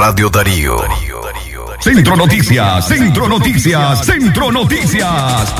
Radio 0.00 0.30
Darío. 0.30 0.78
Centro 1.78 2.16
Noticias, 2.16 2.88
Centro 2.88 3.28
Noticias, 3.28 4.06
Centro 4.06 4.50
Noticias. 4.50 5.54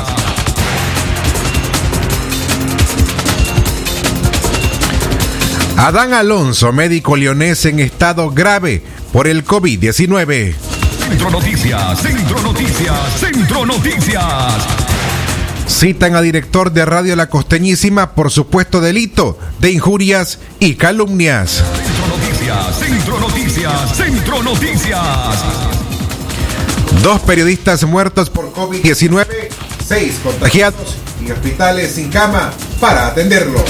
Adán 5.77 6.13
Alonso, 6.13 6.71
médico 6.71 7.15
leonés 7.17 7.65
en 7.65 7.79
estado 7.79 8.31
grave 8.31 8.81
por 9.13 9.27
el 9.27 9.45
COVID-19. 9.45 10.55
Centro 11.07 11.29
Noticias, 11.29 12.01
Centro 12.01 12.41
Noticias, 12.41 12.97
Centro 13.19 13.63
Noticias. 13.67 14.55
Citan 15.67 16.15
a 16.15 16.21
director 16.21 16.71
de 16.71 16.83
Radio 16.85 17.15
La 17.15 17.29
Costeñísima 17.29 18.15
por 18.15 18.31
supuesto 18.31 18.81
delito 18.81 19.37
de 19.59 19.69
injurias 19.69 20.39
y 20.59 20.73
calumnias. 20.73 21.63
Centro 22.77 23.19
Noticias, 23.19 23.95
Centro 23.95 24.43
Noticias. 24.43 24.99
Dos 27.01 27.21
periodistas 27.21 27.83
muertos 27.83 28.29
por 28.29 28.51
COVID-19, 28.53 29.25
seis 29.87 30.19
contagiados 30.23 30.97
y 31.25 31.31
hospitales 31.31 31.93
sin 31.93 32.09
cama 32.09 32.51
para 32.79 33.07
atenderlos. 33.07 33.63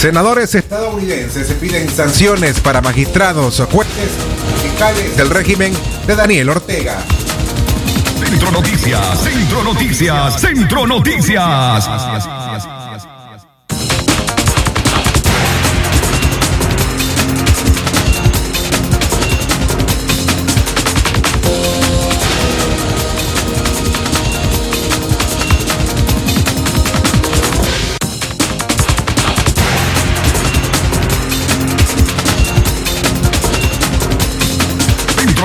Senadores 0.00 0.54
estadounidenses 0.80 1.52
piden 1.60 1.90
sanciones 1.90 2.58
para 2.60 2.80
magistrados, 2.80 3.62
jueces 3.70 4.12
fiscales 4.62 5.14
del 5.14 5.28
régimen 5.28 5.74
de 6.06 6.16
Daniel 6.16 6.48
Ortega. 6.48 7.04
Centro 8.18 8.50
Noticias, 8.50 9.20
Centro 9.20 9.62
Noticias, 9.62 10.40
Centro 10.40 10.86
Noticias. 10.86 12.39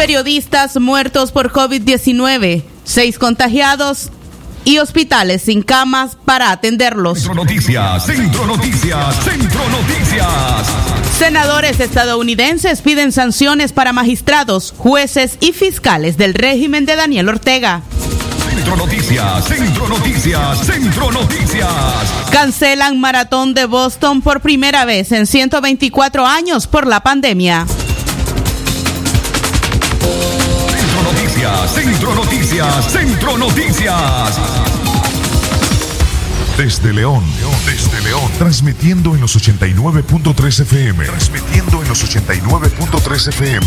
Periodistas 0.00 0.80
muertos 0.80 1.30
por 1.30 1.52
COVID-19, 1.52 2.62
seis 2.84 3.18
contagiados 3.18 4.08
y 4.64 4.78
hospitales 4.78 5.42
sin 5.42 5.62
camas 5.62 6.16
para 6.24 6.52
atenderlos. 6.52 7.18
Centro 7.18 7.34
Noticias, 7.34 8.06
Centro 8.06 8.46
Noticias, 8.46 9.14
Centro 9.22 9.60
Noticias. 9.68 10.66
Senadores 11.18 11.80
estadounidenses 11.80 12.80
piden 12.80 13.12
sanciones 13.12 13.74
para 13.74 13.92
magistrados, 13.92 14.72
jueces 14.74 15.36
y 15.38 15.52
fiscales 15.52 16.16
del 16.16 16.32
régimen 16.32 16.86
de 16.86 16.96
Daniel 16.96 17.28
Ortega. 17.28 17.82
Centro 18.48 18.76
Noticias, 18.76 19.44
Centro 19.44 19.86
Noticias, 19.86 20.64
Centro 20.64 21.12
Noticias. 21.12 21.68
Cancelan 22.32 22.98
maratón 22.98 23.52
de 23.52 23.66
Boston 23.66 24.22
por 24.22 24.40
primera 24.40 24.86
vez 24.86 25.12
en 25.12 25.26
124 25.26 26.26
años 26.26 26.66
por 26.66 26.86
la 26.86 27.00
pandemia. 27.00 27.66
Centro 32.90 33.38
Noticias. 33.38 34.38
Desde 36.58 36.92
León, 36.92 37.24
desde 37.64 38.02
León, 38.02 38.30
transmitiendo 38.38 39.14
en 39.14 39.22
los 39.22 39.34
89.3 39.34 40.60
FM. 40.60 41.06
Transmitiendo 41.06 41.80
en 41.80 41.88
los 41.88 42.04
89.3 42.04 43.28
FM. 43.28 43.66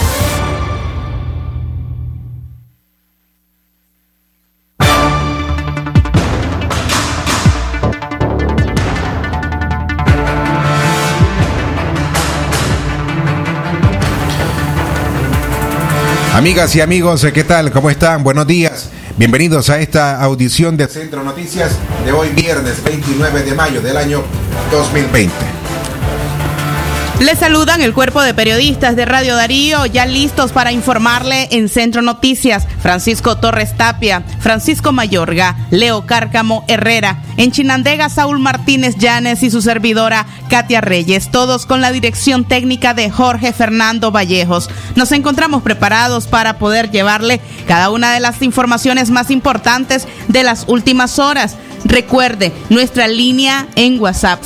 Amigas 16.41 16.75
y 16.75 16.81
amigos, 16.81 17.23
¿qué 17.35 17.43
tal? 17.43 17.71
¿Cómo 17.71 17.91
están? 17.91 18.23
Buenos 18.23 18.47
días. 18.47 18.89
Bienvenidos 19.15 19.69
a 19.69 19.79
esta 19.79 20.19
audición 20.19 20.75
de 20.75 20.87
Centro 20.87 21.23
Noticias 21.23 21.77
de 22.03 22.11
hoy 22.11 22.29
viernes 22.29 22.83
29 22.83 23.43
de 23.43 23.53
mayo 23.53 23.79
del 23.79 23.95
año 23.95 24.23
2020. 24.71 25.60
Les 27.21 27.37
saludan 27.37 27.81
el 27.83 27.93
cuerpo 27.93 28.23
de 28.23 28.33
periodistas 28.33 28.95
de 28.95 29.05
Radio 29.05 29.35
Darío, 29.35 29.85
ya 29.85 30.07
listos 30.07 30.51
para 30.51 30.71
informarle 30.71 31.49
en 31.51 31.69
Centro 31.69 32.01
Noticias. 32.01 32.67
Francisco 32.81 33.37
Torres 33.37 33.77
Tapia, 33.77 34.23
Francisco 34.39 34.91
Mayorga, 34.91 35.55
Leo 35.69 36.07
Cárcamo 36.07 36.65
Herrera, 36.67 37.21
en 37.37 37.51
Chinandega 37.51 38.09
Saúl 38.09 38.39
Martínez 38.39 38.95
Llanes 38.97 39.43
y 39.43 39.51
su 39.51 39.61
servidora 39.61 40.25
Katia 40.49 40.81
Reyes, 40.81 41.29
todos 41.29 41.67
con 41.67 41.79
la 41.79 41.91
dirección 41.91 42.43
técnica 42.43 42.95
de 42.95 43.11
Jorge 43.11 43.53
Fernando 43.53 44.11
Vallejos. 44.11 44.71
Nos 44.95 45.11
encontramos 45.11 45.61
preparados 45.61 46.25
para 46.25 46.57
poder 46.57 46.89
llevarle 46.89 47.39
cada 47.67 47.91
una 47.91 48.13
de 48.13 48.19
las 48.19 48.41
informaciones 48.41 49.11
más 49.11 49.29
importantes 49.29 50.07
de 50.27 50.41
las 50.41 50.65
últimas 50.67 51.19
horas. 51.19 51.55
Recuerde 51.83 52.51
nuestra 52.69 53.07
línea 53.07 53.67
en 53.75 53.99
WhatsApp 53.99 54.43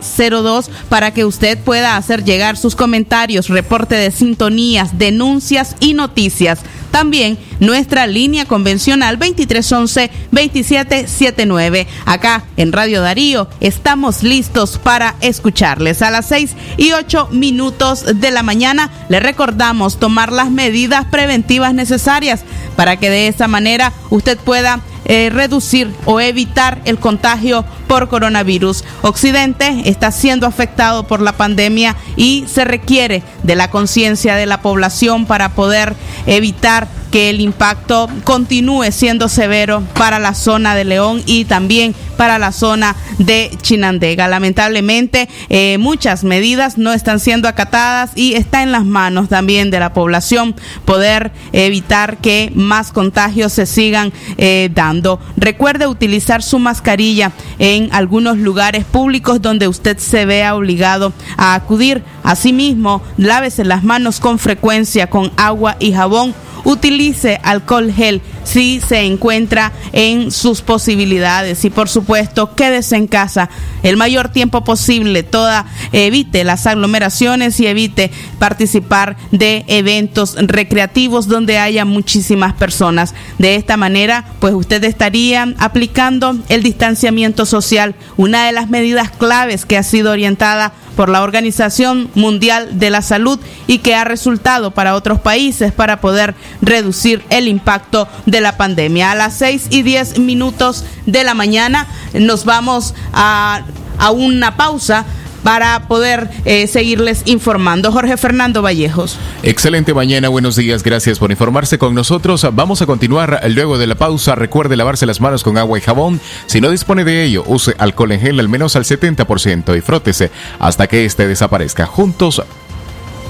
5800-5002 0.00 0.68
para 0.88 1.12
que 1.12 1.24
usted 1.24 1.58
pueda 1.58 1.96
hacer 1.96 2.24
llegar 2.24 2.56
sus 2.56 2.76
comentarios, 2.76 3.48
reporte 3.48 3.94
de 3.94 4.10
sintonías, 4.10 4.98
denuncias 4.98 5.76
y 5.80 5.94
noticias. 5.94 6.60
También 6.98 7.38
nuestra 7.60 8.08
línea 8.08 8.44
convencional 8.44 9.20
2311-2779. 9.20 11.86
Acá 12.06 12.42
en 12.56 12.72
Radio 12.72 13.02
Darío 13.02 13.48
estamos 13.60 14.24
listos 14.24 14.80
para 14.82 15.14
escucharles. 15.20 16.02
A 16.02 16.10
las 16.10 16.26
6 16.26 16.56
y 16.76 16.90
8 16.90 17.28
minutos 17.30 18.18
de 18.18 18.32
la 18.32 18.42
mañana 18.42 18.90
le 19.08 19.20
recordamos 19.20 20.00
tomar 20.00 20.32
las 20.32 20.50
medidas 20.50 21.04
preventivas 21.04 21.72
necesarias 21.72 22.40
para 22.74 22.96
que 22.96 23.10
de 23.10 23.28
esa 23.28 23.46
manera 23.46 23.92
usted 24.10 24.36
pueda 24.36 24.80
eh, 25.04 25.30
reducir 25.30 25.90
o 26.04 26.20
evitar 26.20 26.82
el 26.84 26.98
contagio 26.98 27.64
por 27.86 28.08
coronavirus. 28.08 28.84
Occidente 29.02 29.82
está 29.86 30.10
siendo 30.10 30.46
afectado 30.46 31.06
por 31.06 31.22
la 31.22 31.32
pandemia 31.32 31.96
y 32.16 32.44
se 32.46 32.64
requiere 32.64 33.22
de 33.42 33.56
la 33.56 33.70
conciencia 33.70 34.34
de 34.34 34.44
la 34.44 34.60
población 34.60 35.24
para 35.24 35.54
poder 35.54 35.96
evitar 36.26 36.87
que 37.10 37.30
el 37.30 37.40
impacto 37.40 38.08
continúe 38.24 38.90
siendo 38.92 39.28
severo 39.28 39.82
para 39.94 40.18
la 40.18 40.34
zona 40.34 40.74
de 40.74 40.84
León 40.84 41.22
y 41.26 41.44
también 41.44 41.94
para 42.16 42.38
la 42.38 42.52
zona 42.52 42.96
de 43.18 43.50
Chinandega. 43.62 44.28
Lamentablemente, 44.28 45.28
eh, 45.48 45.78
muchas 45.78 46.24
medidas 46.24 46.76
no 46.76 46.92
están 46.92 47.20
siendo 47.20 47.48
acatadas 47.48 48.10
y 48.14 48.34
está 48.34 48.62
en 48.62 48.72
las 48.72 48.84
manos 48.84 49.28
también 49.28 49.70
de 49.70 49.80
la 49.80 49.92
población 49.92 50.54
poder 50.84 51.32
evitar 51.52 52.18
que 52.18 52.50
más 52.54 52.92
contagios 52.92 53.52
se 53.52 53.66
sigan 53.66 54.12
eh, 54.36 54.68
dando. 54.74 55.20
Recuerde 55.36 55.86
utilizar 55.86 56.42
su 56.42 56.58
mascarilla 56.58 57.32
en 57.58 57.88
algunos 57.92 58.36
lugares 58.38 58.84
públicos 58.84 59.40
donde 59.40 59.68
usted 59.68 59.98
se 59.98 60.26
vea 60.26 60.56
obligado 60.56 61.12
a 61.36 61.54
acudir. 61.54 62.02
Asimismo, 62.24 63.00
lávese 63.16 63.64
las 63.64 63.84
manos 63.84 64.20
con 64.20 64.38
frecuencia 64.38 65.08
con 65.08 65.32
agua 65.36 65.76
y 65.78 65.92
jabón 65.92 66.34
utilice 66.64 67.38
alcohol 67.42 67.90
gel 67.96 68.20
si 68.48 68.80
se 68.80 69.02
encuentra 69.02 69.72
en 69.92 70.30
sus 70.30 70.62
posibilidades 70.62 71.66
y 71.66 71.70
por 71.70 71.88
supuesto 71.90 72.54
quédese 72.54 72.96
en 72.96 73.06
casa 73.06 73.50
el 73.82 73.98
mayor 73.98 74.30
tiempo 74.30 74.64
posible, 74.64 75.22
toda 75.22 75.66
evite 75.92 76.44
las 76.44 76.66
aglomeraciones 76.66 77.60
y 77.60 77.66
evite 77.66 78.10
participar 78.38 79.16
de 79.32 79.64
eventos 79.68 80.34
recreativos 80.38 81.28
donde 81.28 81.58
haya 81.58 81.84
muchísimas 81.84 82.54
personas. 82.54 83.14
De 83.38 83.54
esta 83.54 83.76
manera, 83.76 84.24
pues 84.40 84.54
usted 84.54 84.82
estaría 84.84 85.54
aplicando 85.58 86.36
el 86.48 86.62
distanciamiento 86.62 87.44
social, 87.44 87.94
una 88.16 88.46
de 88.46 88.52
las 88.52 88.70
medidas 88.70 89.10
claves 89.10 89.66
que 89.66 89.76
ha 89.76 89.82
sido 89.82 90.12
orientada 90.12 90.72
por 90.98 91.10
la 91.10 91.22
Organización 91.22 92.10
Mundial 92.16 92.80
de 92.80 92.90
la 92.90 93.02
Salud 93.02 93.38
y 93.68 93.78
que 93.78 93.94
ha 93.94 94.02
resultado 94.02 94.72
para 94.72 94.96
otros 94.96 95.20
países 95.20 95.72
para 95.72 96.00
poder 96.00 96.34
reducir 96.60 97.22
el 97.30 97.46
impacto 97.46 98.08
de 98.26 98.37
la 98.40 98.56
pandemia. 98.56 99.12
A 99.12 99.14
las 99.14 99.34
6 99.38 99.68
y 99.70 99.82
10 99.82 100.18
minutos 100.18 100.84
de 101.06 101.24
la 101.24 101.34
mañana 101.34 101.86
nos 102.14 102.44
vamos 102.44 102.94
a, 103.12 103.62
a 103.98 104.10
una 104.10 104.56
pausa 104.56 105.04
para 105.42 105.88
poder 105.88 106.28
eh, 106.44 106.66
seguirles 106.66 107.22
informando. 107.24 107.92
Jorge 107.92 108.16
Fernando 108.16 108.62
Vallejos. 108.62 109.18
Excelente 109.42 109.94
mañana, 109.94 110.28
buenos 110.28 110.56
días, 110.56 110.82
gracias 110.82 111.18
por 111.18 111.30
informarse 111.30 111.78
con 111.78 111.94
nosotros. 111.94 112.46
Vamos 112.52 112.82
a 112.82 112.86
continuar 112.86 113.40
luego 113.48 113.78
de 113.78 113.86
la 113.86 113.94
pausa. 113.94 114.34
Recuerde 114.34 114.76
lavarse 114.76 115.06
las 115.06 115.20
manos 115.20 115.42
con 115.42 115.58
agua 115.58 115.78
y 115.78 115.80
jabón. 115.80 116.20
Si 116.46 116.60
no 116.60 116.70
dispone 116.70 117.04
de 117.04 117.24
ello, 117.24 117.44
use 117.46 117.74
alcohol 117.78 118.12
en 118.12 118.20
gel 118.20 118.40
al 118.40 118.48
menos 118.48 118.76
al 118.76 118.84
70% 118.84 119.76
y 119.76 119.80
frótese 119.80 120.30
hasta 120.58 120.86
que 120.86 121.04
este 121.04 121.26
desaparezca. 121.26 121.86
Juntos 121.86 122.42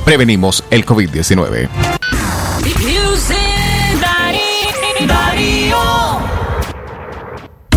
prevenimos 0.04 0.64
el 0.70 0.84
COVID-19. 0.86 1.68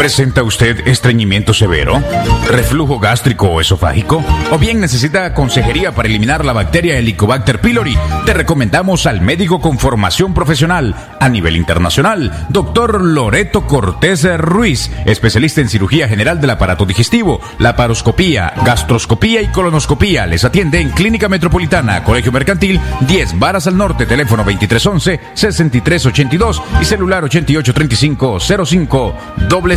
¿Presenta 0.00 0.42
usted 0.42 0.88
estreñimiento 0.88 1.52
severo? 1.52 2.02
¿Reflujo 2.48 2.98
gástrico 2.98 3.48
o 3.48 3.60
esofágico? 3.60 4.24
¿O 4.50 4.56
bien 4.56 4.80
necesita 4.80 5.34
consejería 5.34 5.92
para 5.94 6.08
eliminar 6.08 6.42
la 6.42 6.54
bacteria 6.54 6.96
Helicobacter 6.96 7.60
pylori? 7.60 7.98
Te 8.24 8.32
recomendamos 8.32 9.04
al 9.04 9.20
médico 9.20 9.60
con 9.60 9.78
formación 9.78 10.32
profesional 10.32 10.96
a 11.20 11.28
nivel 11.28 11.56
internacional, 11.56 12.46
doctor 12.48 13.00
Loreto 13.00 13.66
Cortés 13.66 14.26
Ruiz, 14.38 14.90
especialista 15.04 15.60
en 15.60 15.68
cirugía 15.68 16.08
general 16.08 16.40
del 16.40 16.50
aparato 16.50 16.86
digestivo, 16.86 17.40
laparoscopía, 17.58 18.54
gastroscopía 18.64 19.42
y 19.42 19.48
colonoscopía. 19.48 20.26
Les 20.26 20.44
atiende 20.44 20.80
en 20.80 20.90
Clínica 20.90 21.28
Metropolitana, 21.28 22.02
Colegio 22.02 22.32
Mercantil, 22.32 22.80
10 23.02 23.38
Varas 23.38 23.66
al 23.66 23.76
Norte, 23.76 24.06
teléfono 24.06 24.42
2311-6382 24.44 26.62
y 26.80 26.84
celular 26.84 27.24
8835-05 27.24 29.14
doble 29.48 29.76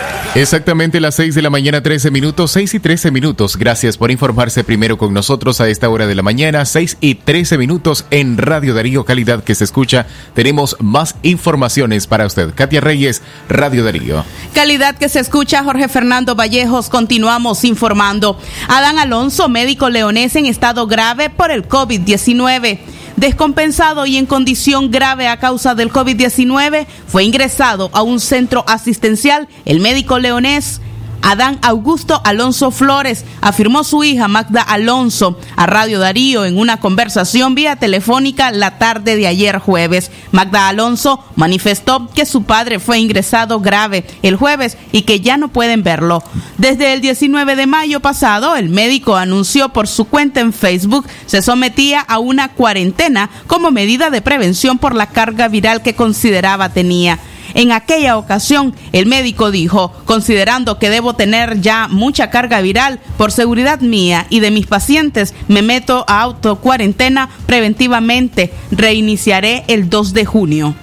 Exactamente 0.33 1.01
las 1.01 1.15
6 1.15 1.35
de 1.35 1.41
la 1.41 1.49
mañana, 1.49 1.83
13 1.83 2.09
minutos, 2.09 2.51
6 2.51 2.75
y 2.75 2.79
13 2.79 3.11
minutos. 3.11 3.57
Gracias 3.57 3.97
por 3.97 4.11
informarse 4.11 4.63
primero 4.63 4.97
con 4.97 5.13
nosotros 5.13 5.59
a 5.59 5.67
esta 5.67 5.89
hora 5.89 6.07
de 6.07 6.15
la 6.15 6.23
mañana, 6.23 6.63
6 6.63 6.99
y 7.01 7.15
13 7.15 7.57
minutos 7.57 8.05
en 8.11 8.37
Radio 8.37 8.73
Darío, 8.73 9.03
calidad 9.03 9.43
que 9.43 9.55
se 9.55 9.65
escucha. 9.65 10.05
Tenemos 10.33 10.77
más 10.79 11.15
informaciones 11.23 12.07
para 12.07 12.25
usted. 12.25 12.53
Katia 12.55 12.79
Reyes, 12.79 13.21
Radio 13.49 13.83
Darío. 13.83 14.23
Calidad 14.53 14.95
que 14.95 15.09
se 15.09 15.19
escucha, 15.19 15.65
Jorge 15.65 15.89
Fernando 15.89 16.33
Vallejos. 16.33 16.87
Continuamos 16.87 17.65
informando. 17.65 18.39
Adán 18.69 18.99
Alonso, 18.99 19.49
médico 19.49 19.89
leonés 19.89 20.37
en 20.37 20.45
estado 20.45 20.87
grave 20.87 21.29
por 21.29 21.51
el 21.51 21.67
COVID-19 21.67 22.79
descompensado 23.21 24.07
y 24.07 24.17
en 24.17 24.25
condición 24.25 24.89
grave 24.89 25.27
a 25.27 25.37
causa 25.37 25.75
del 25.75 25.93
COVID-19, 25.93 26.87
fue 27.07 27.23
ingresado 27.23 27.91
a 27.93 28.01
un 28.01 28.19
centro 28.19 28.65
asistencial. 28.67 29.47
El 29.63 29.79
médico 29.79 30.17
leonés 30.17 30.81
Adán 31.21 31.59
Augusto 31.61 32.21
Alonso 32.23 32.71
Flores, 32.71 33.25
afirmó 33.41 33.83
su 33.83 34.03
hija 34.03 34.27
Magda 34.27 34.61
Alonso 34.61 35.37
a 35.55 35.65
Radio 35.65 35.99
Darío 35.99 36.45
en 36.45 36.57
una 36.57 36.77
conversación 36.77 37.55
vía 37.55 37.75
telefónica 37.75 38.51
la 38.51 38.77
tarde 38.77 39.15
de 39.15 39.27
ayer 39.27 39.59
jueves. 39.59 40.11
Magda 40.31 40.67
Alonso 40.67 41.23
manifestó 41.35 42.09
que 42.13 42.25
su 42.25 42.43
padre 42.43 42.79
fue 42.79 42.99
ingresado 42.99 43.59
grave 43.59 44.05
el 44.23 44.35
jueves 44.35 44.77
y 44.91 45.03
que 45.03 45.21
ya 45.21 45.37
no 45.37 45.49
pueden 45.49 45.83
verlo. 45.83 46.23
Desde 46.57 46.93
el 46.93 47.01
19 47.01 47.55
de 47.55 47.67
mayo 47.67 47.99
pasado, 47.99 48.55
el 48.55 48.69
médico 48.69 49.15
anunció 49.15 49.69
por 49.69 49.87
su 49.87 50.05
cuenta 50.05 50.39
en 50.39 50.53
Facebook 50.53 51.05
se 51.25 51.41
sometía 51.41 52.01
a 52.01 52.19
una 52.19 52.49
cuarentena 52.53 53.29
como 53.47 53.71
medida 53.71 54.09
de 54.09 54.21
prevención 54.21 54.77
por 54.77 54.95
la 54.95 55.07
carga 55.07 55.47
viral 55.47 55.81
que 55.81 55.95
consideraba 55.95 56.69
tenía. 56.69 57.19
En 57.53 57.71
aquella 57.71 58.17
ocasión, 58.17 58.73
el 58.93 59.05
médico 59.05 59.51
dijo, 59.51 59.91
considerando 60.05 60.79
que 60.79 60.89
debo 60.89 61.13
tener 61.15 61.59
ya 61.61 61.87
mucha 61.87 62.29
carga 62.29 62.61
viral, 62.61 62.99
por 63.17 63.31
seguridad 63.31 63.81
mía 63.81 64.25
y 64.29 64.39
de 64.39 64.51
mis 64.51 64.67
pacientes, 64.67 65.33
me 65.47 65.61
meto 65.61 66.05
a 66.07 66.21
autocuarentena 66.21 67.29
preventivamente. 67.45 68.53
Reiniciaré 68.71 69.63
el 69.67 69.89
2 69.89 70.13
de 70.13 70.25
junio. 70.25 70.75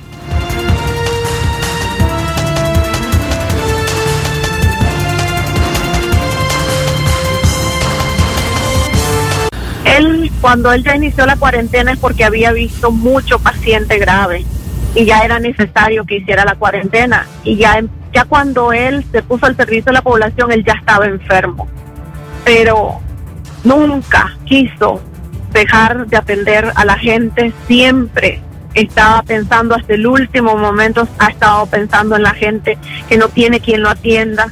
Él, 9.84 10.30
cuando 10.40 10.70
él 10.72 10.84
ya 10.84 10.94
inició 10.94 11.26
la 11.26 11.36
cuarentena 11.36 11.92
es 11.92 11.98
porque 11.98 12.24
había 12.24 12.52
visto 12.52 12.92
mucho 12.92 13.38
paciente 13.38 13.98
grave 13.98 14.44
y 14.98 15.04
ya 15.04 15.20
era 15.20 15.38
necesario 15.38 16.04
que 16.04 16.16
hiciera 16.16 16.44
la 16.44 16.56
cuarentena. 16.56 17.24
Y 17.44 17.54
ya, 17.54 17.80
ya 18.12 18.24
cuando 18.24 18.72
él 18.72 19.04
se 19.12 19.22
puso 19.22 19.46
al 19.46 19.54
servicio 19.54 19.84
de 19.84 19.92
la 19.92 20.02
población, 20.02 20.50
él 20.50 20.64
ya 20.64 20.72
estaba 20.72 21.06
enfermo. 21.06 21.68
Pero 22.44 22.98
nunca 23.62 24.36
quiso 24.44 25.00
dejar 25.52 26.08
de 26.08 26.16
atender 26.16 26.72
a 26.74 26.84
la 26.84 26.98
gente, 26.98 27.52
siempre 27.68 28.40
estaba 28.74 29.22
pensando 29.22 29.76
hasta 29.76 29.94
el 29.94 30.04
último 30.04 30.56
momento, 30.56 31.06
ha 31.20 31.28
estado 31.28 31.66
pensando 31.66 32.16
en 32.16 32.24
la 32.24 32.34
gente 32.34 32.76
que 33.08 33.16
no 33.16 33.28
tiene 33.28 33.60
quien 33.60 33.82
lo 33.82 33.90
atienda. 33.90 34.48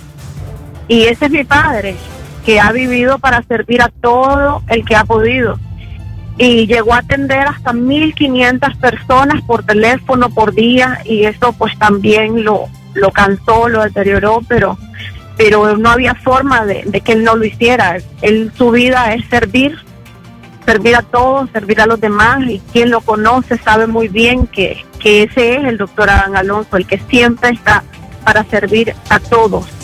Y 0.87 1.07
ese 1.07 1.25
es 1.25 1.31
mi 1.33 1.43
padre, 1.43 1.97
que 2.45 2.61
ha 2.61 2.71
vivido 2.71 3.19
para 3.19 3.43
servir 3.43 3.83
a 3.83 3.89
todo 3.89 4.63
el 4.69 4.85
que 4.85 4.95
ha 4.95 5.05
podido 5.05 5.59
y 6.39 6.67
llegó 6.67 6.95
a 6.95 6.99
atender 6.99 7.47
hasta 7.49 7.73
1.500 7.73 8.77
personas 8.77 9.43
por 9.43 9.65
teléfono 9.65 10.29
por 10.31 10.55
día 10.55 11.01
y 11.05 11.25
eso 11.25 11.53
pues 11.53 11.79
también 11.79 12.45
lo, 12.45 12.67
lo 12.95 13.11
cansó, 13.11 13.69
lo 13.69 13.83
deterioró, 13.83 14.41
pero, 14.47 14.79
pero 15.37 15.77
no 15.77 15.91
había 15.91 16.15
forma 16.15 16.65
de, 16.67 17.01
que 17.03 17.13
él 17.13 17.25
no 17.25 17.37
lo 17.37 17.45
hiciera. 17.45 17.97
Él, 18.21 18.53
su 18.57 18.71
vida 18.71 19.15
es 19.15 19.27
servir, 19.29 19.79
servir 20.67 20.97
a 20.97 21.03
todos, 21.03 21.49
servir 21.51 21.81
a 21.81 21.87
los 21.87 22.01
demás 22.01 22.43
y 22.47 22.61
quien 22.73 22.91
lo 22.91 23.01
conoce 23.01 23.57
sabe 23.59 23.87
muy 23.87 24.09
bien 24.09 24.47
que, 24.47 24.85
que 24.99 25.23
ese 25.23 25.57
es 25.57 25.65
el 25.65 25.79
doctor 25.79 26.11
Adán 26.11 26.37
Alonso, 26.37 26.77
el 26.77 26.87
que 26.87 26.99
siempre 27.09 27.51
está 27.51 27.83
para 28.25 28.45
servir 28.45 28.95
a 29.09 29.21
todos. 29.21 29.76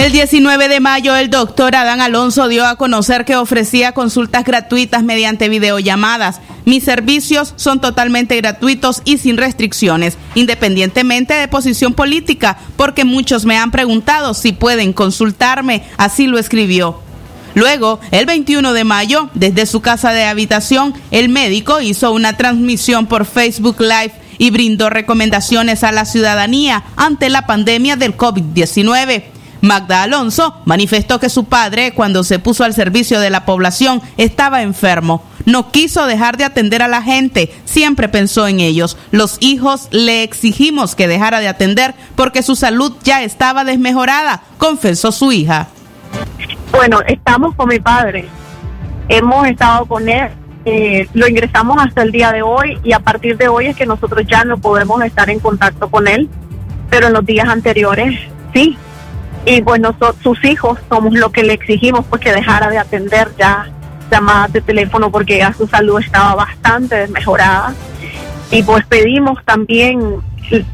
El 0.00 0.12
19 0.12 0.68
de 0.68 0.80
mayo, 0.80 1.14
el 1.14 1.28
doctor 1.28 1.76
Adán 1.76 2.00
Alonso 2.00 2.48
dio 2.48 2.64
a 2.64 2.76
conocer 2.76 3.26
que 3.26 3.36
ofrecía 3.36 3.92
consultas 3.92 4.44
gratuitas 4.44 5.02
mediante 5.02 5.50
videollamadas. 5.50 6.40
Mis 6.64 6.84
servicios 6.84 7.52
son 7.56 7.82
totalmente 7.82 8.34
gratuitos 8.38 9.02
y 9.04 9.18
sin 9.18 9.36
restricciones, 9.36 10.16
independientemente 10.34 11.34
de 11.34 11.48
posición 11.48 11.92
política, 11.92 12.56
porque 12.76 13.04
muchos 13.04 13.44
me 13.44 13.58
han 13.58 13.70
preguntado 13.70 14.32
si 14.32 14.52
pueden 14.52 14.94
consultarme, 14.94 15.84
así 15.98 16.26
lo 16.26 16.38
escribió. 16.38 16.98
Luego, 17.54 18.00
el 18.10 18.24
21 18.24 18.72
de 18.72 18.84
mayo, 18.84 19.28
desde 19.34 19.66
su 19.66 19.82
casa 19.82 20.14
de 20.14 20.24
habitación, 20.24 20.94
el 21.10 21.28
médico 21.28 21.82
hizo 21.82 22.10
una 22.12 22.38
transmisión 22.38 23.06
por 23.06 23.26
Facebook 23.26 23.76
Live 23.80 24.14
y 24.38 24.50
brindó 24.50 24.88
recomendaciones 24.88 25.84
a 25.84 25.92
la 25.92 26.06
ciudadanía 26.06 26.84
ante 26.96 27.28
la 27.28 27.44
pandemia 27.46 27.96
del 27.96 28.16
COVID-19. 28.16 29.39
Magda 29.60 30.02
Alonso 30.02 30.54
manifestó 30.64 31.20
que 31.20 31.28
su 31.28 31.44
padre, 31.44 31.92
cuando 31.92 32.24
se 32.24 32.38
puso 32.38 32.64
al 32.64 32.74
servicio 32.74 33.20
de 33.20 33.30
la 33.30 33.44
población, 33.44 34.00
estaba 34.16 34.62
enfermo. 34.62 35.22
No 35.46 35.70
quiso 35.70 36.06
dejar 36.06 36.36
de 36.36 36.44
atender 36.44 36.82
a 36.82 36.88
la 36.88 37.02
gente, 37.02 37.52
siempre 37.64 38.08
pensó 38.08 38.46
en 38.46 38.60
ellos. 38.60 38.96
Los 39.10 39.38
hijos 39.40 39.88
le 39.90 40.22
exigimos 40.22 40.94
que 40.94 41.08
dejara 41.08 41.40
de 41.40 41.48
atender 41.48 41.94
porque 42.14 42.42
su 42.42 42.56
salud 42.56 42.92
ya 43.02 43.22
estaba 43.22 43.64
desmejorada, 43.64 44.42
confesó 44.58 45.12
su 45.12 45.32
hija. 45.32 45.68
Bueno, 46.72 47.00
estamos 47.06 47.54
con 47.54 47.68
mi 47.68 47.80
padre. 47.80 48.28
Hemos 49.08 49.46
estado 49.46 49.86
con 49.86 50.08
él. 50.08 50.28
Eh, 50.66 51.08
lo 51.14 51.26
ingresamos 51.26 51.78
hasta 51.80 52.02
el 52.02 52.12
día 52.12 52.32
de 52.32 52.42
hoy 52.42 52.78
y 52.84 52.92
a 52.92 53.00
partir 53.00 53.38
de 53.38 53.48
hoy 53.48 53.66
es 53.66 53.76
que 53.76 53.86
nosotros 53.86 54.26
ya 54.28 54.44
no 54.44 54.58
podemos 54.58 55.02
estar 55.02 55.30
en 55.30 55.40
contacto 55.40 55.90
con 55.90 56.06
él, 56.06 56.28
pero 56.90 57.06
en 57.06 57.14
los 57.14 57.24
días 57.24 57.48
anteriores 57.48 58.20
sí, 58.52 58.76
y 59.46 59.60
bueno, 59.62 59.94
sus 60.22 60.44
hijos 60.44 60.78
somos 60.88 61.14
lo 61.14 61.30
que 61.30 61.42
le 61.42 61.54
exigimos 61.54 62.04
pues 62.08 62.20
que 62.20 62.32
dejara 62.32 62.68
de 62.68 62.78
atender 62.78 63.28
ya 63.38 63.68
llamadas 64.10 64.52
de 64.52 64.60
teléfono 64.60 65.10
porque 65.10 65.38
ya 65.38 65.52
su 65.52 65.66
salud 65.66 66.00
estaba 66.00 66.34
bastante 66.34 66.96
desmejorada. 66.96 67.74
Y 68.50 68.62
pues 68.62 68.84
pedimos 68.86 69.42
también 69.44 70.20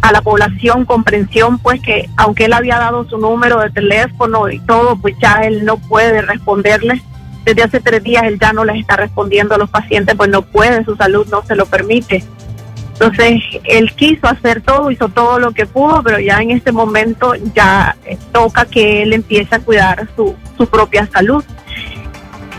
a 0.01 0.13
la 0.13 0.23
población 0.23 0.85
comprensión 0.85 1.59
pues 1.59 1.81
que 1.81 2.09
aunque 2.17 2.47
él 2.47 2.55
había 2.55 2.79
dado 2.79 3.09
su 3.09 3.19
número 3.19 3.61
de 3.61 3.71
teléfono 3.71 4.49
y 4.49 4.59
todo 4.61 4.97
pues 4.97 5.15
ya 5.21 5.43
él 5.43 5.65
no 5.65 5.77
puede 5.77 6.23
responderles 6.23 7.03
desde 7.45 7.63
hace 7.63 7.81
tres 7.81 8.03
días 8.03 8.25
él 8.25 8.39
ya 8.41 8.55
no 8.55 8.65
les 8.65 8.81
está 8.81 8.97
respondiendo 8.97 9.55
a 9.55 9.59
los 9.59 9.69
pacientes 9.69 10.15
pues 10.15 10.31
no 10.31 10.41
puede 10.41 10.83
su 10.85 10.97
salud 10.97 11.27
no 11.31 11.45
se 11.45 11.57
lo 11.57 11.67
permite 11.67 12.25
entonces, 12.99 13.43
él 13.65 13.93
quiso 13.95 14.27
hacer 14.27 14.63
todo, 14.63 14.91
hizo 14.91 15.09
todo 15.11 15.39
lo 15.39 15.53
que 15.53 15.67
pudo, 15.67 16.03
pero 16.03 16.19
ya 16.19 16.41
en 16.41 16.51
este 16.51 16.73
momento 16.73 17.35
ya 17.55 17.95
toca 18.33 18.65
que 18.65 19.03
él 19.03 19.13
empiece 19.13 19.55
a 19.55 19.59
cuidar 19.59 20.09
su, 20.17 20.35
su 20.57 20.67
propia 20.67 21.07
salud. 21.13 21.45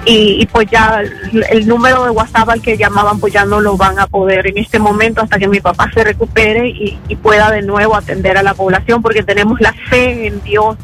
Y, 0.10 0.46
pues 0.46 0.70
ya 0.72 1.01
el, 1.50 1.67
número 1.67 2.06
de 2.06 2.12
WhatsApp 2.12 2.48
al 2.48 2.62
que 2.62 2.77
llamaban, 2.77 3.20
pues 3.20 3.34
ya 3.34 3.44
no 3.44 3.60
lo 3.60 3.75
van 3.75 4.00
a 4.00 4.08
poder 4.08 4.48
en 4.48 4.58
este 4.58 4.79
momento 4.79 5.22
hasta 5.22 5.38
que 5.38 5.50
mi 5.50 5.60
papá 5.60 5.91
se 5.94 6.01
recupere 6.01 6.70
y, 6.70 6.98
pueda 7.22 7.51
de 7.51 7.62
nuevo 7.62 7.94
atender 7.94 8.38
a 8.38 8.44
la 8.44 8.53
población, 8.53 9.01
porque 9.01 9.24
tenemos 9.24 9.60
la 9.60 9.74
fe 9.89 10.27
en 10.27 10.41
Dios, 10.44 10.77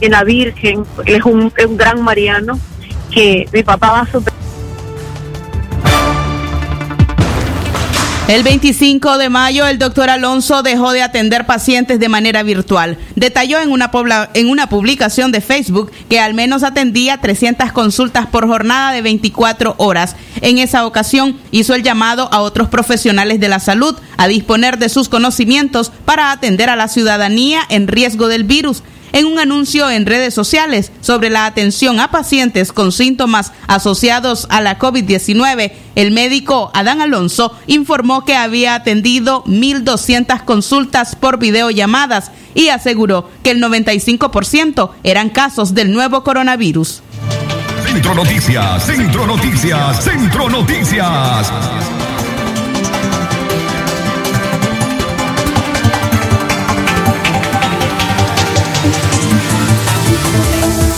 en 0.00 0.12
la 0.12 0.24
Virgen, 0.24 0.84
él 1.04 1.14
es 1.16 1.24
un, 1.24 1.52
un 1.68 1.76
gran 1.76 2.00
mariano, 2.00 2.58
que 3.10 3.46
mi 3.52 3.62
papá 3.62 3.90
va 3.90 4.00
a 4.00 4.06
superar 4.06 4.40
El 8.30 8.44
25 8.44 9.18
de 9.18 9.28
mayo, 9.28 9.66
el 9.66 9.80
doctor 9.80 10.08
Alonso 10.08 10.62
dejó 10.62 10.92
de 10.92 11.02
atender 11.02 11.46
pacientes 11.46 11.98
de 11.98 12.08
manera 12.08 12.44
virtual. 12.44 12.96
Detalló 13.16 13.58
en 13.58 13.72
una, 13.72 13.90
en 14.34 14.48
una 14.48 14.68
publicación 14.68 15.32
de 15.32 15.40
Facebook 15.40 15.90
que 16.08 16.20
al 16.20 16.32
menos 16.34 16.62
atendía 16.62 17.20
300 17.20 17.72
consultas 17.72 18.28
por 18.28 18.46
jornada 18.46 18.92
de 18.92 19.02
24 19.02 19.74
horas. 19.78 20.14
En 20.42 20.58
esa 20.58 20.86
ocasión 20.86 21.40
hizo 21.50 21.74
el 21.74 21.82
llamado 21.82 22.32
a 22.32 22.42
otros 22.42 22.68
profesionales 22.68 23.40
de 23.40 23.48
la 23.48 23.58
salud 23.58 23.96
a 24.16 24.28
disponer 24.28 24.78
de 24.78 24.90
sus 24.90 25.08
conocimientos 25.08 25.90
para 26.04 26.30
atender 26.30 26.70
a 26.70 26.76
la 26.76 26.86
ciudadanía 26.86 27.62
en 27.68 27.88
riesgo 27.88 28.28
del 28.28 28.44
virus 28.44 28.84
en 29.12 29.26
un 29.26 29.38
anuncio 29.38 29.90
en 29.90 30.06
redes 30.06 30.34
sociales 30.34 30.92
sobre 31.00 31.30
la 31.30 31.46
atención 31.46 32.00
a 32.00 32.10
pacientes 32.10 32.72
con 32.72 32.92
síntomas 32.92 33.52
asociados 33.66 34.46
a 34.50 34.60
la 34.60 34.78
COVID-19, 34.78 35.72
el 35.94 36.10
médico 36.10 36.70
Adán 36.74 37.00
Alonso 37.00 37.56
informó 37.66 38.24
que 38.24 38.34
había 38.34 38.74
atendido 38.74 39.44
1.200 39.44 40.44
consultas 40.44 41.16
por 41.16 41.38
videollamadas 41.38 42.30
y 42.54 42.68
aseguró 42.68 43.28
que 43.42 43.50
el 43.50 43.62
95% 43.62 44.90
eran 45.04 45.30
casos 45.30 45.74
del 45.74 45.92
nuevo 45.92 46.24
coronavirus. 46.24 47.02
Centro 47.84 48.14
Noticias, 48.14 48.86
Centro 48.86 49.26
Noticias, 49.26 50.04
Centro 50.04 50.48
Noticias. 50.48 51.52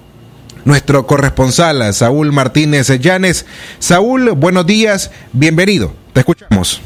nuestro 0.65 1.06
corresponsal 1.08 1.94
Saúl 1.94 2.32
Martínez 2.32 2.88
Llanes. 3.00 3.46
Saúl, 3.80 4.32
buenos 4.32 4.65
días, 4.65 5.12
bienvenido. 5.34 5.94
Te 6.13 6.20
escuchamos. 6.22 6.82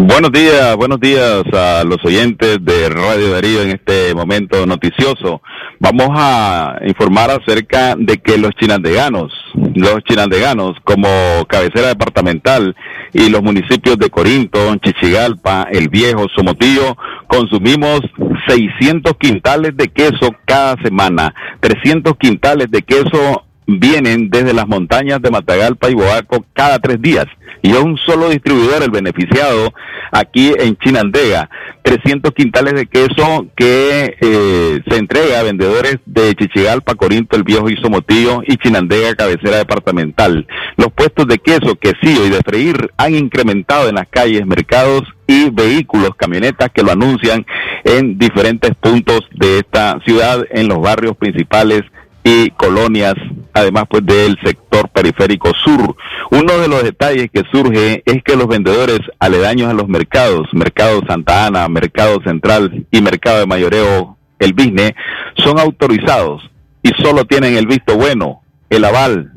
Buenos 0.00 0.30
días, 0.30 0.76
buenos 0.76 1.00
días 1.00 1.42
a 1.52 1.82
los 1.84 1.98
oyentes 2.04 2.58
de 2.64 2.88
Radio 2.88 3.32
Darío 3.32 3.62
en 3.62 3.70
este 3.70 4.14
momento 4.14 4.64
noticioso. 4.64 5.42
Vamos 5.80 6.10
a 6.12 6.78
informar 6.86 7.32
acerca 7.32 7.96
de 7.98 8.18
que 8.18 8.38
los 8.38 8.52
chinandeganos, 8.52 9.32
los 9.74 9.98
chinandeganos 10.04 10.76
como 10.84 11.08
cabecera 11.48 11.88
departamental 11.88 12.76
y 13.12 13.28
los 13.28 13.42
municipios 13.42 13.98
de 13.98 14.08
Corinto, 14.08 14.72
Chichigalpa, 14.76 15.66
El 15.68 15.88
Viejo, 15.88 16.26
Somotillo, 16.32 16.96
consumimos 17.26 18.00
600 18.48 19.14
quintales 19.18 19.76
de 19.76 19.88
queso 19.88 20.34
cada 20.44 20.76
semana, 20.82 21.34
300 21.60 22.14
quintales 22.18 22.70
de 22.70 22.82
queso 22.82 23.44
vienen 23.68 24.30
desde 24.30 24.54
las 24.54 24.66
montañas 24.66 25.20
de 25.20 25.30
Matagalpa 25.30 25.90
y 25.90 25.94
Boaco 25.94 26.44
cada 26.54 26.78
tres 26.78 27.00
días. 27.02 27.26
Y 27.60 27.70
es 27.70 27.78
un 27.78 27.98
solo 27.98 28.30
distribuidor 28.30 28.82
el 28.82 28.90
beneficiado 28.90 29.74
aquí 30.10 30.54
en 30.58 30.76
Chinandega. 30.78 31.50
300 31.82 32.32
quintales 32.32 32.74
de 32.74 32.86
queso 32.86 33.46
que 33.54 34.16
eh, 34.20 34.80
se 34.88 34.96
entrega 34.96 35.40
a 35.40 35.42
vendedores 35.42 35.98
de 36.06 36.34
Chichigalpa, 36.34 36.94
Corinto, 36.94 37.36
El 37.36 37.42
Viejo 37.42 37.68
y 37.68 37.76
Somotillo 37.76 38.42
y 38.46 38.56
Chinandega, 38.56 39.14
cabecera 39.14 39.58
departamental. 39.58 40.46
Los 40.76 40.92
puestos 40.92 41.26
de 41.26 41.38
queso, 41.38 41.76
quesillo 41.76 42.26
y 42.26 42.30
de 42.30 42.40
freír 42.40 42.90
han 42.96 43.14
incrementado 43.14 43.88
en 43.88 43.96
las 43.96 44.08
calles, 44.08 44.46
mercados 44.46 45.02
y 45.26 45.50
vehículos, 45.50 46.14
camionetas 46.16 46.70
que 46.72 46.82
lo 46.82 46.92
anuncian 46.92 47.44
en 47.84 48.18
diferentes 48.18 48.74
puntos 48.76 49.20
de 49.34 49.58
esta 49.58 49.98
ciudad, 50.06 50.46
en 50.50 50.68
los 50.68 50.80
barrios 50.80 51.16
principales 51.16 51.82
y 52.30 52.50
colonias, 52.50 53.14
además 53.54 53.84
pues 53.88 54.04
del 54.04 54.36
sector 54.44 54.90
periférico 54.90 55.50
sur. 55.64 55.96
Uno 56.30 56.58
de 56.58 56.68
los 56.68 56.82
detalles 56.82 57.30
que 57.32 57.42
surge 57.50 58.02
es 58.04 58.22
que 58.22 58.36
los 58.36 58.46
vendedores 58.46 59.00
aledaños 59.18 59.70
a 59.70 59.72
los 59.72 59.88
mercados, 59.88 60.46
Mercado 60.52 61.00
Santa 61.08 61.46
Ana, 61.46 61.66
Mercado 61.68 62.20
Central 62.22 62.86
y 62.90 63.00
Mercado 63.00 63.38
de 63.40 63.46
Mayoreo, 63.46 64.18
el 64.40 64.52
BISNE, 64.52 64.94
son 65.38 65.58
autorizados 65.58 66.42
y 66.82 66.90
solo 67.02 67.24
tienen 67.24 67.56
el 67.56 67.66
visto 67.66 67.96
bueno, 67.96 68.42
el 68.68 68.84
aval, 68.84 69.32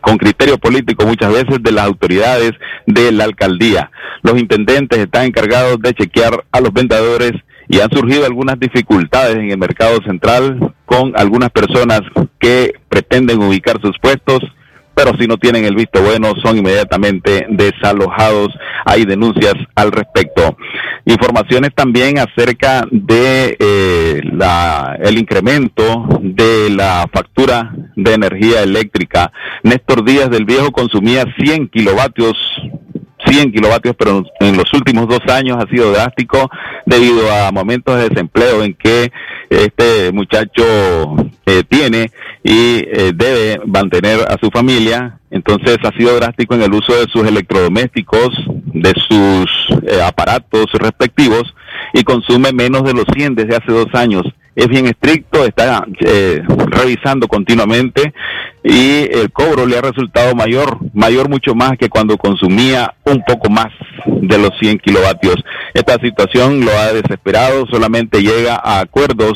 con 0.00 0.18
criterio 0.18 0.58
político 0.58 1.06
muchas 1.06 1.32
veces 1.32 1.62
de 1.62 1.70
las 1.70 1.86
autoridades 1.86 2.50
de 2.88 3.12
la 3.12 3.22
alcaldía. 3.22 3.92
Los 4.22 4.36
intendentes 4.36 4.98
están 4.98 5.26
encargados 5.26 5.78
de 5.80 5.94
chequear 5.94 6.44
a 6.50 6.60
los 6.60 6.72
vendedores 6.72 7.34
y 7.72 7.80
han 7.80 7.90
surgido 7.90 8.26
algunas 8.26 8.60
dificultades 8.60 9.36
en 9.36 9.50
el 9.50 9.56
mercado 9.56 9.98
central 10.04 10.74
con 10.84 11.14
algunas 11.16 11.48
personas 11.48 12.02
que 12.38 12.74
pretenden 12.90 13.42
ubicar 13.42 13.80
sus 13.80 13.98
puestos, 13.98 14.40
pero 14.94 15.12
si 15.18 15.26
no 15.26 15.38
tienen 15.38 15.64
el 15.64 15.74
visto 15.74 16.02
bueno 16.02 16.34
son 16.44 16.58
inmediatamente 16.58 17.46
desalojados. 17.48 18.48
Hay 18.84 19.06
denuncias 19.06 19.54
al 19.74 19.90
respecto. 19.90 20.54
Informaciones 21.06 21.70
también 21.74 22.18
acerca 22.18 22.86
de 22.90 23.56
eh, 23.58 24.20
la, 24.30 24.98
el 25.02 25.18
incremento 25.18 26.20
de 26.20 26.68
la 26.68 27.08
factura 27.10 27.74
de 27.96 28.12
energía 28.12 28.62
eléctrica. 28.62 29.32
Néstor 29.62 30.04
Díaz 30.04 30.28
del 30.28 30.44
Viejo 30.44 30.72
consumía 30.72 31.24
100 31.42 31.68
kilovatios 31.68 32.36
100 33.26 33.52
kilovatios, 33.52 33.94
pero 33.98 34.24
en 34.40 34.56
los 34.56 34.72
últimos 34.72 35.08
dos 35.08 35.20
años 35.28 35.58
ha 35.58 35.68
sido 35.68 35.92
drástico 35.92 36.50
debido 36.86 37.30
a 37.32 37.50
momentos 37.52 37.96
de 37.96 38.08
desempleo 38.08 38.62
en 38.62 38.74
que 38.74 39.12
este 39.50 40.12
muchacho 40.12 40.64
eh, 41.46 41.62
tiene 41.68 42.10
y 42.42 42.84
eh, 42.86 43.12
debe 43.14 43.60
mantener 43.66 44.20
a 44.20 44.36
su 44.40 44.50
familia. 44.50 45.18
Entonces 45.30 45.78
ha 45.84 45.96
sido 45.96 46.14
drástico 46.16 46.54
en 46.54 46.62
el 46.62 46.72
uso 46.72 46.94
de 46.94 47.10
sus 47.10 47.26
electrodomésticos, 47.26 48.28
de 48.66 48.92
sus 49.08 49.50
eh, 49.86 50.02
aparatos 50.02 50.66
respectivos 50.74 51.54
y 51.94 52.02
consume 52.02 52.52
menos 52.52 52.84
de 52.84 52.94
los 52.94 53.04
100 53.14 53.34
desde 53.34 53.56
hace 53.56 53.72
dos 53.72 53.88
años 53.94 54.24
es 54.54 54.68
bien 54.68 54.86
estricto, 54.86 55.44
está 55.44 55.86
eh, 56.00 56.42
revisando 56.46 57.26
continuamente 57.26 58.12
y 58.62 59.08
el 59.10 59.32
cobro 59.32 59.66
le 59.66 59.78
ha 59.78 59.80
resultado 59.80 60.34
mayor, 60.34 60.78
mayor 60.92 61.28
mucho 61.28 61.54
más 61.54 61.72
que 61.78 61.88
cuando 61.88 62.16
consumía 62.16 62.94
un 63.04 63.22
poco 63.24 63.50
más 63.50 63.68
de 64.06 64.38
los 64.38 64.50
100 64.60 64.78
kilovatios. 64.78 65.36
Esta 65.74 65.94
situación 65.94 66.64
lo 66.64 66.70
ha 66.72 66.92
desesperado, 66.92 67.66
solamente 67.66 68.22
llega 68.22 68.60
a 68.62 68.80
acuerdos 68.80 69.32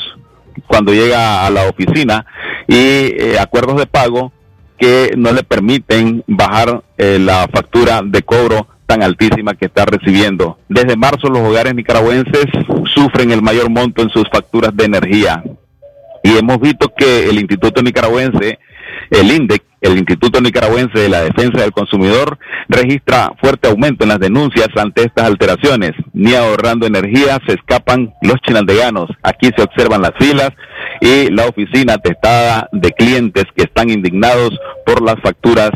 cuando 0.66 0.92
llega 0.92 1.46
a 1.46 1.50
la 1.50 1.68
oficina 1.68 2.26
y 2.66 2.76
eh, 2.76 3.37
acuerdos 3.40 3.76
de 3.76 3.87
pago 3.87 4.33
que 4.79 5.12
no 5.16 5.33
le 5.33 5.42
permiten 5.42 6.22
bajar 6.26 6.83
eh, 6.98 7.18
la 7.18 7.48
factura 7.52 8.02
de 8.05 8.22
cobro 8.22 8.66
tan 8.87 9.02
altísima 9.02 9.55
que 9.55 9.66
está 9.66 9.85
recibiendo. 9.85 10.59
Desde 10.68 10.96
marzo 10.96 11.29
los 11.29 11.40
hogares 11.40 11.74
nicaragüenses 11.74 12.46
sufren 12.96 13.30
el 13.30 13.42
mayor 13.42 13.70
monto 13.70 14.02
en 14.02 14.11
sus 14.11 14.24
facturas 14.32 14.74
de 14.74 14.85
energía. 14.85 15.44
Y 16.22 16.37
hemos 16.37 16.59
visto 16.59 16.92
que 16.96 17.28
el 17.28 17.38
Instituto 17.38 17.82
Nicaragüense, 17.82 18.59
el 19.11 19.30
INDEC, 19.30 19.62
el 19.80 19.98
Instituto 19.98 20.40
Nicaragüense 20.40 20.98
de 20.98 21.09
la 21.09 21.20
Defensa 21.20 21.61
del 21.61 21.72
Consumidor, 21.72 22.38
registra 22.68 23.30
fuerte 23.40 23.68
aumento 23.68 24.04
en 24.04 24.09
las 24.09 24.18
denuncias 24.18 24.68
ante 24.76 25.02
estas 25.02 25.26
alteraciones. 25.26 25.92
Ni 26.12 26.35
ahorrando 26.35 26.87
energía 26.87 27.38
se 27.46 27.54
escapan 27.54 28.12
los 28.22 28.40
chinandeganos. 28.40 29.09
Aquí 29.22 29.50
se 29.56 29.62
observan 29.62 30.02
las 30.02 30.12
filas 30.18 30.50
y 31.00 31.30
la 31.30 31.46
oficina 31.46 31.94
atestada 31.94 32.68
de 32.72 32.90
clientes 32.92 33.44
que 33.54 33.64
están 33.64 33.90
indignados 33.90 34.59
por 34.85 35.02
las 35.02 35.16
facturas 35.22 35.70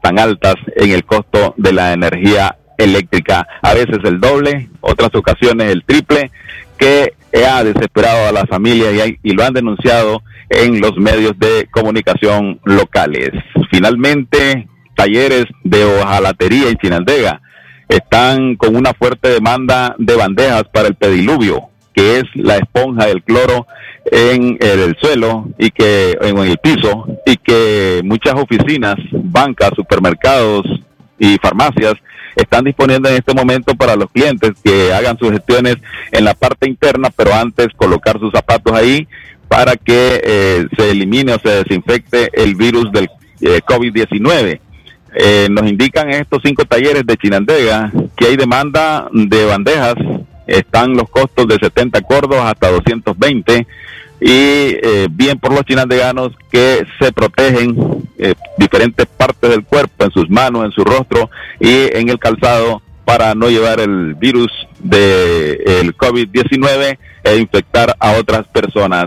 tan 0.00 0.18
altas 0.18 0.54
en 0.76 0.90
el 0.92 1.04
costo 1.04 1.54
de 1.58 1.72
la 1.72 1.92
energía 1.92 2.56
eléctrica. 2.80 3.46
A 3.62 3.74
veces 3.74 3.98
el 4.04 4.20
doble, 4.20 4.68
otras 4.80 5.14
ocasiones 5.14 5.70
el 5.70 5.84
triple, 5.84 6.30
que 6.78 7.14
ha 7.46 7.62
desesperado 7.62 8.28
a 8.28 8.32
las 8.32 8.44
familias 8.48 8.92
y, 8.94 9.30
y 9.30 9.32
lo 9.32 9.44
han 9.44 9.52
denunciado 9.52 10.22
en 10.48 10.80
los 10.80 10.96
medios 10.96 11.38
de 11.38 11.68
comunicación 11.70 12.60
locales. 12.64 13.30
Finalmente, 13.70 14.68
talleres 14.96 15.46
de 15.62 15.84
hojalatería 15.84 16.68
en 16.68 16.76
Chinandega 16.76 17.40
están 17.88 18.56
con 18.56 18.76
una 18.76 18.92
fuerte 18.94 19.28
demanda 19.28 19.94
de 19.98 20.16
bandejas 20.16 20.64
para 20.72 20.88
el 20.88 20.94
pediluvio, 20.94 21.68
que 21.92 22.18
es 22.18 22.24
la 22.34 22.56
esponja 22.56 23.06
del 23.06 23.22
cloro 23.22 23.66
en 24.10 24.58
el 24.60 24.96
suelo 25.00 25.48
y 25.58 25.70
que 25.70 26.16
en 26.20 26.38
el 26.38 26.58
piso 26.58 27.06
y 27.26 27.36
que 27.36 28.00
muchas 28.04 28.34
oficinas, 28.34 28.96
bancas, 29.12 29.70
supermercados 29.76 30.64
y 31.18 31.36
farmacias 31.38 31.94
están 32.42 32.64
disponiendo 32.64 33.08
en 33.08 33.16
este 33.16 33.34
momento 33.34 33.74
para 33.74 33.96
los 33.96 34.10
clientes 34.10 34.52
que 34.62 34.92
hagan 34.92 35.18
sus 35.18 35.30
gestiones 35.32 35.76
en 36.12 36.24
la 36.24 36.34
parte 36.34 36.68
interna, 36.68 37.10
pero 37.14 37.34
antes 37.34 37.68
colocar 37.76 38.18
sus 38.18 38.32
zapatos 38.32 38.72
ahí 38.72 39.06
para 39.48 39.76
que 39.76 40.20
eh, 40.22 40.66
se 40.76 40.90
elimine 40.90 41.34
o 41.34 41.38
se 41.40 41.64
desinfecte 41.64 42.30
el 42.32 42.54
virus 42.54 42.90
del 42.92 43.08
eh, 43.40 43.60
COVID-19. 43.66 44.60
Eh, 45.16 45.48
nos 45.50 45.68
indican 45.68 46.10
estos 46.10 46.40
cinco 46.44 46.64
talleres 46.64 47.04
de 47.04 47.16
Chinandega 47.16 47.90
que 48.16 48.26
hay 48.26 48.36
demanda 48.36 49.08
de 49.12 49.44
bandejas 49.44 49.96
están 50.46 50.94
los 50.94 51.08
costos 51.08 51.46
de 51.46 51.56
70 51.60 52.00
cordos 52.02 52.38
hasta 52.42 52.70
220 52.70 53.66
y 54.20 54.76
eh, 54.82 55.08
bien 55.10 55.38
por 55.38 55.52
los 55.52 55.64
chinandeganos 55.64 56.32
que 56.50 56.86
se 57.00 57.12
protegen 57.12 58.04
eh, 58.18 58.34
diferentes 58.58 59.06
partes 59.06 59.50
del 59.50 59.64
cuerpo, 59.64 60.04
en 60.04 60.10
sus 60.10 60.28
manos, 60.28 60.64
en 60.64 60.72
su 60.72 60.84
rostro 60.84 61.30
y 61.58 61.96
en 61.96 62.08
el 62.10 62.18
calzado 62.18 62.82
para 63.04 63.34
no 63.34 63.48
llevar 63.48 63.80
el 63.80 64.14
virus 64.14 64.52
del 64.78 65.60
el 65.66 65.96
COVID-19 65.96 66.98
e 67.24 67.36
infectar 67.36 67.96
a 67.98 68.12
otras 68.12 68.46
personas. 68.48 69.06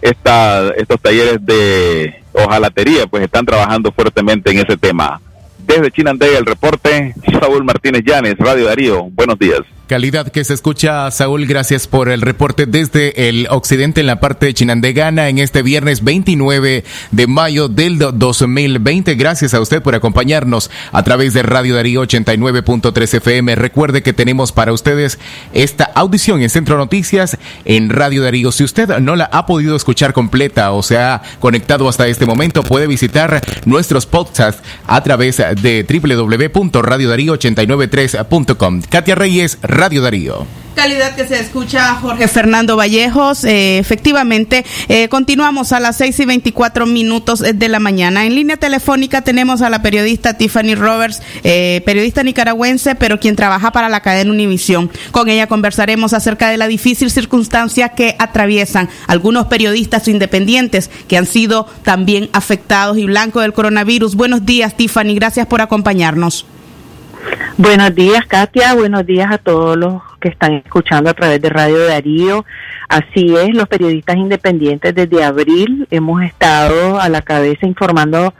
Esta, 0.00 0.68
estos 0.76 1.00
talleres 1.00 1.44
de 1.44 2.22
hojalatería 2.32 3.06
pues 3.06 3.24
están 3.24 3.44
trabajando 3.44 3.90
fuertemente 3.92 4.50
en 4.50 4.58
ese 4.58 4.76
tema. 4.76 5.20
Desde 5.58 5.90
Chinandega 5.90 6.38
el 6.38 6.46
reporte, 6.46 7.14
Saúl 7.40 7.64
Martínez 7.64 8.02
Llanes, 8.04 8.36
Radio 8.38 8.66
Darío. 8.66 9.04
Buenos 9.10 9.38
días. 9.38 9.60
Calidad 9.86 10.28
que 10.28 10.44
se 10.44 10.54
escucha, 10.54 11.10
Saúl, 11.10 11.44
gracias 11.44 11.86
por 11.86 12.08
el 12.08 12.22
reporte 12.22 12.64
desde 12.64 13.28
el 13.28 13.46
occidente 13.50 14.00
en 14.00 14.06
la 14.06 14.18
parte 14.18 14.46
de 14.46 14.54
chinandegana 14.54 15.28
en 15.28 15.38
este 15.38 15.60
viernes 15.60 16.02
29 16.02 16.84
de 17.10 17.26
mayo 17.26 17.68
del 17.68 17.98
2020. 17.98 19.14
Gracias 19.14 19.52
a 19.52 19.60
usted 19.60 19.82
por 19.82 19.94
acompañarnos 19.94 20.70
a 20.90 21.02
través 21.02 21.34
de 21.34 21.42
Radio 21.42 21.74
Darío 21.74 22.02
89.3 22.02 23.14
FM. 23.14 23.56
Recuerde 23.56 24.02
que 24.02 24.14
tenemos 24.14 24.52
para 24.52 24.72
ustedes 24.72 25.18
esta 25.52 25.84
audición 25.84 26.40
en 26.40 26.48
Centro 26.48 26.78
Noticias 26.78 27.36
en 27.66 27.90
Radio 27.90 28.22
Darío. 28.22 28.52
Si 28.52 28.64
usted 28.64 29.00
no 29.00 29.16
la 29.16 29.26
ha 29.26 29.44
podido 29.44 29.76
escuchar 29.76 30.14
completa 30.14 30.72
o 30.72 30.82
se 30.82 30.96
ha 30.96 31.20
conectado 31.40 31.90
hasta 31.90 32.06
este 32.06 32.24
momento, 32.24 32.62
puede 32.62 32.86
visitar 32.86 33.42
nuestros 33.66 34.06
podcasts 34.06 34.62
a 34.86 35.02
través 35.02 35.36
de 35.36 35.84
www.radiodarío893.com. 35.86 38.80
Katia 38.88 39.14
Reyes, 39.14 39.58
Radio 39.74 40.02
Darío. 40.02 40.46
Calidad 40.76 41.14
que 41.14 41.26
se 41.26 41.38
escucha 41.38 41.94
Jorge 41.94 42.26
Fernando 42.26 42.76
Vallejos. 42.76 43.44
Eh, 43.44 43.78
efectivamente, 43.78 44.64
eh, 44.88 45.08
continuamos 45.08 45.72
a 45.72 45.78
las 45.78 45.96
6 45.96 46.20
y 46.20 46.24
24 46.26 46.86
minutos 46.86 47.40
de 47.40 47.68
la 47.68 47.78
mañana. 47.80 48.24
En 48.24 48.34
línea 48.34 48.56
telefónica 48.56 49.22
tenemos 49.22 49.62
a 49.62 49.70
la 49.70 49.82
periodista 49.82 50.34
Tiffany 50.34 50.74
Roberts, 50.74 51.22
eh, 51.44 51.82
periodista 51.84 52.22
nicaragüense, 52.22 52.94
pero 52.94 53.20
quien 53.20 53.36
trabaja 53.36 53.72
para 53.72 53.88
la 53.88 54.00
cadena 54.00 54.30
Univisión. 54.30 54.90
Con 55.10 55.28
ella 55.28 55.46
conversaremos 55.48 56.12
acerca 56.12 56.48
de 56.48 56.56
la 56.56 56.68
difícil 56.68 57.10
circunstancia 57.10 57.90
que 57.90 58.16
atraviesan 58.18 58.88
algunos 59.06 59.46
periodistas 59.46 60.08
independientes 60.08 60.90
que 61.08 61.16
han 61.16 61.26
sido 61.26 61.66
también 61.82 62.30
afectados 62.32 62.98
y 62.98 63.06
blancos 63.06 63.42
del 63.42 63.52
coronavirus. 63.52 64.16
Buenos 64.16 64.44
días, 64.44 64.76
Tiffany. 64.76 65.14
Gracias 65.14 65.46
por 65.46 65.60
acompañarnos. 65.60 66.46
Buenos 67.56 67.94
días, 67.94 68.26
Katia. 68.26 68.74
Buenos 68.74 69.06
días 69.06 69.30
a 69.30 69.38
todos 69.38 69.76
los 69.76 70.02
que 70.20 70.28
están 70.28 70.54
escuchando 70.54 71.10
a 71.10 71.14
través 71.14 71.40
de 71.40 71.48
Radio 71.48 71.86
Darío. 71.86 72.44
Así 72.88 73.34
es, 73.36 73.54
los 73.54 73.68
periodistas 73.68 74.16
independientes 74.16 74.94
desde 74.94 75.24
abril 75.24 75.86
hemos 75.90 76.22
estado 76.22 77.00
a 77.00 77.08
la 77.08 77.22
cabeza 77.22 77.66
informando 77.66 78.34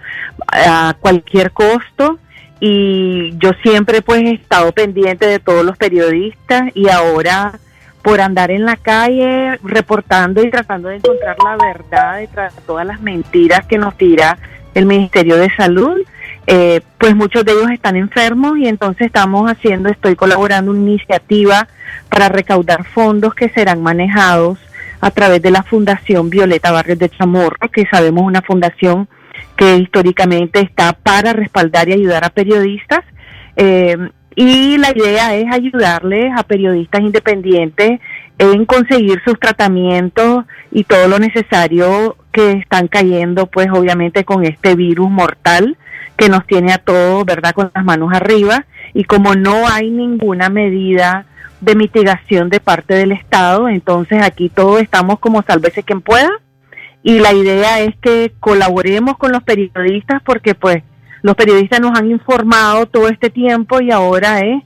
a 0.48 0.94
cualquier 1.00 1.52
costo 1.52 2.18
y 2.60 3.36
yo 3.38 3.50
siempre 3.62 4.02
pues 4.02 4.22
he 4.22 4.32
estado 4.32 4.72
pendiente 4.72 5.26
de 5.26 5.38
todos 5.38 5.64
los 5.64 5.76
periodistas 5.76 6.70
y 6.74 6.88
ahora 6.88 7.58
por 8.02 8.20
andar 8.20 8.50
en 8.50 8.64
la 8.64 8.76
calle 8.76 9.58
reportando 9.62 10.42
y 10.44 10.50
tratando 10.50 10.88
de 10.88 10.96
encontrar 10.96 11.36
la 11.42 11.56
verdad 11.56 12.18
detrás 12.18 12.54
de 12.54 12.62
todas 12.62 12.86
las 12.86 13.00
mentiras 13.00 13.66
que 13.66 13.78
nos 13.78 13.96
tira 13.96 14.38
el 14.74 14.86
Ministerio 14.86 15.36
de 15.36 15.48
Salud, 15.56 15.98
eh, 16.46 16.80
pues 16.98 17.14
muchos 17.14 17.44
de 17.44 17.52
ellos 17.52 17.70
están 17.70 17.96
enfermos 17.96 18.58
y 18.58 18.66
entonces 18.66 19.06
estamos 19.06 19.50
haciendo, 19.50 19.88
estoy 19.88 20.14
colaborando 20.14 20.72
en 20.72 20.78
una 20.78 20.90
iniciativa 20.90 21.68
para 22.10 22.28
recaudar 22.28 22.84
fondos 22.84 23.34
que 23.34 23.48
serán 23.48 23.82
manejados 23.82 24.58
a 25.00 25.10
través 25.10 25.42
de 25.42 25.50
la 25.50 25.62
Fundación 25.62 26.30
Violeta 26.30 26.70
Barrios 26.70 26.98
de 26.98 27.08
Chamorro, 27.08 27.68
que 27.72 27.86
sabemos 27.86 28.24
una 28.24 28.42
fundación 28.42 29.08
que 29.56 29.76
históricamente 29.76 30.60
está 30.60 30.92
para 30.92 31.32
respaldar 31.32 31.88
y 31.88 31.92
ayudar 31.92 32.24
a 32.24 32.30
periodistas. 32.30 33.00
Eh, 33.56 33.96
y 34.36 34.78
la 34.78 34.90
idea 34.90 35.34
es 35.36 35.46
ayudarles 35.52 36.32
a 36.36 36.42
periodistas 36.42 37.02
independientes 37.02 38.00
en 38.38 38.66
conseguir 38.66 39.22
sus 39.24 39.38
tratamientos 39.38 40.44
y 40.70 40.84
todo 40.84 41.08
lo 41.08 41.18
necesario 41.18 42.16
que 42.32 42.52
están 42.52 42.88
cayendo, 42.88 43.46
pues 43.46 43.68
obviamente 43.70 44.24
con 44.24 44.44
este 44.44 44.74
virus 44.74 45.10
mortal 45.10 45.76
que 46.16 46.28
nos 46.28 46.46
tiene 46.46 46.72
a 46.72 46.78
todos, 46.78 47.24
¿verdad?, 47.24 47.54
con 47.54 47.70
las 47.74 47.84
manos 47.84 48.12
arriba. 48.12 48.66
Y 48.92 49.04
como 49.04 49.34
no 49.34 49.68
hay 49.68 49.90
ninguna 49.90 50.48
medida 50.48 51.26
de 51.60 51.74
mitigación 51.74 52.50
de 52.50 52.60
parte 52.60 52.94
del 52.94 53.12
Estado, 53.12 53.68
entonces 53.68 54.22
aquí 54.22 54.48
todos 54.48 54.80
estamos 54.80 55.18
como 55.18 55.42
sálvese 55.42 55.82
quien 55.82 56.00
pueda. 56.00 56.30
Y 57.02 57.18
la 57.18 57.32
idea 57.32 57.80
es 57.80 57.94
que 58.00 58.32
colaboremos 58.40 59.16
con 59.18 59.32
los 59.32 59.42
periodistas 59.42 60.22
porque 60.22 60.54
pues 60.54 60.82
los 61.22 61.36
periodistas 61.36 61.80
nos 61.80 61.98
han 61.98 62.10
informado 62.10 62.86
todo 62.86 63.08
este 63.08 63.30
tiempo 63.30 63.80
y 63.80 63.90
ahora 63.90 64.40
es 64.40 64.62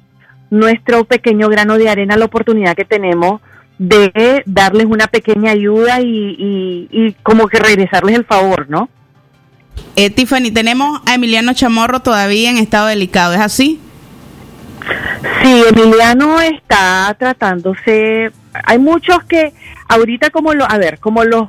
nuestro 0.50 1.04
pequeño 1.04 1.48
grano 1.48 1.78
de 1.78 1.88
arena 1.88 2.16
la 2.16 2.24
oportunidad 2.24 2.74
que 2.74 2.85
tenemos 2.85 3.40
de 3.79 4.43
darles 4.47 4.87
una 4.87 5.07
pequeña 5.07 5.53
ayuda 5.53 6.01
y, 6.01 6.88
y 6.91 7.14
como 7.23 7.49
que 7.49 7.59
regresarles 7.59 8.17
el 8.17 8.25
favor, 8.25 8.69
¿no? 8.69 8.88
Eh, 9.97 10.11
Tiffany, 10.11 10.51
tenemos 10.53 11.01
a 11.07 11.14
Emiliano 11.14 11.53
Chamorro 11.55 12.01
todavía 12.01 12.51
en 12.51 12.59
estado 12.59 12.87
delicado, 12.87 13.35
¿es 13.35 13.41
así? 13.41 13.81
Sí, 15.43 15.62
Emiliano 15.69 16.41
está 16.41 17.14
tratándose. 17.19 18.31
Hay 18.64 18.79
muchos 18.79 19.25
que 19.25 19.53
ahorita 19.88 20.31
como 20.31 20.55
lo, 20.55 20.71
a 20.71 20.79
ver, 20.79 20.99
como 20.99 21.25
los 21.25 21.49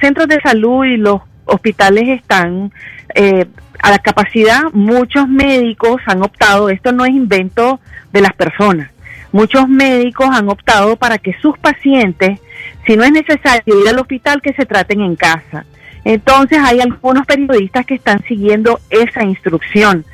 centros 0.00 0.28
de 0.28 0.40
salud 0.40 0.84
y 0.84 0.96
los 0.96 1.22
hospitales 1.46 2.08
están 2.08 2.72
eh, 3.14 3.46
a 3.82 3.90
la 3.90 3.98
capacidad, 3.98 4.64
muchos 4.72 5.28
médicos 5.28 6.00
han 6.06 6.22
optado. 6.22 6.68
Esto 6.68 6.92
no 6.92 7.04
es 7.04 7.12
invento 7.12 7.80
de 8.12 8.20
las 8.20 8.34
personas. 8.34 8.90
Muchos 9.32 9.68
médicos 9.68 10.28
han 10.32 10.48
optado 10.48 10.96
para 10.96 11.18
que 11.18 11.34
sus 11.40 11.58
pacientes, 11.58 12.40
si 12.86 12.96
no 12.96 13.04
es 13.04 13.12
necesario 13.12 13.80
ir 13.80 13.88
al 13.88 13.98
hospital, 13.98 14.40
que 14.40 14.52
se 14.54 14.66
traten 14.66 15.00
en 15.00 15.16
casa. 15.16 15.64
Entonces 16.04 16.58
hay 16.62 16.80
algunos 16.80 17.26
periodistas 17.26 17.84
que 17.84 17.94
están 17.94 18.22
siguiendo 18.24 18.80
esa 18.88 19.24
instrucción. 19.24 20.04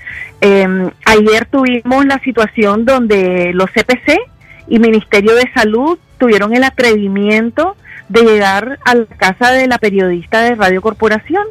Em, 0.40 0.90
ayer 1.04 1.46
tuvimos 1.46 2.04
la 2.06 2.18
situación 2.18 2.84
donde 2.84 3.52
los 3.54 3.70
CPC 3.70 4.18
y 4.68 4.78
Ministerio 4.78 5.34
de 5.34 5.50
Salud 5.54 5.98
tuvieron 6.18 6.54
el 6.54 6.64
atrevimiento 6.64 7.76
de 8.08 8.22
llegar 8.22 8.78
a 8.84 8.94
la 8.94 9.06
casa 9.06 9.52
de 9.52 9.66
la 9.66 9.78
periodista 9.78 10.42
de 10.42 10.54
Radio 10.54 10.82
Corporación 10.82 11.44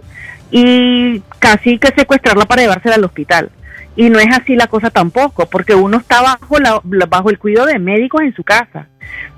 y 0.51 1.21
casi 1.39 1.79
que 1.79 1.93
secuestrarla 1.95 2.45
para 2.45 2.61
llevársela 2.61 2.95
al 2.95 3.05
hospital. 3.05 3.49
Y 3.95 4.09
no 4.09 4.19
es 4.19 4.27
así 4.35 4.55
la 4.55 4.67
cosa 4.67 4.89
tampoco, 4.89 5.45
porque 5.47 5.75
uno 5.75 5.97
está 5.97 6.21
bajo, 6.21 6.59
la, 6.59 6.81
bajo 7.07 7.29
el 7.29 7.37
cuidado 7.37 7.67
de 7.67 7.79
médicos 7.79 8.21
en 8.21 8.33
su 8.33 8.43
casa. 8.43 8.87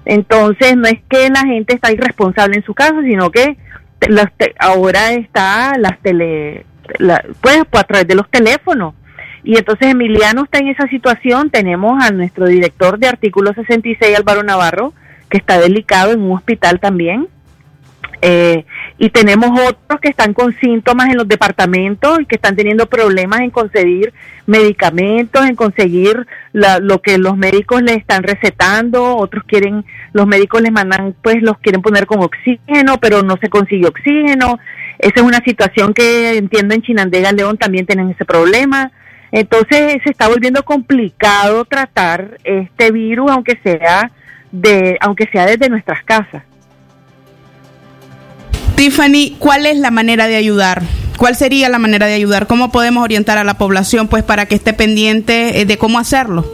Entonces 0.06 0.78
no 0.78 0.88
es 0.88 1.00
que 1.10 1.30
la 1.30 1.42
gente 1.42 1.76
está 1.76 1.92
irresponsable 1.92 2.58
en 2.58 2.64
su 2.64 2.74
casa, 2.74 3.02
sino 3.04 3.32
que 3.32 3.58
ahora 4.60 5.14
está 5.14 5.78
las 5.78 6.00
tele, 6.00 6.66
pues, 7.42 7.62
pues, 7.70 7.84
a 7.84 7.88
través 7.88 8.08
de 8.08 8.16
los 8.16 8.30
teléfonos. 8.30 8.94
Y 9.44 9.58
entonces 9.58 9.90
Emiliano 9.90 10.44
está 10.44 10.60
en 10.60 10.70
esa 10.70 10.88
situación. 10.88 11.50
Tenemos 11.50 12.04
a 12.04 12.12
nuestro 12.12 12.48
director 12.48 12.98
de 12.98 13.08
artículo 13.08 13.54
66, 13.54 14.18
Álvaro 14.18 14.44
Navarro, 14.44 14.94
que 15.30 15.38
está 15.38 15.60
delicado 15.60 16.14
en 16.14 16.22
un 16.22 16.32
hospital 16.32 16.80
también. 16.80 17.28
Eh, 18.28 18.66
y 18.98 19.12
tenemos 19.12 19.52
otros 19.52 20.00
que 20.02 20.10
están 20.10 20.34
con 20.34 20.52
síntomas 20.58 21.10
en 21.10 21.18
los 21.18 21.28
departamentos 21.28 22.20
y 22.20 22.26
que 22.26 22.38
están 22.38 22.56
teniendo 22.56 22.88
problemas 22.88 23.42
en 23.42 23.52
conseguir 23.52 24.14
medicamentos, 24.48 25.46
en 25.46 25.56
conseguir 25.56 26.26
lo 26.52 27.02
que 27.04 27.20
los 27.20 27.38
médicos 27.38 27.84
les 27.84 27.98
están 27.98 28.24
recetando, 28.24 29.16
otros 29.16 29.44
quieren, 29.44 29.86
los 30.12 30.26
médicos 30.26 30.60
les 30.64 30.72
mandan, 30.72 31.14
pues 31.22 31.44
los 31.44 31.60
quieren 31.60 31.84
poner 31.84 32.08
con 32.08 32.24
oxígeno, 32.24 32.98
pero 33.00 33.22
no 33.22 33.38
se 33.38 33.50
consigue 33.50 33.86
oxígeno. 33.86 34.58
Esa 34.98 35.14
es 35.18 35.22
una 35.22 35.44
situación 35.46 35.94
que 35.94 36.38
entiendo 36.38 36.74
en 36.74 36.82
Chinandega, 36.82 37.32
León 37.32 37.60
también 37.60 37.86
tienen 37.86 38.10
ese 38.10 38.26
problema. 38.26 38.92
Entonces 39.32 40.02
se 40.04 40.10
está 40.10 40.30
volviendo 40.30 40.64
complicado 40.64 41.64
tratar 41.66 42.40
este 42.44 42.90
virus, 42.90 43.30
aunque 43.30 43.60
sea 43.62 44.10
de, 44.52 44.98
aunque 45.00 45.28
sea 45.32 45.46
desde 45.46 45.70
nuestras 45.70 46.04
casas. 46.04 46.42
Tiffany, 48.76 49.38
¿cuál 49.40 49.66
es 49.66 49.78
la 49.78 49.90
manera 49.90 50.28
de 50.28 50.36
ayudar? 50.36 50.84
¿Cuál 51.18 51.36
sería 51.36 51.70
la 51.70 51.80
manera 51.80 52.08
de 52.08 52.14
ayudar? 52.14 52.46
¿Cómo 52.46 52.72
podemos 52.72 53.04
orientar 53.04 53.38
a 53.38 53.46
la 53.46 53.58
población 53.58 54.10
pues 54.10 54.24
para 54.24 54.48
que 54.48 54.56
esté 54.56 54.74
pendiente 54.74 55.62
eh, 55.62 55.66
de 55.66 55.78
cómo 55.78 55.98
hacerlo? 55.98 56.46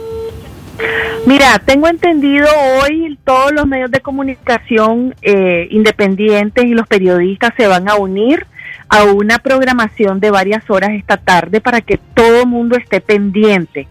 Mira, 1.26 1.60
tengo 1.64 1.88
entendido 1.88 2.46
hoy 2.80 3.18
todos 3.24 3.52
los 3.52 3.66
medios 3.66 3.90
de 3.90 4.00
comunicación 4.00 5.14
eh, 5.22 5.66
independientes 5.70 6.64
y 6.64 6.74
los 6.74 6.86
periodistas 6.86 7.52
se 7.56 7.66
van 7.66 7.88
a 7.88 7.96
unir 7.96 8.46
a 8.88 9.04
una 9.04 9.38
programación 9.38 10.20
de 10.20 10.30
varias 10.30 10.68
horas 10.70 10.90
esta 10.90 11.16
tarde 11.16 11.60
para 11.60 11.80
que 11.80 11.98
todo 12.14 12.42
el 12.42 12.46
mundo 12.46 12.76
esté 12.76 13.00
pendiente. 13.00 13.88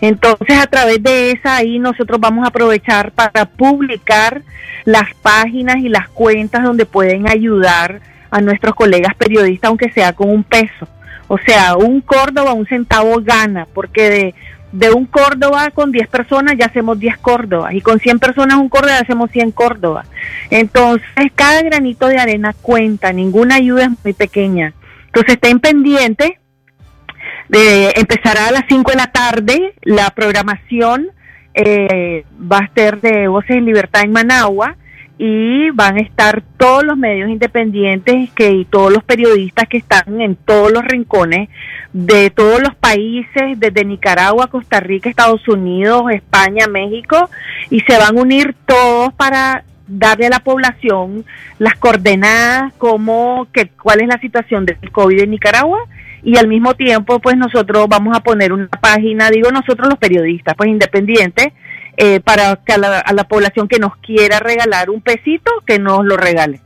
Entonces, 0.00 0.58
a 0.58 0.66
través 0.66 1.02
de 1.02 1.30
esa, 1.32 1.56
ahí 1.56 1.78
nosotros 1.78 2.20
vamos 2.20 2.44
a 2.44 2.48
aprovechar 2.48 3.12
para 3.12 3.44
publicar 3.46 4.42
las 4.84 5.14
páginas 5.22 5.76
y 5.76 5.88
las 5.88 6.08
cuentas 6.08 6.62
donde 6.62 6.86
pueden 6.86 7.28
ayudar 7.28 8.00
a 8.30 8.40
nuestros 8.40 8.74
colegas 8.74 9.14
periodistas, 9.14 9.68
aunque 9.68 9.90
sea 9.90 10.12
con 10.12 10.28
un 10.28 10.44
peso. 10.44 10.88
O 11.28 11.38
sea, 11.38 11.76
un 11.76 12.00
Córdoba, 12.00 12.52
un 12.52 12.66
centavo 12.66 13.20
gana, 13.22 13.66
porque 13.72 14.10
de, 14.10 14.34
de 14.72 14.90
un 14.90 15.06
Córdoba 15.06 15.70
con 15.70 15.92
10 15.92 16.08
personas 16.08 16.56
ya 16.58 16.66
hacemos 16.66 16.98
10 16.98 17.18
Córdobas 17.18 17.74
y 17.74 17.80
con 17.80 18.00
100 18.00 18.18
personas 18.18 18.58
un 18.58 18.68
Córdoba 18.68 18.96
ya 18.96 19.02
hacemos 19.02 19.30
100 19.30 19.52
Córdoba. 19.52 20.04
Entonces, 20.50 21.32
cada 21.34 21.62
granito 21.62 22.08
de 22.08 22.18
arena 22.18 22.54
cuenta, 22.60 23.12
ninguna 23.12 23.54
ayuda 23.54 23.84
es 23.84 23.90
muy 24.04 24.12
pequeña. 24.12 24.74
Entonces, 25.06 25.34
estén 25.34 25.60
pendientes. 25.60 26.32
De, 27.48 27.92
empezará 27.96 28.48
a 28.48 28.52
las 28.52 28.64
5 28.68 28.90
de 28.90 28.96
la 28.96 29.08
tarde 29.08 29.74
la 29.82 30.10
programación 30.10 31.08
eh, 31.54 32.24
va 32.40 32.58
a 32.58 32.74
ser 32.74 33.00
de 33.00 33.28
Voces 33.28 33.56
en 33.56 33.64
Libertad 33.64 34.02
en 34.02 34.12
Managua 34.12 34.76
y 35.16 35.70
van 35.70 35.96
a 35.96 36.00
estar 36.00 36.42
todos 36.56 36.82
los 36.82 36.96
medios 36.96 37.30
independientes 37.30 38.30
que 38.32 38.50
y 38.50 38.64
todos 38.64 38.92
los 38.92 39.04
periodistas 39.04 39.68
que 39.68 39.76
están 39.76 40.20
en 40.20 40.34
todos 40.34 40.72
los 40.72 40.84
rincones 40.84 41.48
de 41.92 42.30
todos 42.30 42.60
los 42.60 42.74
países, 42.74 43.58
desde 43.58 43.84
Nicaragua, 43.84 44.48
Costa 44.48 44.80
Rica, 44.80 45.08
Estados 45.08 45.46
Unidos, 45.46 46.10
España, 46.10 46.66
México, 46.66 47.30
y 47.70 47.78
se 47.80 47.96
van 47.96 48.18
a 48.18 48.20
unir 48.20 48.56
todos 48.66 49.14
para 49.14 49.62
darle 49.86 50.26
a 50.26 50.30
la 50.30 50.40
población 50.40 51.24
las 51.60 51.76
coordenadas, 51.76 52.72
como 52.78 53.46
que 53.52 53.68
cuál 53.68 54.00
es 54.00 54.08
la 54.08 54.18
situación 54.18 54.66
del 54.66 54.90
COVID 54.90 55.20
en 55.20 55.30
Nicaragua 55.30 55.78
y 56.24 56.36
al 56.38 56.48
mismo 56.48 56.74
tiempo 56.74 57.20
pues 57.20 57.36
nosotros 57.36 57.86
vamos 57.88 58.16
a 58.16 58.20
poner 58.20 58.52
una 58.52 58.66
página, 58.68 59.30
digo 59.30 59.50
nosotros 59.50 59.88
los 59.88 59.98
periodistas, 59.98 60.54
pues 60.56 60.70
independientes, 60.70 61.48
eh, 61.96 62.20
para 62.20 62.56
que 62.56 62.72
a 62.72 62.78
la, 62.78 62.98
a 62.98 63.12
la 63.12 63.24
población 63.24 63.68
que 63.68 63.78
nos 63.78 63.96
quiera 63.98 64.40
regalar 64.40 64.90
un 64.90 65.00
pesito, 65.00 65.52
que 65.66 65.78
nos 65.78 66.04
lo 66.04 66.16
regale. 66.16 66.63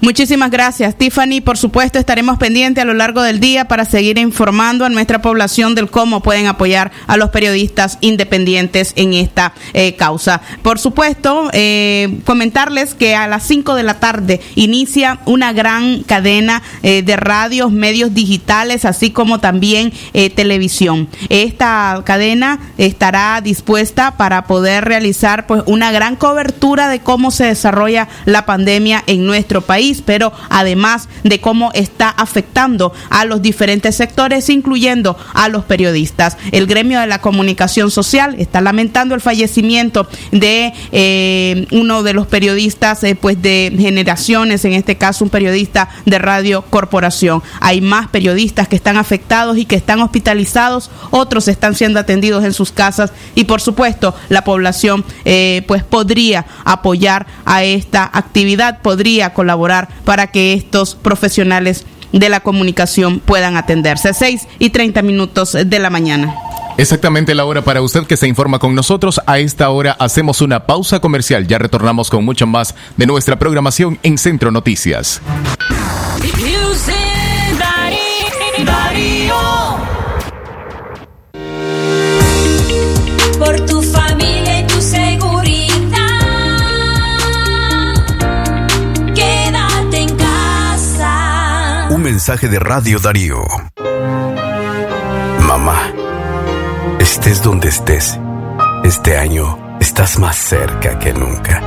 Muchísimas 0.00 0.50
gracias, 0.50 0.96
Tiffany. 0.96 1.40
Por 1.40 1.56
supuesto, 1.56 1.98
estaremos 1.98 2.36
pendientes 2.36 2.82
a 2.82 2.84
lo 2.84 2.92
largo 2.92 3.22
del 3.22 3.40
día 3.40 3.68
para 3.68 3.86
seguir 3.86 4.18
informando 4.18 4.84
a 4.84 4.90
nuestra 4.90 5.22
población 5.22 5.74
del 5.74 5.88
cómo 5.88 6.20
pueden 6.22 6.46
apoyar 6.46 6.92
a 7.06 7.16
los 7.16 7.30
periodistas 7.30 7.96
independientes 8.02 8.92
en 8.96 9.14
esta 9.14 9.54
eh, 9.72 9.96
causa. 9.96 10.42
Por 10.62 10.78
supuesto, 10.78 11.48
eh, 11.54 12.20
comentarles 12.26 12.92
que 12.92 13.14
a 13.14 13.26
las 13.26 13.44
5 13.44 13.74
de 13.74 13.82
la 13.82 13.98
tarde 13.98 14.40
inicia 14.56 15.20
una 15.24 15.54
gran 15.54 16.02
cadena 16.02 16.62
eh, 16.82 17.02
de 17.02 17.16
radios, 17.16 17.72
medios 17.72 18.12
digitales, 18.12 18.84
así 18.84 19.10
como 19.10 19.40
también 19.40 19.92
televisión. 20.34 21.08
Esta 21.28 22.02
cadena 22.04 22.58
estará 22.78 23.40
dispuesta 23.40 24.16
para 24.16 24.44
poder 24.44 24.84
realizar 24.84 25.46
pues 25.46 25.62
una 25.66 25.92
gran 25.92 26.16
cobertura 26.16 26.88
de 26.88 27.00
cómo 27.00 27.30
se 27.30 27.44
desarrolla 27.44 28.08
la 28.24 28.46
pandemia 28.46 29.02
en 29.06 29.26
nuestro 29.26 29.44
país, 29.44 29.63
pero 30.04 30.32
además 30.50 31.08
de 31.22 31.40
cómo 31.40 31.70
está 31.74 32.08
afectando 32.08 32.92
a 33.10 33.24
los 33.24 33.42
diferentes 33.42 33.96
sectores, 33.96 34.48
incluyendo 34.48 35.16
a 35.32 35.48
los 35.48 35.64
periodistas. 35.64 36.36
El 36.52 36.66
gremio 36.66 37.00
de 37.00 37.06
la 37.06 37.20
comunicación 37.20 37.90
social 37.90 38.36
está 38.38 38.60
lamentando 38.60 39.14
el 39.14 39.20
fallecimiento 39.20 40.06
de 40.32 40.72
eh, 40.92 41.66
uno 41.72 42.02
de 42.02 42.12
los 42.12 42.26
periodistas 42.26 43.02
eh, 43.04 43.14
pues 43.14 43.40
de 43.40 43.72
generaciones, 43.76 44.64
en 44.64 44.72
este 44.72 44.96
caso 44.96 45.24
un 45.24 45.30
periodista 45.30 45.88
de 46.04 46.18
Radio 46.18 46.62
Corporación. 46.70 47.42
Hay 47.60 47.80
más 47.80 48.08
periodistas 48.08 48.68
que 48.68 48.76
están 48.76 48.96
afectados 48.96 49.56
y 49.56 49.64
que 49.64 49.76
están 49.76 50.00
hospitalizados, 50.00 50.90
otros 51.10 51.48
están 51.48 51.74
siendo 51.74 52.00
atendidos 52.00 52.44
en 52.44 52.52
sus 52.52 52.72
casas 52.72 53.12
y 53.34 53.44
por 53.44 53.60
supuesto 53.60 54.14
la 54.28 54.44
población 54.44 55.04
eh, 55.24 55.62
pues 55.66 55.82
podría 55.82 56.46
apoyar 56.64 57.26
a 57.44 57.64
esta 57.64 58.08
actividad, 58.12 58.80
podría 58.82 59.32
colaborar 59.32 59.53
para 60.04 60.28
que 60.28 60.52
estos 60.52 60.94
profesionales 60.94 61.86
de 62.12 62.28
la 62.28 62.40
comunicación 62.40 63.20
puedan 63.20 63.56
atenderse. 63.56 64.14
6 64.14 64.46
y 64.58 64.70
30 64.70 65.02
minutos 65.02 65.52
de 65.52 65.78
la 65.78 65.90
mañana. 65.90 66.34
Exactamente 66.76 67.34
la 67.34 67.44
hora 67.44 67.62
para 67.62 67.82
usted 67.82 68.04
que 68.06 68.16
se 68.16 68.26
informa 68.26 68.58
con 68.58 68.74
nosotros. 68.74 69.20
A 69.26 69.38
esta 69.38 69.70
hora 69.70 69.96
hacemos 69.98 70.40
una 70.40 70.66
pausa 70.66 71.00
comercial. 71.00 71.46
Ya 71.46 71.58
retornamos 71.58 72.10
con 72.10 72.24
mucho 72.24 72.46
más 72.46 72.74
de 72.96 73.06
nuestra 73.06 73.38
programación 73.38 73.98
en 74.02 74.18
Centro 74.18 74.50
Noticias. 74.50 75.20
Mensaje 92.14 92.46
de 92.48 92.60
Radio 92.60 93.00
Darío. 93.00 93.42
Mamá, 95.40 95.90
estés 97.00 97.42
donde 97.42 97.66
estés, 97.66 98.20
este 98.84 99.18
año 99.18 99.76
estás 99.80 100.20
más 100.20 100.36
cerca 100.36 100.96
que 101.00 101.12
nunca. 101.12 101.60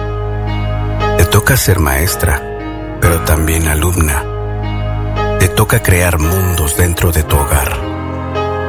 Te 1.17 1.25
toca 1.25 1.57
ser 1.57 1.79
maestra, 1.79 2.41
pero 3.01 3.19
también 3.25 3.67
alumna. 3.67 4.23
Te 5.37 5.49
toca 5.49 5.83
crear 5.83 6.17
mundos 6.17 6.77
dentro 6.77 7.11
de 7.11 7.23
tu 7.23 7.35
hogar. 7.35 7.77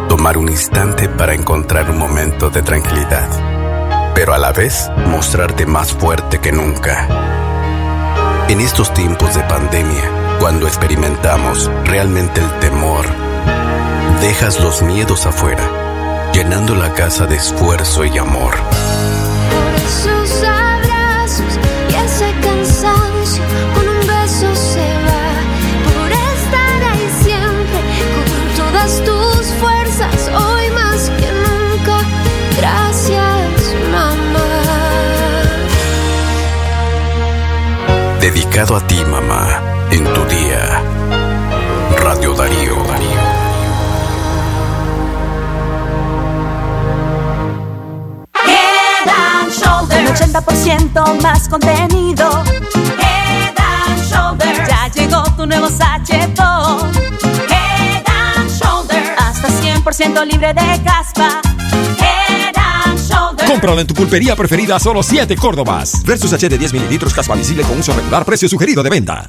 Tomar 0.09 0.37
un 0.37 0.49
instante 0.49 1.09
para 1.09 1.33
encontrar 1.33 1.93
un 1.93 1.99
momento 1.99 2.51
de 2.51 2.63
tranquilidad, 2.63 3.29
pero 4.17 4.35
a 4.35 4.39
la 4.39 4.51
vez 4.51 4.91
mostrarte 5.07 5.65
más 5.65 5.93
fuerte 5.93 6.41
que 6.41 6.51
nunca. 6.51 7.07
En 8.49 8.61
estos 8.61 8.93
tiempos 8.93 9.33
de 9.37 9.45
pandemia, 9.45 10.28
cuando 10.39 10.67
experimentamos 10.67 11.71
realmente 11.85 12.41
el 12.41 12.51
temor, 12.61 13.07
dejas 14.21 14.61
los 14.61 14.83
miedos 14.83 15.27
afuera, 15.27 16.31
llenando 16.33 16.75
la 16.75 16.95
casa 16.95 17.27
de 17.27 17.37
esfuerzo 17.37 18.05
y 18.05 18.19
amor. 18.19 18.55
Sus 19.87 20.43
abrazos 20.43 21.59
y 21.91 21.95
ese 21.95 22.33
cansancio 22.41 23.43
con 23.75 23.89
un 23.89 24.01
beso 24.01 24.55
se 24.55 24.87
va. 25.07 25.29
Por 25.97 26.13
estar 26.13 26.83
ahí 26.93 27.11
siempre 27.25 27.81
con 28.15 28.27
todas 28.57 29.05
tus 29.05 29.47
fuerzas 29.61 30.29
hoy 30.29 30.71
más 30.71 31.11
que 31.19 31.33
nunca. 31.33 31.99
Gracias 32.59 33.75
mamá. 33.91 34.39
Dedicado 38.21 38.77
a 38.77 38.87
ti, 38.87 39.03
mamá, 39.05 39.58
en 39.91 40.05
tu 40.05 40.25
día. 40.25 40.83
Radio 41.99 42.35
Darío. 42.35 42.77
Head 48.35 49.09
and 49.09 49.53
Shoulders. 49.53 50.21
Un 50.21 50.33
80% 50.33 51.23
más 51.23 51.49
contenido. 51.49 52.45
Head 52.99 53.55
and 53.57 54.03
Shoulders. 54.11 54.69
Ya 54.69 54.89
llegó 54.95 55.23
tu 55.37 55.47
nuevo 55.47 55.69
sachetón. 55.69 56.91
Head 57.49 58.05
and 58.07 58.51
Shoulders. 58.51 59.09
Hasta 59.19 59.49
100% 59.49 60.27
libre 60.27 60.55
de 60.55 60.83
caspa. 60.83 61.41
Head 61.99 62.55
and 62.57 62.99
Shoulders. 62.99 63.51
Cómpralo 63.51 63.81
en 63.81 63.87
tu 63.87 63.95
pulpería 63.95 64.37
preferida 64.37 64.77
a 64.77 64.81
solo 64.81 65.03
7 65.03 65.37
Córdobas. 65.37 66.03
Versus 66.05 66.33
H 66.33 66.49
de 66.49 66.59
10 66.59 66.73
mililitros 66.75 67.15
caspa 67.15 67.35
visible 67.35 67.63
con 67.63 67.79
uso 67.79 67.93
regular, 67.95 68.25
precio 68.25 68.49
sugerido 68.49 68.83
de 68.83 68.91
venta. 68.91 69.29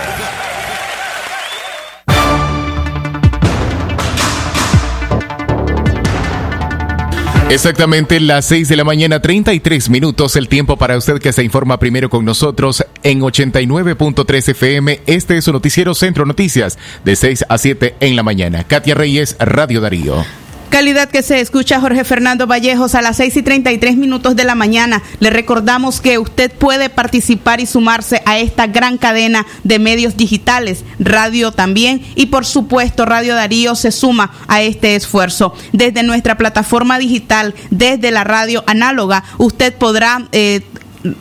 Exactamente 7.51 8.21
las 8.21 8.45
6 8.45 8.69
de 8.69 8.77
la 8.77 8.85
mañana, 8.85 9.21
33 9.21 9.89
minutos, 9.89 10.37
el 10.37 10.47
tiempo 10.47 10.77
para 10.77 10.95
usted 10.95 11.19
que 11.19 11.33
se 11.33 11.43
informa 11.43 11.79
primero 11.79 12.09
con 12.09 12.23
nosotros 12.23 12.85
en 13.03 13.19
89.3 13.19 14.49
FM. 14.51 15.01
Este 15.05 15.35
es 15.35 15.43
su 15.43 15.51
noticiero 15.51 15.93
Centro 15.93 16.25
Noticias, 16.25 16.79
de 17.03 17.17
6 17.17 17.43
a 17.49 17.57
7 17.57 17.95
en 17.99 18.15
la 18.15 18.23
mañana. 18.23 18.63
Katia 18.63 18.95
Reyes, 18.95 19.35
Radio 19.37 19.81
Darío. 19.81 20.23
Calidad 20.71 21.09
que 21.09 21.21
se 21.21 21.41
escucha 21.41 21.81
Jorge 21.81 22.05
Fernando 22.05 22.47
Vallejos 22.47 22.95
a 22.95 23.01
las 23.01 23.17
6 23.17 23.35
y 23.35 23.43
33 23.43 23.97
minutos 23.97 24.37
de 24.37 24.45
la 24.45 24.55
mañana. 24.55 25.03
Le 25.19 25.29
recordamos 25.29 25.99
que 25.99 26.17
usted 26.17 26.49
puede 26.49 26.89
participar 26.89 27.59
y 27.59 27.65
sumarse 27.65 28.21
a 28.25 28.39
esta 28.39 28.67
gran 28.67 28.97
cadena 28.97 29.45
de 29.65 29.79
medios 29.79 30.15
digitales, 30.15 30.85
radio 30.97 31.51
también 31.51 32.01
y 32.15 32.27
por 32.27 32.45
supuesto 32.45 33.05
Radio 33.05 33.35
Darío 33.35 33.75
se 33.75 33.91
suma 33.91 34.31
a 34.47 34.61
este 34.61 34.95
esfuerzo. 34.95 35.53
Desde 35.73 36.03
nuestra 36.03 36.37
plataforma 36.37 36.99
digital, 36.99 37.53
desde 37.69 38.09
la 38.09 38.23
radio 38.23 38.63
análoga, 38.65 39.25
usted 39.39 39.73
podrá... 39.73 40.29
Eh, 40.31 40.61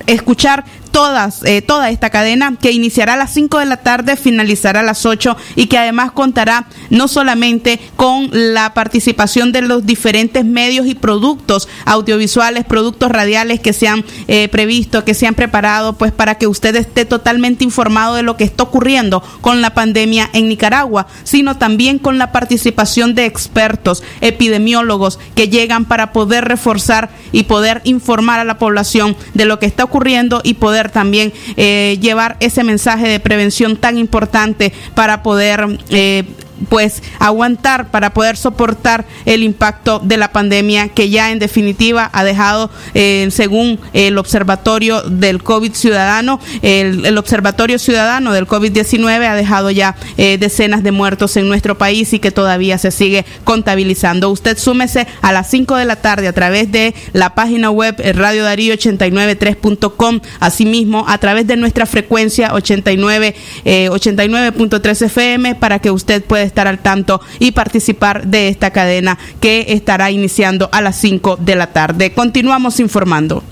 escuchar 0.07 0.65
todas, 0.91 1.43
eh, 1.45 1.63
toda 1.63 1.91
esta 1.91 2.11
cadena 2.11 2.55
que 2.61 2.73
iniciará 2.73 3.15
a 3.15 3.17
las 3.17 3.33
5 3.33 3.59
de 3.59 3.67
la 3.67 3.79
tarde, 3.79 4.17
finalizará 4.17 4.81
a 4.81 4.83
las 4.83 5.07
8 5.07 5.37
y 5.57 5.67
que 5.67 5.79
además 5.79 6.13
contará 6.13 6.67
no 6.91 7.09
solamente 7.09 7.81
con 7.97 8.31
la 8.33 8.75
participación 8.75 9.53
de 9.53 9.63
los 9.63 9.87
diferentes 9.87 10.45
medios 10.45 10.87
y 10.87 10.95
productos 10.95 11.69
audiovisuales, 11.85 12.65
productos 12.65 13.11
radiales 13.11 13.61
que 13.61 13.73
se 13.73 13.89
han 13.89 14.05
eh, 14.29 14.49
previsto, 14.49 15.05
que 15.05 15.15
se 15.15 15.27
han 15.27 15.35
preparado, 15.35 15.95
pues 15.95 16.13
para 16.13 16.37
que 16.37 16.47
usted 16.47 16.75
esté 16.77 17.05
totalmente 17.05 17.65
informado 17.65 18.15
de 18.15 18.23
lo 18.23 18.37
que 18.37 18.45
está 18.45 18.65
ocurriendo 18.65 19.23
con 19.41 19.61
la 19.61 19.75
pandemia 19.75 20.31
en 20.33 20.49
Nicaragua, 20.49 21.07
sino 21.25 21.57
también 21.57 21.99
con 21.99 22.19
la 22.19 22.33
participación 22.33 23.15
de 23.15 23.27
expertos, 23.27 24.03
epidemiólogos 24.21 25.19
que 25.35 25.49
llegan 25.49 25.85
para 25.85 26.13
poder 26.13 26.45
reforzar 26.45 27.11
y 27.33 27.45
poder 27.45 27.81
informar 27.85 28.41
a 28.41 28.45
la 28.45 28.59
población 28.59 29.17
de 29.35 29.45
lo 29.45 29.59
que 29.59 29.67
está 29.67 29.85
ocurriendo 29.85 30.41
y 30.45 30.55
poder 30.55 30.80
también 30.89 31.33
eh, 31.57 31.99
llevar 32.01 32.37
ese 32.41 32.65
mensaje 32.65 33.09
de 33.09 33.21
prevención 33.21 33.77
tan 33.77 33.99
importante 33.99 34.73
para 34.95 35.23
poder 35.23 35.79
eh, 35.91 36.25
pues 36.69 37.03
aguantar 37.19 37.91
para 37.91 38.13
poder 38.13 38.37
soportar 38.37 39.05
el 39.25 39.43
impacto 39.43 40.01
de 40.01 40.17
la 40.17 40.33
pandemia 40.33 40.89
que 40.89 41.11
ya 41.11 41.31
en 41.31 41.39
definitiva 41.39 42.11
ha 42.13 42.25
dejado 42.25 42.71
eh, 42.95 43.29
según 43.31 43.79
el 43.93 44.19
observatorio 44.19 45.03
del 45.03 45.43
COVID 45.43 45.73
ciudadano 45.73 46.41
el, 46.63 47.05
el 47.07 47.19
observatorio 47.19 47.79
ciudadano 47.79 48.33
del 48.33 48.47
COVID-19 48.47 49.27
ha 49.27 49.35
dejado 49.35 49.71
ya 49.71 49.97
eh, 50.17 50.39
decenas 50.39 50.83
de 50.83 50.93
muertos 50.93 51.37
en 51.37 51.49
nuestro 51.49 51.79
país 51.79 52.13
y 52.13 52.19
que 52.19 52.31
todavía 52.31 52.79
se 52.79 52.91
sigue 52.91 53.25
contabilizando. 53.45 54.31
Usted 54.31 54.59
súmese 54.59 55.07
a 55.23 55.33
las 55.33 55.51
5 55.51 55.77
de 55.77 55.85
la 55.85 55.97
tarde 55.97 56.29
a 56.29 56.33
través 56.33 56.71
de 56.73 56.95
la 57.13 57.35
página 57.35 57.71
web 57.71 57.97
eh, 57.99 58.13
Radio 58.13 58.45
Darío 58.45 58.75
893.com 58.75 60.21
asimismo 60.41 61.05
a 61.09 61.19
través 61.19 61.47
de 61.47 61.57
nuestra 61.57 61.87
frecuencia 61.87 62.55
89 62.55 63.35
eh, 63.65 63.89
89.3 63.91 65.07
FM 65.07 65.55
para 65.57 65.79
que 65.79 65.91
usted 65.91 66.23
pueda 66.25 66.45
estar 66.51 66.67
al 66.67 66.81
tanto 66.81 67.21
y 67.39 67.53
participar 67.53 68.27
de 68.27 68.49
esta 68.49 68.71
cadena 68.71 69.19
que 69.41 69.67
estará 69.69 70.11
iniciando 70.11 70.69
a 70.73 70.81
las 70.83 70.97
5 70.97 71.39
de 71.41 71.55
la 71.55 71.69
tarde. 71.69 72.13
Continuamos 72.13 72.81
informando. 72.81 73.43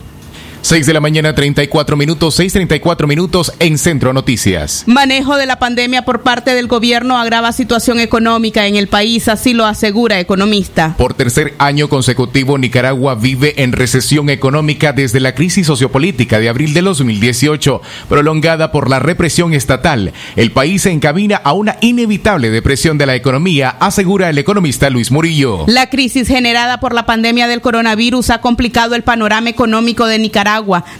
6 0.60 0.86
de 0.86 0.92
la 0.92 1.00
mañana, 1.00 1.34
34 1.34 1.96
minutos, 1.96 2.38
6.34 2.38 3.06
minutos 3.06 3.52
en 3.60 3.78
Centro 3.78 4.12
Noticias. 4.12 4.84
Manejo 4.86 5.36
de 5.36 5.46
la 5.46 5.58
pandemia 5.58 6.04
por 6.04 6.22
parte 6.22 6.54
del 6.54 6.66
gobierno 6.66 7.16
agrava 7.16 7.52
situación 7.52 8.00
económica 8.00 8.66
en 8.66 8.76
el 8.76 8.88
país, 8.88 9.28
así 9.28 9.54
lo 9.54 9.66
asegura 9.66 10.18
economista. 10.18 10.94
Por 10.98 11.14
tercer 11.14 11.54
año 11.58 11.88
consecutivo, 11.88 12.58
Nicaragua 12.58 13.14
vive 13.14 13.62
en 13.62 13.72
recesión 13.72 14.30
económica 14.30 14.92
desde 14.92 15.20
la 15.20 15.34
crisis 15.34 15.66
sociopolítica 15.66 16.40
de 16.40 16.48
abril 16.48 16.74
de 16.74 16.82
2018, 16.82 17.80
prolongada 18.08 18.72
por 18.72 18.90
la 18.90 18.98
represión 18.98 19.54
estatal. 19.54 20.12
El 20.34 20.50
país 20.50 20.82
se 20.82 20.90
encamina 20.90 21.36
a 21.36 21.52
una 21.52 21.76
inevitable 21.80 22.50
depresión 22.50 22.98
de 22.98 23.06
la 23.06 23.14
economía, 23.14 23.76
asegura 23.80 24.28
el 24.28 24.38
economista 24.38 24.90
Luis 24.90 25.12
Murillo. 25.12 25.64
La 25.68 25.88
crisis 25.88 26.26
generada 26.26 26.80
por 26.80 26.94
la 26.94 27.06
pandemia 27.06 27.46
del 27.46 27.60
coronavirus 27.60 28.30
ha 28.30 28.40
complicado 28.40 28.96
el 28.96 29.02
panorama 29.02 29.48
económico 29.48 30.06
de 30.06 30.18
Nicaragua. 30.18 30.47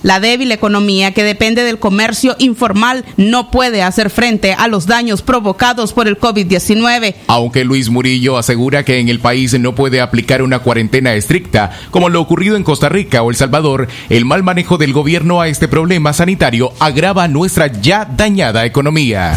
La 0.02 0.20
débil 0.20 0.52
economía 0.52 1.12
que 1.14 1.24
depende 1.24 1.64
del 1.64 1.78
comercio 1.78 2.36
informal 2.38 3.04
no 3.16 3.50
puede 3.50 3.82
hacer 3.82 4.10
frente 4.10 4.52
a 4.52 4.68
los 4.68 4.86
daños 4.86 5.22
provocados 5.22 5.92
por 5.94 6.06
el 6.06 6.18
COVID-19. 6.18 7.14
Aunque 7.28 7.64
Luis 7.64 7.88
Murillo 7.88 8.36
asegura 8.36 8.84
que 8.84 8.98
en 8.98 9.08
el 9.08 9.20
país 9.20 9.58
no 9.58 9.74
puede 9.74 10.02
aplicar 10.02 10.42
una 10.42 10.58
cuarentena 10.58 11.14
estricta, 11.14 11.70
como 11.90 12.10
lo 12.10 12.20
ocurrido 12.20 12.56
en 12.56 12.64
Costa 12.64 12.90
Rica 12.90 13.22
o 13.22 13.30
El 13.30 13.36
Salvador, 13.36 13.88
el 14.10 14.26
mal 14.26 14.42
manejo 14.42 14.76
del 14.76 14.92
gobierno 14.92 15.40
a 15.40 15.48
este 15.48 15.66
problema 15.66 16.12
sanitario 16.12 16.72
agrava 16.78 17.26
nuestra 17.26 17.68
ya 17.68 18.04
dañada 18.04 18.66
economía. 18.66 19.34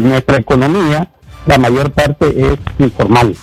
Nuestra 0.00 0.38
economía, 0.38 1.08
la 1.46 1.58
mayor 1.58 1.92
parte 1.92 2.26
es 2.28 2.58
informal. 2.78 3.36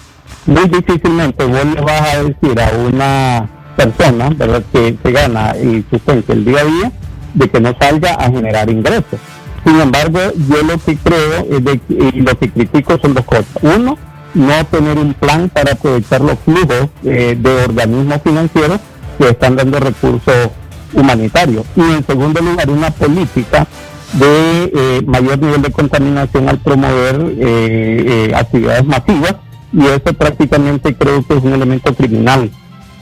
Muy 0.46 0.68
difícilmente 0.68 1.44
vos 1.46 1.66
le 1.66 1.82
vas 1.82 2.02
a 2.02 2.24
decir 2.24 2.62
a 2.62 2.72
una 2.78 3.65
persona, 3.76 4.30
¿verdad?, 4.30 4.64
que 4.72 4.98
se 5.02 5.12
gana 5.12 5.52
el 5.52 5.86
sustento 5.90 6.34
el 6.34 6.46
día 6.46 6.62
a 6.62 6.66
día, 6.66 6.92
de 7.34 7.50
que 7.50 7.60
no 7.60 7.76
salga 7.80 8.14
a 8.14 8.32
generar 8.32 8.70
ingresos. 8.70 9.20
Sin 9.66 9.80
embargo, 9.80 10.20
yo 10.50 10.64
lo 10.64 10.78
que 10.78 10.96
creo 10.98 11.48
es 11.50 11.64
de, 11.64 11.82
y 11.90 12.22
lo 12.22 12.38
que 12.38 12.50
critico 12.50 12.98
son 13.00 13.14
dos 13.14 13.26
cosas. 13.26 13.48
Uno, 13.62 13.98
no 14.34 14.66
tener 14.66 14.98
un 14.98 15.14
plan 15.14 15.50
para 15.50 15.74
aprovechar 15.74 16.22
los 16.22 16.38
flujos 16.40 16.90
eh, 17.04 17.36
de 17.40 17.64
organismos 17.64 18.22
financieros 18.24 18.80
que 19.18 19.30
están 19.30 19.56
dando 19.56 19.80
recursos 19.80 20.50
humanitarios. 20.94 21.66
Y 21.76 21.82
en 21.82 22.06
segundo 22.06 22.42
lugar, 22.42 22.70
una 22.70 22.92
política 22.92 23.66
de 24.14 24.72
eh, 24.74 25.02
mayor 25.06 25.40
nivel 25.40 25.62
de 25.62 25.72
contaminación 25.72 26.48
al 26.48 26.60
promover 26.60 27.34
eh, 27.40 28.32
actividades 28.36 28.86
masivas 28.86 29.36
y 29.74 29.86
eso 29.86 30.14
prácticamente 30.18 30.96
creo 30.96 31.26
que 31.26 31.36
es 31.36 31.44
un 31.44 31.54
elemento 31.54 31.94
criminal 31.94 32.50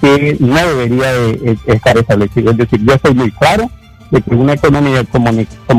que 0.04 0.36
no 0.42 0.56
debería 0.56 1.14
de 1.14 1.58
estar 1.66 1.98
establecido. 1.98 2.52
Es 2.52 2.58
decir, 2.58 2.82
yo 2.84 2.94
soy 3.02 3.14
muy 3.14 3.32
claro 3.32 3.72
de 4.12 4.22
que 4.22 4.36
una 4.36 4.52
economía 4.52 5.02
como, 5.06 5.32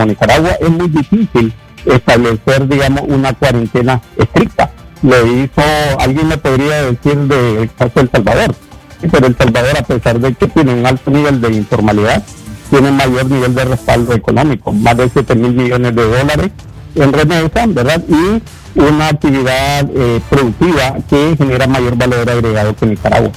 Nicaragua 0.06 0.52
es 0.60 0.70
muy 0.70 0.88
difícil 0.88 1.52
establecer, 1.84 2.66
digamos, 2.66 3.02
una 3.06 3.34
cuarentena 3.34 4.00
estricta. 4.16 4.70
Lo 5.02 5.26
hizo, 5.26 5.62
alguien 5.98 6.28
me 6.28 6.38
podría 6.38 6.84
decir 6.84 7.18
del 7.18 7.70
caso 7.74 7.92
de 7.96 8.00
El 8.00 8.10
Salvador, 8.10 8.54
pero 9.12 9.26
El 9.26 9.36
Salvador, 9.36 9.76
a 9.78 9.82
pesar 9.82 10.18
de 10.18 10.32
que 10.32 10.48
tiene 10.48 10.72
un 10.72 10.86
alto 10.86 11.10
nivel 11.10 11.42
de 11.42 11.52
informalidad, 11.52 12.22
tiene 12.70 12.90
mayor 12.92 13.30
nivel 13.30 13.54
de 13.54 13.64
respaldo 13.66 14.14
económico, 14.14 14.72
más 14.72 14.96
de 14.96 15.10
7 15.10 15.34
mil 15.34 15.52
millones 15.52 15.94
de 15.94 16.02
dólares 16.02 16.50
en 16.94 17.12
remesa, 17.12 17.66
¿verdad? 17.66 18.02
Y 18.08 18.80
una 18.80 19.08
actividad 19.08 19.86
eh, 19.94 20.22
productiva 20.30 20.96
que 21.10 21.36
genera 21.36 21.66
mayor 21.66 21.94
valor 21.96 22.30
agregado 22.30 22.74
que 22.74 22.86
Nicaragua. 22.86 23.30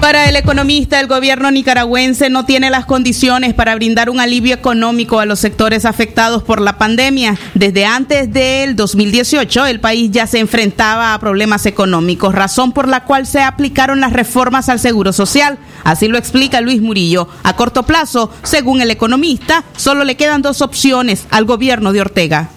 Para 0.00 0.30
el 0.30 0.36
economista, 0.36 0.98
el 0.98 1.08
gobierno 1.08 1.50
nicaragüense 1.50 2.30
no 2.30 2.46
tiene 2.46 2.70
las 2.70 2.86
condiciones 2.86 3.52
para 3.52 3.74
brindar 3.74 4.08
un 4.08 4.18
alivio 4.18 4.54
económico 4.54 5.20
a 5.20 5.26
los 5.26 5.40
sectores 5.40 5.84
afectados 5.84 6.42
por 6.42 6.62
la 6.62 6.78
pandemia. 6.78 7.36
Desde 7.54 7.84
antes 7.84 8.32
del 8.32 8.76
2018, 8.76 9.66
el 9.66 9.78
país 9.78 10.10
ya 10.10 10.26
se 10.26 10.38
enfrentaba 10.38 11.12
a 11.12 11.18
problemas 11.20 11.66
económicos, 11.66 12.34
razón 12.34 12.72
por 12.72 12.88
la 12.88 13.04
cual 13.04 13.26
se 13.26 13.42
aplicaron 13.42 14.00
las 14.00 14.14
reformas 14.14 14.70
al 14.70 14.80
Seguro 14.80 15.12
Social. 15.12 15.58
Así 15.84 16.08
lo 16.08 16.16
explica 16.16 16.62
Luis 16.62 16.80
Murillo. 16.80 17.28
A 17.42 17.54
corto 17.54 17.82
plazo, 17.82 18.32
según 18.42 18.80
el 18.80 18.90
economista, 18.90 19.64
solo 19.76 20.04
le 20.04 20.16
quedan 20.16 20.40
dos 20.40 20.62
opciones 20.62 21.26
al 21.30 21.44
gobierno 21.44 21.92
de 21.92 22.00
Ortega. 22.00 22.48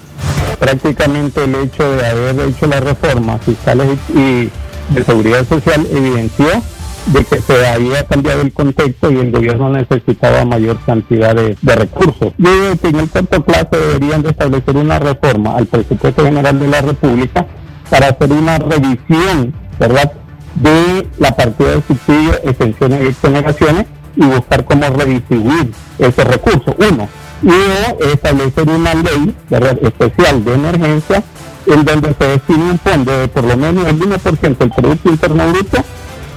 Prácticamente 0.59 1.43
el 1.43 1.55
hecho 1.55 1.91
de 1.91 2.07
haber 2.07 2.39
hecho 2.47 2.67
las 2.67 2.81
reformas 2.81 3.41
fiscales 3.43 3.99
y 4.15 4.49
de 4.93 5.03
seguridad 5.03 5.45
social 5.45 5.85
evidenció 5.91 6.63
de 7.07 7.23
que 7.25 7.41
se 7.41 7.67
había 7.67 8.05
cambiado 8.05 8.41
el 8.41 8.53
contexto 8.53 9.11
y 9.11 9.17
el 9.17 9.31
gobierno 9.31 9.69
necesitaba 9.69 10.45
mayor 10.45 10.77
cantidad 10.85 11.35
de, 11.35 11.57
de 11.61 11.75
recursos. 11.75 12.33
Yo 12.37 12.49
creo 12.49 12.77
que 12.77 12.87
en 12.87 12.95
el 12.95 13.09
corto 13.09 13.43
plazo 13.43 13.69
deberían 13.71 14.21
de 14.23 14.29
establecer 14.29 14.77
una 14.77 14.99
reforma 14.99 15.57
al 15.57 15.65
presupuesto 15.65 16.23
general 16.23 16.59
de 16.59 16.67
la 16.67 16.81
República 16.81 17.45
para 17.89 18.07
hacer 18.07 18.31
una 18.31 18.57
revisión, 18.57 19.53
¿verdad?, 19.79 20.13
de 20.55 21.07
la 21.17 21.35
partida 21.35 21.75
de 21.75 21.81
subsidios, 21.81 22.39
extensiones 22.43 23.03
y 23.03 23.07
exoneraciones 23.07 23.85
y 24.15 24.25
buscar 24.25 24.63
cómo 24.65 24.87
redistribuir 24.89 25.71
esos 25.97 26.25
recursos. 26.25 26.75
Uno. 26.77 27.07
Y 27.41 28.05
establecer 28.05 28.69
una 28.69 28.93
ley 28.93 29.35
¿verdad? 29.49 29.77
especial 29.81 30.45
de 30.45 30.53
emergencia 30.53 31.23
en 31.65 31.83
donde 31.83 32.13
se 32.13 32.27
destine 32.27 32.71
un 32.71 32.79
fondo 32.79 33.11
de 33.19 33.27
por 33.27 33.43
lo 33.43 33.57
menos 33.57 33.85
el 33.87 33.99
1% 33.99 34.57
del 34.57 34.69
Producto 34.69 35.09
Interno 35.09 35.51
Bruto 35.51 35.83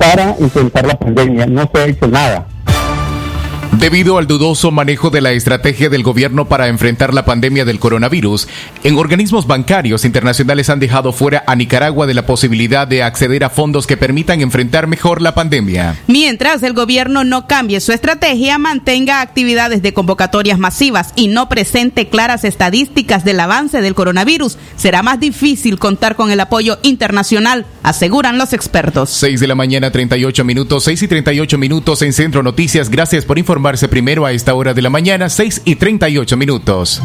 para 0.07 0.37
enfrentar 0.39 0.87
la 0.87 0.99
pandemia. 0.99 1.47
No 1.47 1.69
se 1.73 1.81
ha 1.81 1.87
hecho 1.87 2.07
nada. 2.07 2.47
Debido 3.79 4.17
al 4.17 4.27
dudoso 4.27 4.71
manejo 4.71 5.11
de 5.11 5.21
la 5.21 5.33
estrategia 5.33 5.91
del 5.91 6.03
gobierno 6.03 6.49
para 6.49 6.69
enfrentar 6.69 7.13
la 7.13 7.27
pandemia 7.27 7.67
del 7.67 7.79
coronavirus, 7.79 8.49
en 8.85 8.97
organismos 8.97 9.47
bancarios 9.47 10.07
internacionales 10.07 10.71
han 10.71 10.81
dejado 10.81 11.13
fuera 11.13 11.45
a 11.47 11.55
Nicaragua 11.55 12.07
de 12.07 12.15
la 12.15 12.25
posibilidad 12.25 12.89
de 12.89 13.03
acceder 13.03 13.45
a 13.45 13.51
fondos 13.51 13.87
que 13.87 13.99
permitan 13.99 14.41
enfrentar 14.41 14.87
mejor 14.87 15.21
la 15.21 15.35
pandemia. 15.35 15.95
Mientras 16.07 16.63
el 16.63 16.73
gobierno 16.73 17.23
no 17.23 17.47
cambie 17.47 17.81
su 17.81 17.93
estrategia, 17.93 18.57
mantenga 18.57 19.21
actividades 19.21 19.83
de 19.83 19.93
convocatorias 19.93 20.59
masivas 20.59 21.13
y 21.15 21.29
no 21.29 21.51
presente 21.51 22.09
claras 22.09 22.45
estadísticas 22.45 23.27
del 23.27 23.41
avance 23.41 23.83
del 23.83 23.95
coronavirus, 23.95 24.57
será 24.77 25.03
más 25.03 25.21
difícil 25.21 25.79
contar 25.79 26.17
con 26.17 26.31
el 26.31 26.41
apoyo 26.41 26.79
internacional, 26.83 27.67
aseguran 27.83 28.39
los 28.39 28.55
expertos. 28.55 29.11
6 29.11 29.39
de 29.39 29.47
la 29.47 29.55
mañana, 29.55 29.91
38 29.91 30.45
minutos, 30.45 30.85
6 30.85 31.03
y 31.03 31.09
38 31.09 31.59
minutos 31.59 32.01
en 32.01 32.15
Centro 32.15 32.43
Noticias. 32.43 32.89
Gracias 32.89 33.27
por 33.27 33.39
informarse 33.67 33.89
primero 33.89 34.25
a 34.25 34.31
esta 34.31 34.55
hora 34.55 34.75
de 34.75 34.83
la 34.83 34.91
mañana, 34.91 35.29
6 35.29 35.63
y 35.65 35.75
38 35.75 36.37
minutos. 36.37 37.03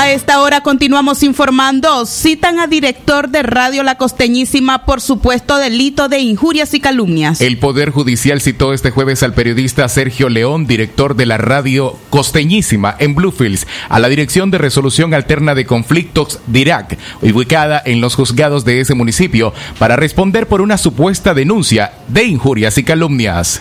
A 0.00 0.12
esta 0.12 0.40
hora 0.40 0.62
continuamos 0.62 1.22
informando. 1.22 2.06
Citan 2.06 2.58
a 2.58 2.66
director 2.66 3.28
de 3.28 3.42
Radio 3.42 3.82
La 3.82 3.98
Costeñísima 3.98 4.86
por 4.86 5.02
supuesto 5.02 5.58
delito 5.58 6.08
de 6.08 6.20
injurias 6.20 6.72
y 6.72 6.80
calumnias. 6.80 7.42
El 7.42 7.58
Poder 7.58 7.90
Judicial 7.90 8.40
citó 8.40 8.72
este 8.72 8.92
jueves 8.92 9.22
al 9.22 9.34
periodista 9.34 9.86
Sergio 9.90 10.30
León, 10.30 10.66
director 10.66 11.16
de 11.16 11.26
la 11.26 11.36
radio 11.36 11.98
Costeñísima 12.08 12.96
en 12.98 13.14
Bluefields, 13.14 13.66
a 13.90 13.98
la 13.98 14.08
Dirección 14.08 14.50
de 14.50 14.56
Resolución 14.56 15.12
Alterna 15.12 15.54
de 15.54 15.66
Conflictos 15.66 16.38
DIRAC, 16.46 16.96
ubicada 17.20 17.82
en 17.84 18.00
los 18.00 18.14
juzgados 18.14 18.64
de 18.64 18.80
ese 18.80 18.94
municipio, 18.94 19.52
para 19.78 19.96
responder 19.96 20.46
por 20.46 20.62
una 20.62 20.78
supuesta 20.78 21.34
denuncia 21.34 21.92
de 22.08 22.24
injurias 22.24 22.78
y 22.78 22.84
calumnias. 22.84 23.60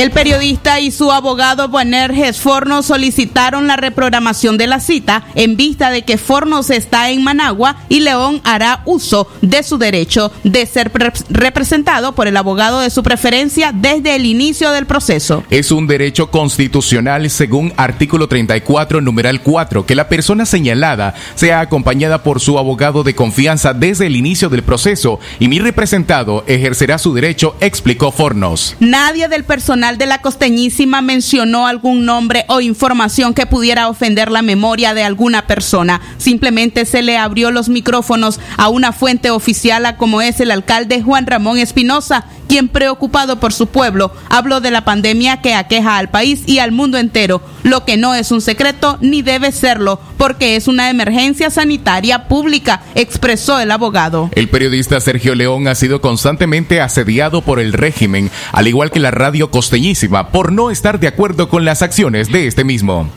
El 0.00 0.12
periodista 0.12 0.80
y 0.80 0.92
su 0.92 1.12
abogado 1.12 1.68
Boanerges 1.68 2.40
Fornos 2.40 2.86
solicitaron 2.86 3.66
la 3.66 3.76
reprogramación 3.76 4.56
de 4.56 4.66
la 4.66 4.80
cita 4.80 5.24
en 5.34 5.58
vista 5.58 5.90
de 5.90 6.04
que 6.06 6.16
Fornos 6.16 6.70
está 6.70 7.10
en 7.10 7.22
Managua 7.22 7.76
y 7.90 8.00
León 8.00 8.40
hará 8.44 8.80
uso 8.86 9.28
de 9.42 9.62
su 9.62 9.76
derecho 9.76 10.32
de 10.42 10.64
ser 10.64 10.90
pre- 10.90 11.12
representado 11.28 12.14
por 12.14 12.28
el 12.28 12.38
abogado 12.38 12.80
de 12.80 12.88
su 12.88 13.02
preferencia 13.02 13.72
desde 13.74 14.16
el 14.16 14.24
inicio 14.24 14.70
del 14.70 14.86
proceso. 14.86 15.44
Es 15.50 15.70
un 15.70 15.86
derecho 15.86 16.30
constitucional 16.30 17.28
según 17.28 17.74
artículo 17.76 18.26
34, 18.26 19.02
numeral 19.02 19.42
4, 19.42 19.84
que 19.84 19.94
la 19.94 20.08
persona 20.08 20.46
señalada 20.46 21.12
sea 21.34 21.60
acompañada 21.60 22.22
por 22.22 22.40
su 22.40 22.58
abogado 22.58 23.02
de 23.02 23.14
confianza 23.14 23.74
desde 23.74 24.06
el 24.06 24.16
inicio 24.16 24.48
del 24.48 24.62
proceso 24.62 25.20
y 25.38 25.48
mi 25.48 25.58
representado 25.58 26.42
ejercerá 26.46 26.96
su 26.96 27.12
derecho, 27.12 27.54
explicó 27.60 28.10
Fornos. 28.12 28.76
Nadie 28.80 29.28
del 29.28 29.44
personal 29.44 29.89
de 29.98 30.06
la 30.06 30.20
costeñísima 30.20 31.00
mencionó 31.00 31.66
algún 31.66 32.04
nombre 32.04 32.44
o 32.48 32.60
información 32.60 33.34
que 33.34 33.46
pudiera 33.46 33.88
ofender 33.88 34.30
la 34.30 34.42
memoria 34.42 34.94
de 34.94 35.02
alguna 35.02 35.46
persona. 35.46 36.00
Simplemente 36.18 36.84
se 36.84 37.02
le 37.02 37.16
abrió 37.16 37.50
los 37.50 37.68
micrófonos 37.68 38.40
a 38.56 38.68
una 38.68 38.92
fuente 38.92 39.30
oficial 39.30 39.96
como 39.96 40.20
es 40.22 40.40
el 40.40 40.50
alcalde 40.50 41.02
Juan 41.02 41.26
Ramón 41.26 41.58
Espinosa, 41.58 42.26
quien 42.50 42.66
preocupado 42.66 43.38
por 43.38 43.52
su 43.52 43.68
pueblo 43.68 44.10
habló 44.28 44.60
de 44.60 44.72
la 44.72 44.84
pandemia 44.84 45.40
que 45.40 45.54
aqueja 45.54 45.98
al 45.98 46.10
país 46.10 46.42
y 46.46 46.58
al 46.58 46.72
mundo 46.72 46.98
entero, 46.98 47.40
lo 47.62 47.84
que 47.84 47.96
no 47.96 48.12
es 48.16 48.32
un 48.32 48.40
secreto 48.40 48.98
ni 49.00 49.22
debe 49.22 49.52
serlo, 49.52 50.00
porque 50.16 50.56
es 50.56 50.66
una 50.66 50.90
emergencia 50.90 51.50
sanitaria 51.50 52.26
pública, 52.26 52.82
expresó 52.96 53.60
el 53.60 53.70
abogado. 53.70 54.30
El 54.32 54.48
periodista 54.48 54.98
Sergio 55.00 55.36
León 55.36 55.68
ha 55.68 55.76
sido 55.76 56.00
constantemente 56.00 56.80
asediado 56.80 57.42
por 57.42 57.60
el 57.60 57.72
régimen, 57.72 58.32
al 58.50 58.66
igual 58.66 58.90
que 58.90 58.98
la 58.98 59.12
radio 59.12 59.52
costeñísima, 59.52 60.32
por 60.32 60.50
no 60.50 60.72
estar 60.72 60.98
de 60.98 61.06
acuerdo 61.06 61.48
con 61.48 61.64
las 61.64 61.82
acciones 61.82 62.32
de 62.32 62.48
este 62.48 62.64
mismo. 62.64 63.08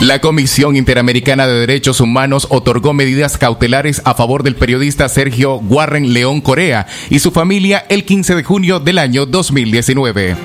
La 0.00 0.20
Comisión 0.20 0.76
Interamericana 0.76 1.48
de 1.48 1.58
Derechos 1.58 2.00
Humanos 2.00 2.46
otorgó 2.50 2.92
medidas 2.92 3.36
cautelares 3.36 4.00
a 4.04 4.14
favor 4.14 4.44
del 4.44 4.54
periodista 4.54 5.08
Sergio 5.08 5.56
Warren 5.56 6.12
León 6.12 6.40
Corea 6.40 6.86
y 7.10 7.18
su 7.18 7.32
familia 7.32 7.84
el 7.88 8.04
15 8.04 8.36
de 8.36 8.44
junio 8.44 8.78
del 8.78 8.98
año 8.98 9.26
2019. 9.26 10.36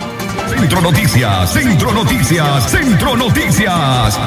Centro 0.57 0.81
Noticias, 0.81 1.53
Centro 1.53 1.91
Noticias, 1.93 2.71
Centro 2.71 3.15
Noticias. 3.15 4.19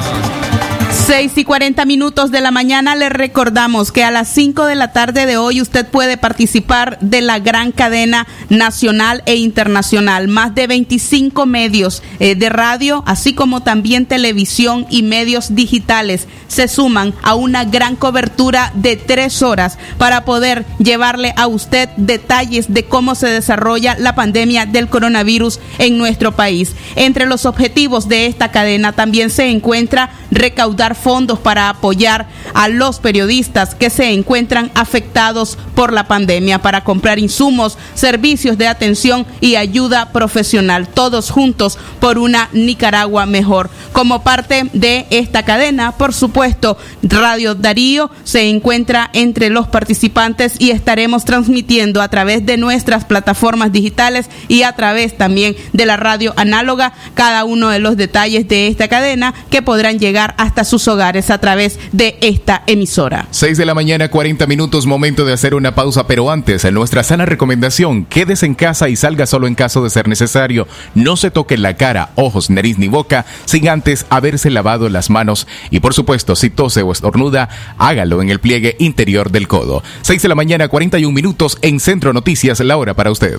6 1.07 1.39
y 1.39 1.45
40 1.45 1.85
minutos 1.85 2.33
de 2.33 2.41
la 2.41 2.51
mañana 2.51 2.97
le 2.97 3.09
recordamos 3.09 3.93
que 3.93 4.03
a 4.03 4.11
las 4.11 4.27
5 4.27 4.65
de 4.65 4.75
la 4.75 4.93
tarde 4.93 5.25
de 5.25 5.37
hoy 5.37 5.61
usted 5.61 5.87
puede 5.87 6.17
participar 6.17 6.99
de 7.01 7.21
la 7.21 7.39
gran 7.39 7.71
cadena 7.71 8.27
nacional 8.49 9.23
e 9.25 9.37
internacional. 9.37 10.27
Más 10.27 10.57
de 10.57 10.67
25 10.67 11.47
medios 11.47 12.03
eh, 12.19 12.35
de 12.35 12.49
radio, 12.49 13.05
así 13.07 13.35
como 13.35 13.63
también 13.63 14.07
televisión 14.07 14.85
y 14.91 15.05
medios 15.05 15.55
digitales 15.55 16.27
se 16.49 16.67
suman 16.67 17.15
a 17.23 17.37
una 17.37 17.65
gran 17.65 17.95
cobertura 17.95 18.73
de 18.75 18.97
tres 18.97 19.43
horas 19.43 19.79
para 19.99 20.25
poder 20.25 20.67
llevarle 20.81 21.35
a 21.37 21.47
usted 21.47 21.89
detalles 21.97 22.75
de 22.75 22.85
cómo 22.85 23.15
se 23.15 23.29
desarrolla 23.29 23.95
la 23.97 24.17
pandemia 24.17 24.67
del 24.67 24.89
coronavirus 24.89 25.61
en 25.79 25.99
nuestro 25.99 26.35
país. 26.35 26.75
Entre 26.97 27.27
los 27.27 27.47
objetivos 27.47 28.09
de 28.09 28.27
esta 28.27 28.51
cadena 28.51 28.93
también 28.93 29.31
se 29.31 29.51
encuentra 29.51 30.11
recaudar 30.33 30.96
fondos 30.97 31.39
para 31.39 31.69
apoyar 31.69 32.27
a 32.55 32.69
los 32.69 32.99
periodistas 32.99 33.75
que 33.75 33.91
se 33.91 34.13
encuentran 34.13 34.71
afectados 34.75 35.59
por 35.75 35.93
la 35.93 36.09
pandemia, 36.09 36.63
para 36.63 36.85
comprar 36.85 37.19
insumos, 37.19 37.79
servicios 37.95 38.59
de 38.59 38.69
atención 38.69 39.27
y 39.41 39.57
ayuda 39.57 40.13
profesional, 40.13 40.89
todos 40.89 41.31
juntos 41.31 41.79
por 42.01 42.19
una 42.19 42.49
Nicaragua 42.53 43.27
mejor. 43.27 43.71
Como 43.93 44.23
parte 44.23 44.69
de 44.73 45.07
esta 45.11 45.45
cadena, 45.45 45.93
por 45.93 46.13
supuesto, 46.13 46.79
Radio 47.03 47.55
Darío 47.55 48.11
se 48.25 48.49
encuentra 48.49 49.11
entre 49.13 49.51
los 49.51 49.69
participantes 49.69 50.55
y 50.59 50.71
estaremos 50.71 51.25
transmitiendo 51.25 52.03
a 52.03 52.09
través 52.09 52.45
de 52.47 52.57
nuestras 52.57 53.05
plataformas 53.05 53.73
digitales 53.73 54.29
y 54.49 54.63
a 54.63 54.73
través 54.73 55.17
también 55.17 55.57
de 55.73 55.87
la 55.87 55.97
radio 55.97 56.33
análoga 56.37 56.93
cada 57.15 57.45
uno 57.45 57.69
de 57.69 57.79
los 57.79 57.97
detalles 57.97 58.49
de 58.49 58.69
esta 58.69 58.89
cadena 58.89 59.35
que 59.51 59.63
podrán 59.63 59.99
llegar 59.99 60.35
hasta 60.39 60.65
sus 60.65 60.86
hogares 60.89 61.31
a 61.31 61.39
través 61.39 61.79
de 61.93 62.17
esta 62.21 62.63
emisora. 62.67 63.27
6 63.31 63.59
de 63.59 63.67
la 63.67 63.75
mañana, 63.75 64.09
40 64.09 64.47
minutos, 64.47 64.87
momento 64.87 65.25
de 65.25 65.33
hacer 65.33 65.55
una 65.55 65.75
pausa, 65.75 66.07
pero 66.07 66.31
antes, 66.31 66.65
en 66.65 66.75
nuestra 66.75 67.03
sana 67.03 67.27
recomendación, 67.27 68.05
quédese 68.05 68.47
en 68.47 68.55
casa 68.55 68.89
y 68.89 68.97
salga 68.97 69.27
solo 69.27 69.47
en 69.47 69.55
caso 69.55 69.83
de 69.83 69.91
ser 69.91 70.09
necesario. 70.09 70.67
No 70.95 71.17
se 71.17 71.31
toque 71.31 71.57
la 71.57 71.77
cara, 71.77 72.11
ojos, 72.15 72.51
nariz 72.51 72.79
ni 72.79 72.89
boca 72.89 73.27
sin 73.45 73.69
antes 73.69 74.07
haberse 74.11 74.51
lavado 74.51 74.89
las 74.89 75.11
manos 75.11 75.47
y 75.71 75.81
por 75.81 75.95
supuesto, 75.95 76.37
si 76.37 76.51
tose 76.51 76.83
o 76.83 76.93
estornuda, 76.93 77.49
hágalo 77.79 78.23
en 78.23 78.31
el 78.31 78.41
pliegue 78.41 78.77
interior 78.79 79.31
del 79.31 79.49
codo. 79.49 79.83
6 80.03 80.23
de 80.23 80.29
la 80.29 80.35
mañana, 80.35 80.69
41 80.69 81.15
minutos 81.15 81.59
en 81.63 81.81
Centro 81.81 82.13
Noticias, 82.13 82.61
la 82.61 82.77
hora 82.77 82.95
para 82.95 83.11
usted. 83.11 83.39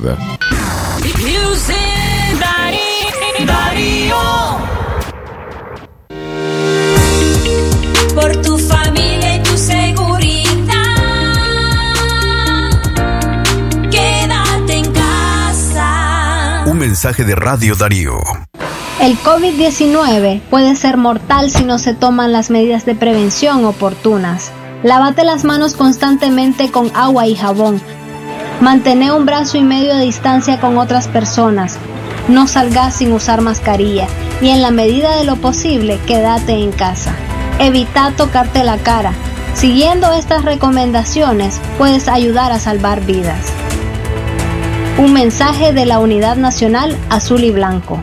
Music 1.18 1.76
Darío, 2.39 3.45
Darío. 3.45 4.16
Mensaje 16.88 17.26
de 17.26 17.36
Radio 17.36 17.76
Darío. 17.76 18.14
El 19.02 19.18
COVID-19 19.18 20.40
puede 20.50 20.74
ser 20.78 20.96
mortal 20.96 21.52
si 21.52 21.66
no 21.66 21.80
se 21.80 21.94
toman 21.94 22.32
las 22.32 22.50
medidas 22.50 22.86
de 22.86 22.96
prevención 22.96 23.66
oportunas. 23.66 24.54
Lávate 24.84 25.26
las 25.26 25.44
manos 25.44 25.76
constantemente 25.76 26.72
con 26.72 26.90
agua 26.96 27.28
y 27.28 27.36
jabón. 27.36 27.82
Mantén 28.62 29.04
un 29.12 29.26
brazo 29.26 29.58
y 29.58 29.64
medio 29.64 29.98
de 29.98 30.06
distancia 30.06 30.62
con 30.62 30.78
otras 30.78 31.10
personas. 31.10 31.78
No 32.30 32.48
salgas 32.48 32.96
sin 32.96 33.12
usar 33.12 33.42
mascarilla 33.42 34.08
y 34.42 34.48
en 34.48 34.62
la 34.62 34.72
medida 34.72 35.18
de 35.18 35.26
lo 35.26 35.36
posible 35.36 36.00
quédate 36.08 36.54
en 36.54 36.72
casa. 36.72 37.12
Evita 37.60 38.14
tocarte 38.16 38.64
la 38.64 38.78
cara. 38.78 39.12
Siguiendo 39.56 40.14
estas 40.14 40.46
recomendaciones 40.46 41.60
puedes 41.78 42.08
ayudar 42.08 42.54
a 42.54 42.60
salvar 42.60 43.06
vidas. 43.06 43.52
Un 44.98 45.14
mensaje 45.14 45.74
de 45.74 45.86
la 45.86 46.00
Unidad 46.00 46.38
Nacional 46.38 46.98
Azul 47.12 47.43
y 47.43 47.52
Blanco. 47.52 48.02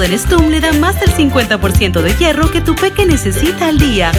De 0.00 0.08
Nestum 0.08 0.48
le 0.48 0.60
da 0.60 0.72
más 0.72 0.98
del 0.98 1.14
50% 1.14 2.00
de 2.00 2.14
hierro 2.14 2.50
que 2.50 2.62
tu 2.62 2.74
peque 2.74 3.04
necesita 3.04 3.68
al 3.68 3.78
día. 3.78 4.10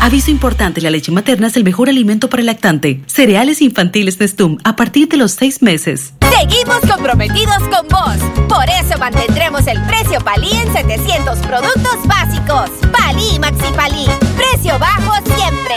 Aviso 0.00 0.30
importante, 0.30 0.80
la 0.80 0.88
leche 0.88 1.12
materna 1.12 1.48
es 1.48 1.56
el 1.58 1.64
mejor 1.64 1.90
alimento 1.90 2.30
para 2.30 2.40
el 2.40 2.46
lactante. 2.46 3.02
Cereales 3.06 3.60
infantiles 3.60 4.18
Nestum 4.18 4.56
a 4.64 4.76
partir 4.76 5.06
de 5.08 5.18
los 5.18 5.32
6 5.32 5.60
meses. 5.60 6.14
Seguimos 6.34 6.80
comprometidos 6.90 7.58
con 7.68 7.88
vos. 7.88 8.16
Por 8.48 8.64
eso 8.70 8.98
mantendremos 8.98 9.66
el 9.66 9.82
precio 9.82 10.18
Palí 10.20 10.50
en 10.50 10.72
700 10.72 11.38
productos 11.40 11.98
básicos. 12.06 12.70
Palí 12.90 13.38
Maxi 13.38 13.72
Palí. 13.76 14.06
Precio 14.34 14.78
bajo 14.78 15.12
siempre. 15.36 15.76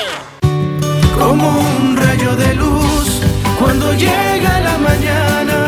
Como 1.19 1.59
un 1.59 1.97
rayo 1.97 2.35
de 2.37 2.55
luz 2.55 3.19
cuando 3.59 3.93
llega 3.95 4.59
la 4.61 4.77
mañana. 4.77 5.62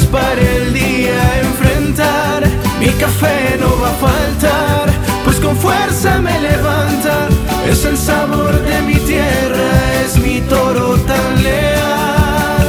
Para 0.00 0.40
el 0.40 0.72
día 0.72 1.40
enfrentar. 1.40 2.42
Mi 2.80 2.88
café 2.92 3.58
no 3.60 3.78
va 3.80 3.90
a 3.90 3.94
faltar, 3.94 4.90
pues 5.24 5.38
con 5.38 5.54
fuerza 5.54 6.18
me 6.18 6.40
levanta. 6.40 7.28
Es 7.68 7.84
el 7.84 7.98
sabor 7.98 8.58
de 8.62 8.82
mi 8.82 8.94
tierra, 8.94 10.02
es 10.04 10.16
mi 10.18 10.40
toro 10.42 10.96
tan 11.00 11.42
leal. 11.42 12.68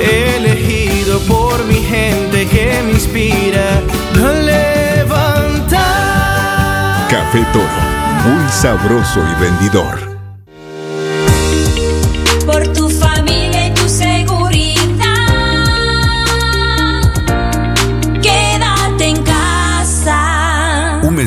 Elegido 0.00 1.18
por 1.20 1.64
mi 1.64 1.82
gente 1.82 2.46
que 2.46 2.80
me 2.84 2.92
inspira 2.92 3.82
a 4.24 4.32
levantar. 4.32 5.78
Café 7.10 7.44
Toro, 7.52 7.66
muy 8.24 8.48
sabroso 8.50 9.20
y 9.20 9.34
rendidor. 9.42 10.11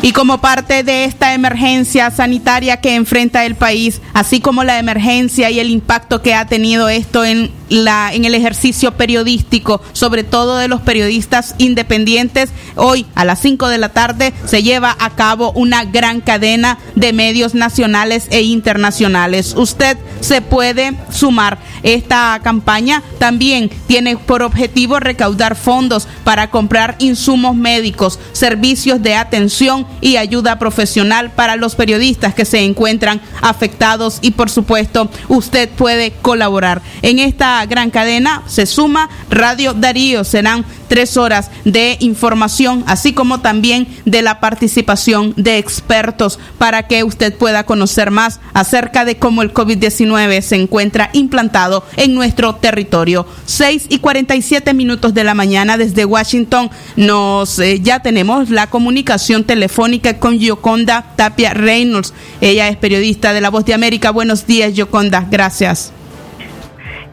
Y 0.00 0.12
como 0.12 0.40
parte 0.40 0.82
de 0.82 1.04
esta 1.04 1.34
emergencia 1.34 2.10
sanitaria 2.10 2.78
que 2.78 2.94
enfrenta 2.94 3.44
el 3.44 3.54
país, 3.54 4.00
así 4.14 4.40
como 4.40 4.64
la 4.64 4.78
emergencia 4.78 5.50
y 5.50 5.60
el 5.60 5.68
impacto 5.68 6.22
que 6.22 6.34
ha 6.34 6.46
tenido 6.46 6.88
esto 6.88 7.24
en 7.24 7.50
la 7.68 8.12
en 8.12 8.24
el 8.24 8.34
ejercicio 8.34 8.92
periodístico, 8.92 9.80
sobre 9.92 10.24
todo 10.24 10.56
de 10.56 10.68
los 10.68 10.80
periodistas 10.80 11.54
independientes, 11.58 12.50
hoy 12.76 13.06
a 13.14 13.24
las 13.24 13.40
5 13.40 13.68
de 13.68 13.78
la 13.78 13.90
tarde 13.90 14.32
se 14.46 14.62
lleva 14.62 14.96
a 14.98 15.10
cabo 15.10 15.52
una 15.52 15.84
gran 15.84 16.20
cadena 16.20 16.78
de 16.94 17.12
medios 17.12 17.54
nacionales 17.54 18.28
e 18.30 18.42
internacionales. 18.42 19.54
Usted 19.56 19.96
se 20.20 20.40
puede 20.40 20.94
sumar. 21.10 21.58
Esta 21.82 22.40
campaña 22.42 23.02
también 23.18 23.70
tiene 23.86 24.16
por 24.16 24.42
objetivo 24.42 24.98
recaudar 25.00 25.56
fondos 25.56 26.08
para 26.24 26.50
comprar 26.50 26.96
insumos 26.98 27.54
médicos, 27.54 28.18
servicios 28.32 29.02
de 29.02 29.14
atención 29.14 29.86
y 30.00 30.16
ayuda 30.16 30.58
profesional 30.58 31.30
para 31.30 31.56
los 31.56 31.74
periodistas 31.74 32.34
que 32.34 32.44
se 32.44 32.64
encuentran 32.64 33.20
afectados 33.40 34.18
y 34.22 34.32
por 34.32 34.50
supuesto 34.50 35.10
usted 35.28 35.68
puede 35.70 36.12
colaborar. 36.12 36.82
En 37.02 37.18
esta 37.18 37.55
gran 37.64 37.90
cadena 37.90 38.42
se 38.46 38.66
suma 38.66 39.08
Radio 39.30 39.72
Darío, 39.72 40.24
serán 40.24 40.66
tres 40.88 41.16
horas 41.16 41.50
de 41.64 41.96
información, 42.00 42.84
así 42.86 43.12
como 43.12 43.40
también 43.40 43.88
de 44.04 44.22
la 44.22 44.40
participación 44.40 45.32
de 45.36 45.58
expertos 45.58 46.38
para 46.58 46.86
que 46.86 47.04
usted 47.04 47.34
pueda 47.34 47.64
conocer 47.64 48.10
más 48.10 48.40
acerca 48.52 49.04
de 49.04 49.16
cómo 49.16 49.42
el 49.42 49.52
COVID-19 49.52 50.40
se 50.42 50.56
encuentra 50.56 51.10
implantado 51.12 51.84
en 51.96 52.14
nuestro 52.14 52.56
territorio. 52.56 53.26
6 53.46 53.86
y 53.88 53.98
47 53.98 54.74
minutos 54.74 55.14
de 55.14 55.24
la 55.24 55.34
mañana 55.34 55.76
desde 55.76 56.04
Washington 56.04 56.70
nos 56.96 57.58
eh, 57.58 57.80
ya 57.80 58.00
tenemos 58.00 58.50
la 58.50 58.68
comunicación 58.68 59.44
telefónica 59.44 60.18
con 60.18 60.38
Yoconda 60.38 61.12
Tapia 61.16 61.54
Reynolds. 61.54 62.12
Ella 62.40 62.68
es 62.68 62.76
periodista 62.76 63.32
de 63.32 63.40
La 63.40 63.50
Voz 63.50 63.64
de 63.64 63.74
América. 63.74 64.10
Buenos 64.10 64.46
días, 64.46 64.74
Yoconda. 64.74 65.26
Gracias. 65.30 65.92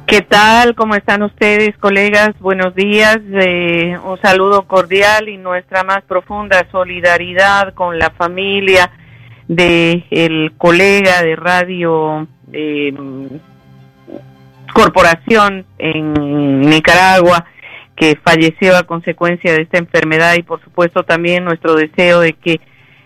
¿Qué 0.05 0.21
tal? 0.21 0.75
¿Cómo 0.75 0.95
están 0.95 1.23
ustedes, 1.23 1.77
colegas? 1.77 2.37
Buenos 2.39 2.75
días. 2.75 3.19
Eh, 3.31 3.97
un 4.03 4.19
saludo 4.21 4.67
cordial 4.67 5.29
y 5.29 5.37
nuestra 5.37 5.83
más 5.83 6.03
profunda 6.03 6.67
solidaridad 6.71 7.73
con 7.73 7.97
la 7.97 8.09
familia 8.11 8.91
de 9.47 10.05
el 10.11 10.53
colega 10.57 11.23
de 11.23 11.35
Radio 11.37 12.27
eh, 12.51 12.93
Corporación 14.73 15.65
en 15.77 16.61
Nicaragua 16.61 17.45
que 17.95 18.19
falleció 18.23 18.75
a 18.77 18.83
consecuencia 18.83 19.53
de 19.53 19.61
esta 19.61 19.77
enfermedad 19.77 20.35
y 20.35 20.43
por 20.43 20.61
supuesto 20.63 21.03
también 21.03 21.45
nuestro 21.45 21.75
deseo 21.75 22.19
de 22.19 22.33
que 22.33 22.59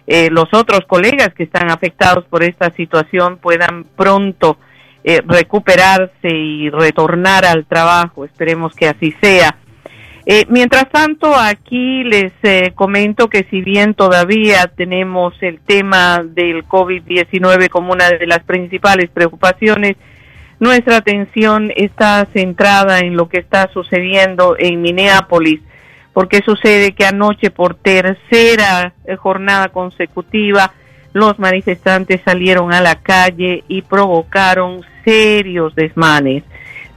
eh, 0.07 0.29
los 0.31 0.51
otros 0.51 0.81
colegas 0.87 1.33
que 1.35 1.43
están 1.43 1.69
afectados 1.69 2.25
por 2.25 2.43
esta 2.43 2.71
situación 2.71 3.37
puedan 3.37 3.83
pronto 3.83 4.57
eh, 5.09 5.23
recuperarse 5.25 6.27
y 6.27 6.69
retornar 6.69 7.45
al 7.45 7.65
trabajo. 7.65 8.25
Esperemos 8.25 8.75
que 8.75 8.89
así 8.89 9.15
sea. 9.21 9.55
Eh, 10.25 10.45
mientras 10.49 10.89
tanto, 10.89 11.33
aquí 11.33 12.03
les 12.03 12.33
eh, 12.43 12.73
comento 12.75 13.29
que 13.29 13.45
si 13.49 13.61
bien 13.61 13.93
todavía 13.93 14.67
tenemos 14.75 15.33
el 15.39 15.61
tema 15.61 16.25
del 16.25 16.65
COVID-19 16.65 17.69
como 17.69 17.93
una 17.93 18.09
de 18.09 18.27
las 18.27 18.43
principales 18.43 19.09
preocupaciones, 19.09 19.95
nuestra 20.59 20.97
atención 20.97 21.71
está 21.77 22.27
centrada 22.33 22.99
en 22.99 23.15
lo 23.15 23.29
que 23.29 23.37
está 23.37 23.69
sucediendo 23.71 24.57
en 24.59 24.81
Minneapolis, 24.81 25.61
porque 26.11 26.41
sucede 26.43 26.91
que 26.91 27.05
anoche 27.05 27.49
por 27.49 27.75
tercera 27.75 28.93
jornada 29.19 29.69
consecutiva 29.69 30.73
los 31.17 31.39
manifestantes 31.39 32.21
salieron 32.23 32.71
a 32.71 32.81
la 32.81 32.95
calle 32.95 33.63
y 33.67 33.81
provocaron 33.81 34.81
serios 35.03 35.73
desmanes. 35.75 36.43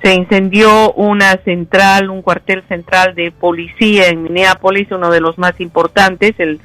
Se 0.03 0.15
incendió 0.15 0.93
una 0.93 1.37
central, 1.39 2.11
un 2.11 2.23
cuartel 2.23 2.63
central 2.69 3.15
de 3.15 3.33
policía 3.33 4.09
en 4.09 4.23
Minneapolis, 4.23 4.91
uno 4.93 5.11
de 5.11 5.21
los 5.21 5.39
más 5.39 5.59
importantes, 5.61 6.35
el 6.39 6.61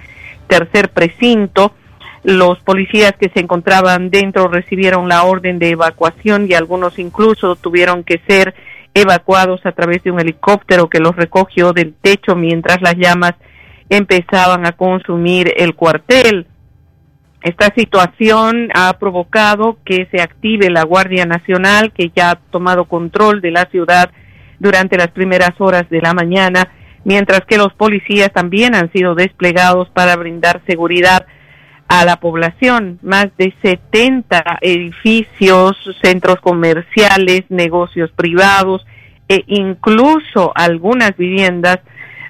tercer 0.48 0.90
precinto. 0.90 1.74
Los 2.24 2.60
policías 2.60 3.14
que 3.20 3.30
se 3.30 3.40
encontraban 3.40 4.10
dentro 4.10 4.48
recibieron 4.48 5.08
la 5.08 5.24
orden 5.24 5.58
de 5.58 5.70
evacuación 5.70 6.48
y 6.50 6.54
algunos 6.54 7.00
incluso 7.00 7.56
tuvieron 7.56 8.04
que 8.04 8.20
ser 8.28 8.54
evacuados 8.94 9.66
a 9.66 9.72
través 9.72 10.04
de 10.04 10.12
un 10.12 10.20
helicóptero 10.20 10.90
que 10.90 11.00
los 11.00 11.16
recogió 11.16 11.72
del 11.72 11.94
techo 11.94 12.36
mientras 12.36 12.82
las 12.82 12.96
llamas 12.96 13.36
empezaban 13.90 14.66
a 14.66 14.74
consumir 14.74 15.54
el 15.58 15.76
cuartel. 15.76 16.48
Esta 17.46 17.72
situación 17.76 18.70
ha 18.74 18.92
provocado 18.98 19.78
que 19.86 20.08
se 20.10 20.20
active 20.20 20.72
la 20.72 20.82
Guardia 20.82 21.28
Nacional, 21.28 21.94
que 21.94 22.12
ya 22.16 22.32
ha 22.32 22.36
tomado 22.38 22.86
control 22.86 23.40
de 23.40 23.52
la 23.52 23.66
ciudad 23.66 24.10
durante 24.58 24.98
las 24.98 25.10
primeras 25.10 25.52
horas 25.60 25.88
de 25.92 26.02
la 26.02 26.16
mañana, 26.16 26.72
mientras 27.04 27.42
que 27.42 27.60
los 27.60 27.72
policías 27.74 28.34
también 28.34 28.74
han 28.74 28.92
sido 28.92 29.14
desplegados 29.14 29.92
para 29.92 30.16
brindar 30.16 30.64
seguridad 30.66 31.28
a 31.88 32.04
la 32.04 32.16
población. 32.16 32.98
Más 33.04 33.28
de 33.38 33.54
70 33.62 34.58
edificios, 34.62 35.78
centros 36.02 36.38
comerciales, 36.42 37.44
negocios 37.50 38.10
privados 38.14 38.84
e 39.30 39.44
incluso 39.46 40.52
algunas 40.56 41.16
viviendas 41.16 41.78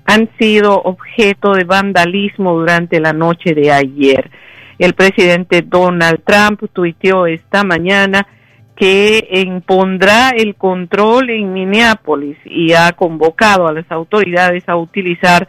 han 0.03 0.27
sido 0.37 0.73
objeto 0.81 1.53
de 1.53 1.63
vandalismo 1.63 2.51
durante 2.59 2.99
la 2.99 3.13
noche 3.13 3.53
de 3.53 3.71
ayer. 3.71 4.29
El 4.77 4.93
presidente 4.93 5.61
Donald 5.61 6.21
Trump 6.25 6.63
tuiteó 6.73 7.27
esta 7.27 7.63
mañana 7.63 8.27
que 8.75 9.27
impondrá 9.31 10.31
el 10.31 10.55
control 10.55 11.29
en 11.29 11.53
Minneapolis 11.53 12.37
y 12.43 12.73
ha 12.73 12.91
convocado 12.91 13.67
a 13.67 13.73
las 13.73 13.89
autoridades 13.89 14.67
a 14.67 14.75
utilizar 14.75 15.47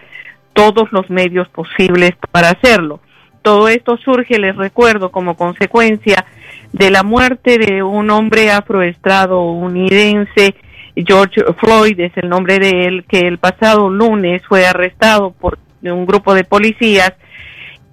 todos 0.53 0.93
los 0.93 1.11
medios 1.11 1.49
posibles 1.49 2.13
para 2.31 2.51
hacerlo. 2.51 3.01
Todo 3.43 3.69
esto 3.69 3.97
surge, 3.97 4.39
les 4.39 4.57
recuerdo, 4.57 5.11
como 5.11 5.37
consecuencia 5.37 6.25
de 6.73 6.91
la 6.91 7.03
muerte 7.03 7.59
de 7.59 7.83
un 7.83 8.11
hombre 8.11 8.51
afroestadounidense, 8.51 10.55
George 10.97 11.43
Floyd 11.59 12.01
es 12.01 12.13
el 12.17 12.29
nombre 12.29 12.59
de 12.59 12.87
él, 12.87 13.05
que 13.07 13.21
el 13.21 13.39
pasado 13.39 13.91
lunes 13.91 14.43
fue 14.49 14.67
arrestado 14.67 15.33
por 15.33 15.59
un 15.83 16.07
grupo 16.07 16.35
de 16.35 16.45
policías 16.45 17.13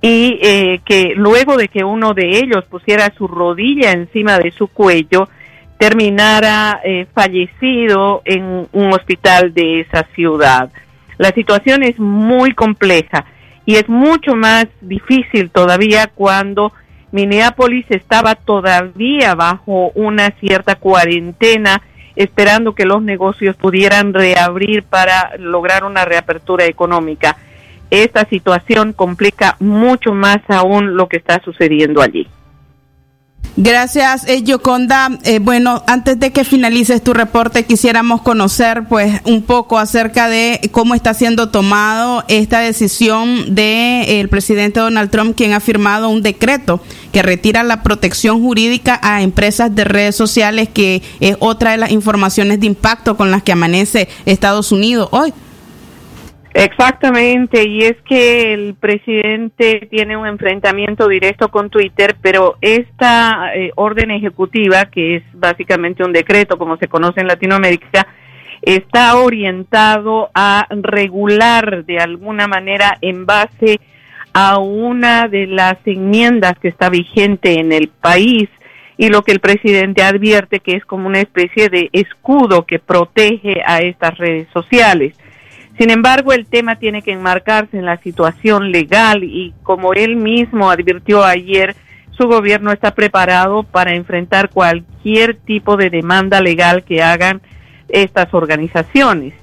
y 0.06 0.38
eh, 0.42 0.82
que 0.84 1.14
luego 1.16 1.56
de 1.56 1.70
que 1.70 1.86
uno 1.86 2.14
de 2.14 2.38
ellos 2.40 2.66
pusiera 2.66 3.14
su 3.18 3.26
rodilla 3.26 3.94
encima 3.94 4.38
de 4.38 4.52
su 4.52 4.68
cuello, 4.68 5.30
terminara 5.78 6.82
eh, 6.84 7.08
fallecido 7.14 8.22
en 8.26 8.68
un 8.74 8.94
hospital 8.94 9.54
de 9.54 9.80
esa 9.80 10.06
ciudad. 10.14 10.70
La 11.18 11.30
situación 11.30 11.84
es 11.84 11.98
muy 12.00 12.52
compleja 12.52 13.24
y 13.66 13.76
es 13.76 13.88
mucho 13.88 14.36
más 14.36 14.68
difícil 14.82 15.50
todavía 15.52 16.12
cuando 16.14 16.74
Minneapolis 17.14 17.86
estaba 17.88 18.36
todavía 18.36 19.36
bajo 19.36 19.92
una 19.96 20.32
cierta 20.32 20.76
cuarentena 20.76 21.82
esperando 22.18 22.76
que 22.76 22.84
los 22.84 23.02
negocios 23.02 23.56
pudieran 23.56 24.14
reabrir 24.14 24.84
para 24.84 25.38
lograr 25.38 25.86
una 25.86 26.04
reapertura 26.04 26.66
económica 26.66 27.38
esta 27.90 28.28
situación 28.30 28.94
complica 28.94 29.56
mucho 29.60 30.14
más 30.14 30.40
aún 30.48 30.96
lo 30.96 31.08
que 31.08 31.18
está 31.18 31.42
sucediendo 31.44 32.02
allí. 32.02 32.28
Gracias, 33.56 34.28
eh, 34.28 34.42
Yoconda. 34.42 35.10
Eh, 35.26 35.38
bueno, 35.38 35.84
antes 35.86 36.20
de 36.20 36.32
que 36.32 36.44
finalices 36.44 37.04
tu 37.04 37.14
reporte, 37.14 37.66
quisiéramos 37.66 38.24
conocer, 38.24 38.86
pues, 38.90 39.22
un 39.26 39.44
poco 39.44 39.78
acerca 39.78 40.28
de 40.28 40.60
cómo 40.72 40.96
está 40.96 41.14
siendo 41.14 41.50
tomado 41.50 42.24
esta 42.30 42.62
decisión 42.62 43.54
de 43.54 44.20
el 44.20 44.28
presidente 44.28 44.80
Donald 44.80 45.12
Trump, 45.12 45.38
quien 45.38 45.54
ha 45.54 45.60
firmado 45.60 46.10
un 46.10 46.24
decreto 46.24 46.82
que 47.12 47.22
retira 47.22 47.62
la 47.62 47.84
protección 47.84 48.42
jurídica 48.42 49.00
a 49.04 49.22
empresas 49.22 49.76
de 49.76 49.84
redes 49.84 50.16
sociales, 50.16 50.68
que 50.68 51.04
es 51.20 51.38
otra 51.40 51.72
de 51.72 51.78
las 51.78 51.92
informaciones 51.92 52.60
de 52.60 52.66
impacto 52.66 53.16
con 53.18 53.30
las 53.30 53.44
que 53.44 53.52
amanece 53.52 54.10
Estados 54.26 54.72
Unidos 54.72 55.10
hoy. 55.12 55.32
Exactamente, 56.54 57.68
y 57.68 57.82
es 57.82 57.96
que 58.08 58.54
el 58.54 58.76
presidente 58.76 59.88
tiene 59.90 60.16
un 60.16 60.28
enfrentamiento 60.28 61.08
directo 61.08 61.50
con 61.50 61.72
Twitter, 61.72 62.16
pero 62.22 62.58
esta 62.62 63.56
eh, 63.56 63.72
orden 63.76 64.12
ejecutiva, 64.12 64.86
que 64.86 65.16
es 65.16 65.24
básicamente 65.34 66.04
un 66.04 66.14
decreto, 66.14 66.60
como 66.60 66.78
se 66.78 66.88
conoce 66.88 67.22
en 67.22 67.28
Latinoamérica, 67.28 68.06
está 68.62 69.16
orientado 69.18 70.30
a 70.36 70.68
regular 70.70 71.86
de 71.86 71.98
alguna 71.98 72.48
manera 72.48 73.00
en 73.02 73.26
base 73.26 73.80
a 74.34 74.60
una 74.60 75.28
de 75.28 75.48
las 75.48 75.78
enmiendas 75.86 76.54
que 76.60 76.68
está 76.68 76.90
vigente 76.90 77.60
en 77.60 77.72
el 77.72 77.88
país 77.88 78.48
y 78.98 79.10
lo 79.10 79.24
que 79.24 79.32
el 79.32 79.40
presidente 79.40 80.04
advierte 80.04 80.60
que 80.60 80.76
es 80.76 80.86
como 80.86 81.08
una 81.08 81.20
especie 81.20 81.70
de 81.70 81.90
escudo 81.94 82.66
que 82.66 82.80
protege 82.80 83.62
a 83.66 83.80
estas 83.80 84.18
redes 84.18 84.48
sociales. 84.54 85.16
Sin 85.78 85.90
embargo, 85.90 86.34
el 86.34 86.46
tema 86.46 86.76
tiene 86.76 87.02
que 87.02 87.12
enmarcarse 87.12 87.78
en 87.78 87.86
la 87.86 87.98
situación 87.98 88.72
legal 88.72 89.24
y 89.24 89.54
como 89.64 89.94
él 89.94 90.16
mismo 90.16 90.70
advirtió 90.70 91.24
ayer, 91.24 91.76
su 92.12 92.28
gobierno 92.28 92.72
está 92.72 92.94
preparado 92.94 93.64
para 93.64 93.96
enfrentar 93.96 94.50
cualquier 94.50 95.36
tipo 95.36 95.76
de 95.76 95.90
demanda 95.90 96.42
legal 96.42 96.84
que 96.84 97.02
hagan 97.02 97.42
estas 97.90 98.32
organizaciones. 98.34 99.34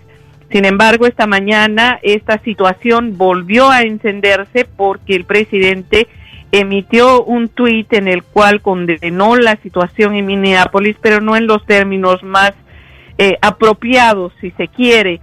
Sin 0.52 0.64
embargo, 0.64 1.06
esta 1.06 1.26
mañana 1.26 1.98
esta 2.02 2.38
situación 2.38 3.16
volvió 3.16 3.70
a 3.70 3.82
encenderse 3.82 4.64
porque 4.64 5.16
el 5.16 5.24
presidente 5.24 6.06
emitió 6.52 7.24
un 7.24 7.48
tuit 7.48 7.92
en 7.92 8.08
el 8.08 8.22
cual 8.22 8.60
condenó 8.60 9.36
la 9.36 9.56
situación 9.56 10.14
en 10.14 10.26
Minneapolis, 10.26 10.96
pero 11.00 11.20
no 11.20 11.36
en 11.36 11.46
los 11.46 11.64
términos 11.66 12.22
más 12.22 12.52
eh, 13.18 13.36
apropiados, 13.42 14.32
si 14.40 14.52
se 14.52 14.68
quiere 14.68 15.20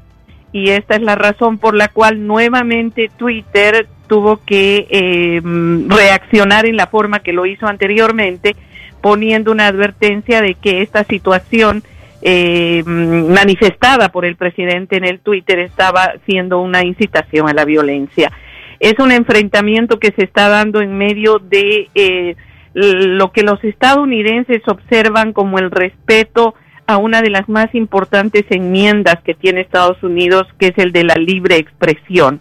y 0.51 0.69
esta 0.69 0.95
es 0.95 1.01
la 1.01 1.15
razón 1.15 1.57
por 1.57 1.75
la 1.75 1.89
cual 1.89 2.25
nuevamente 2.25 3.11
Twitter 3.17 3.87
tuvo 4.07 4.39
que 4.45 4.87
eh, 4.89 5.41
reaccionar 5.87 6.65
en 6.65 6.77
la 6.77 6.87
forma 6.87 7.19
que 7.19 7.33
lo 7.33 7.45
hizo 7.45 7.67
anteriormente, 7.67 8.55
poniendo 9.01 9.51
una 9.51 9.67
advertencia 9.67 10.41
de 10.41 10.55
que 10.55 10.81
esta 10.81 11.03
situación 11.03 11.83
eh, 12.21 12.83
manifestada 12.85 14.09
por 14.09 14.25
el 14.25 14.35
presidente 14.35 14.97
en 14.97 15.05
el 15.05 15.19
Twitter 15.19 15.59
estaba 15.59 16.13
siendo 16.25 16.59
una 16.59 16.83
incitación 16.83 17.47
a 17.47 17.53
la 17.53 17.65
violencia. 17.65 18.31
Es 18.79 18.95
un 18.99 19.11
enfrentamiento 19.11 19.99
que 19.99 20.11
se 20.11 20.23
está 20.23 20.49
dando 20.49 20.81
en 20.81 20.97
medio 20.97 21.39
de 21.39 21.89
eh, 21.93 22.35
lo 22.73 23.31
que 23.31 23.43
los 23.43 23.63
estadounidenses 23.63 24.61
observan 24.67 25.33
como 25.33 25.59
el 25.59 25.71
respeto 25.71 26.55
a 26.87 26.97
una 26.97 27.21
de 27.21 27.29
las 27.29 27.47
más 27.49 27.73
importantes 27.75 28.45
enmiendas 28.49 29.17
que 29.23 29.33
tiene 29.33 29.61
Estados 29.61 30.01
Unidos, 30.01 30.47
que 30.57 30.67
es 30.67 30.77
el 30.77 30.93
de 30.93 31.03
la 31.03 31.15
libre 31.15 31.57
expresión. 31.57 32.39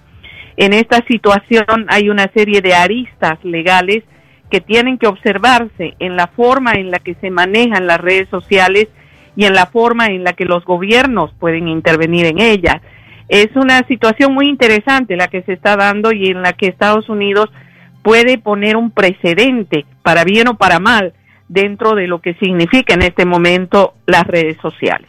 En 0.56 0.72
esta 0.72 1.04
situación 1.06 1.86
hay 1.88 2.08
una 2.08 2.30
serie 2.32 2.62
de 2.62 2.74
aristas 2.74 3.44
legales 3.44 4.04
que 4.48 4.60
tienen 4.60 4.98
que 4.98 5.08
observarse 5.08 5.96
en 5.98 6.16
la 6.16 6.28
forma 6.28 6.72
en 6.72 6.92
la 6.92 7.00
que 7.00 7.14
se 7.16 7.30
manejan 7.30 7.88
las 7.88 8.00
redes 8.00 8.28
sociales 8.28 8.88
y 9.34 9.44
en 9.44 9.52
la 9.52 9.66
forma 9.66 10.06
en 10.06 10.24
la 10.24 10.32
que 10.32 10.44
los 10.44 10.64
gobiernos 10.64 11.32
pueden 11.38 11.66
intervenir 11.68 12.26
en 12.26 12.40
ella. 12.40 12.80
Es 13.28 13.48
una 13.56 13.84
situación 13.88 14.32
muy 14.32 14.48
interesante 14.48 15.16
la 15.16 15.26
que 15.26 15.42
se 15.42 15.54
está 15.54 15.76
dando 15.76 16.12
y 16.12 16.28
en 16.28 16.42
la 16.42 16.52
que 16.52 16.68
Estados 16.68 17.08
Unidos 17.08 17.50
puede 18.02 18.38
poner 18.38 18.76
un 18.76 18.92
precedente, 18.92 19.84
para 20.02 20.22
bien 20.22 20.46
o 20.46 20.54
para 20.54 20.78
mal, 20.78 21.12
dentro 21.48 21.94
de 21.94 22.06
lo 22.06 22.20
que 22.20 22.34
significa 22.34 22.94
en 22.94 23.02
este 23.02 23.24
momento 23.24 23.94
las 24.06 24.26
redes 24.26 24.56
sociales. 24.60 25.08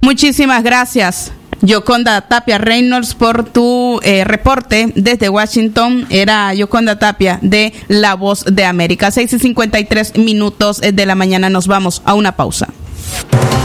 Muchísimas 0.00 0.62
gracias. 0.62 1.32
Yoconda 1.62 2.20
Tapia 2.28 2.58
Reynolds 2.58 3.14
por 3.14 3.44
tu 3.44 3.98
eh, 4.02 4.24
reporte 4.24 4.92
desde 4.94 5.28
Washington. 5.28 6.06
Era 6.10 6.52
Yoconda 6.54 6.98
Tapia 6.98 7.38
de 7.42 7.72
La 7.88 8.14
Voz 8.14 8.44
de 8.44 8.64
América. 8.64 9.10
6 9.10 9.32
y 9.32 9.38
53 9.38 10.18
minutos 10.18 10.80
de 10.80 11.06
la 11.06 11.14
mañana. 11.14 11.48
Nos 11.48 11.66
vamos 11.66 12.02
a 12.04 12.14
una 12.14 12.32
pausa. 12.36 12.68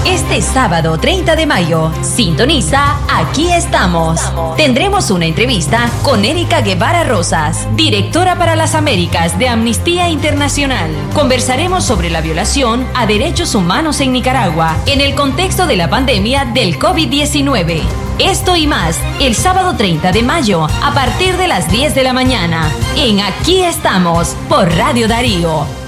Este 0.05 0.41
sábado 0.41 0.97
30 0.97 1.35
de 1.35 1.45
mayo, 1.45 1.91
sintoniza 2.01 2.97
Aquí 3.07 3.51
estamos. 3.51 4.19
Tendremos 4.57 5.11
una 5.11 5.25
entrevista 5.25 5.89
con 6.03 6.25
Erika 6.25 6.61
Guevara 6.61 7.03
Rosas, 7.03 7.67
directora 7.75 8.37
para 8.37 8.55
las 8.55 8.73
Américas 8.73 9.37
de 9.37 9.47
Amnistía 9.47 10.09
Internacional. 10.09 10.91
Conversaremos 11.13 11.83
sobre 11.83 12.09
la 12.09 12.21
violación 12.21 12.85
a 12.95 13.05
derechos 13.05 13.53
humanos 13.53 13.99
en 14.01 14.13
Nicaragua 14.13 14.75
en 14.85 15.01
el 15.01 15.15
contexto 15.15 15.67
de 15.67 15.77
la 15.77 15.89
pandemia 15.89 16.45
del 16.45 16.79
COVID-19. 16.79 17.81
Esto 18.19 18.55
y 18.55 18.67
más, 18.67 18.99
el 19.19 19.35
sábado 19.35 19.75
30 19.75 20.11
de 20.11 20.23
mayo, 20.23 20.67
a 20.83 20.93
partir 20.93 21.37
de 21.37 21.47
las 21.47 21.71
10 21.71 21.93
de 21.95 22.03
la 22.03 22.13
mañana, 22.13 22.71
en 22.95 23.21
Aquí 23.21 23.61
estamos, 23.61 24.35
por 24.49 24.73
Radio 24.75 25.07
Darío. 25.07 25.80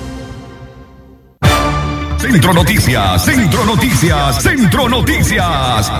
Centro 2.24 2.54
Noticias, 2.54 3.26
Centro 3.26 3.66
Noticias, 3.66 4.42
Centro 4.42 4.88
Noticias. 4.88 5.92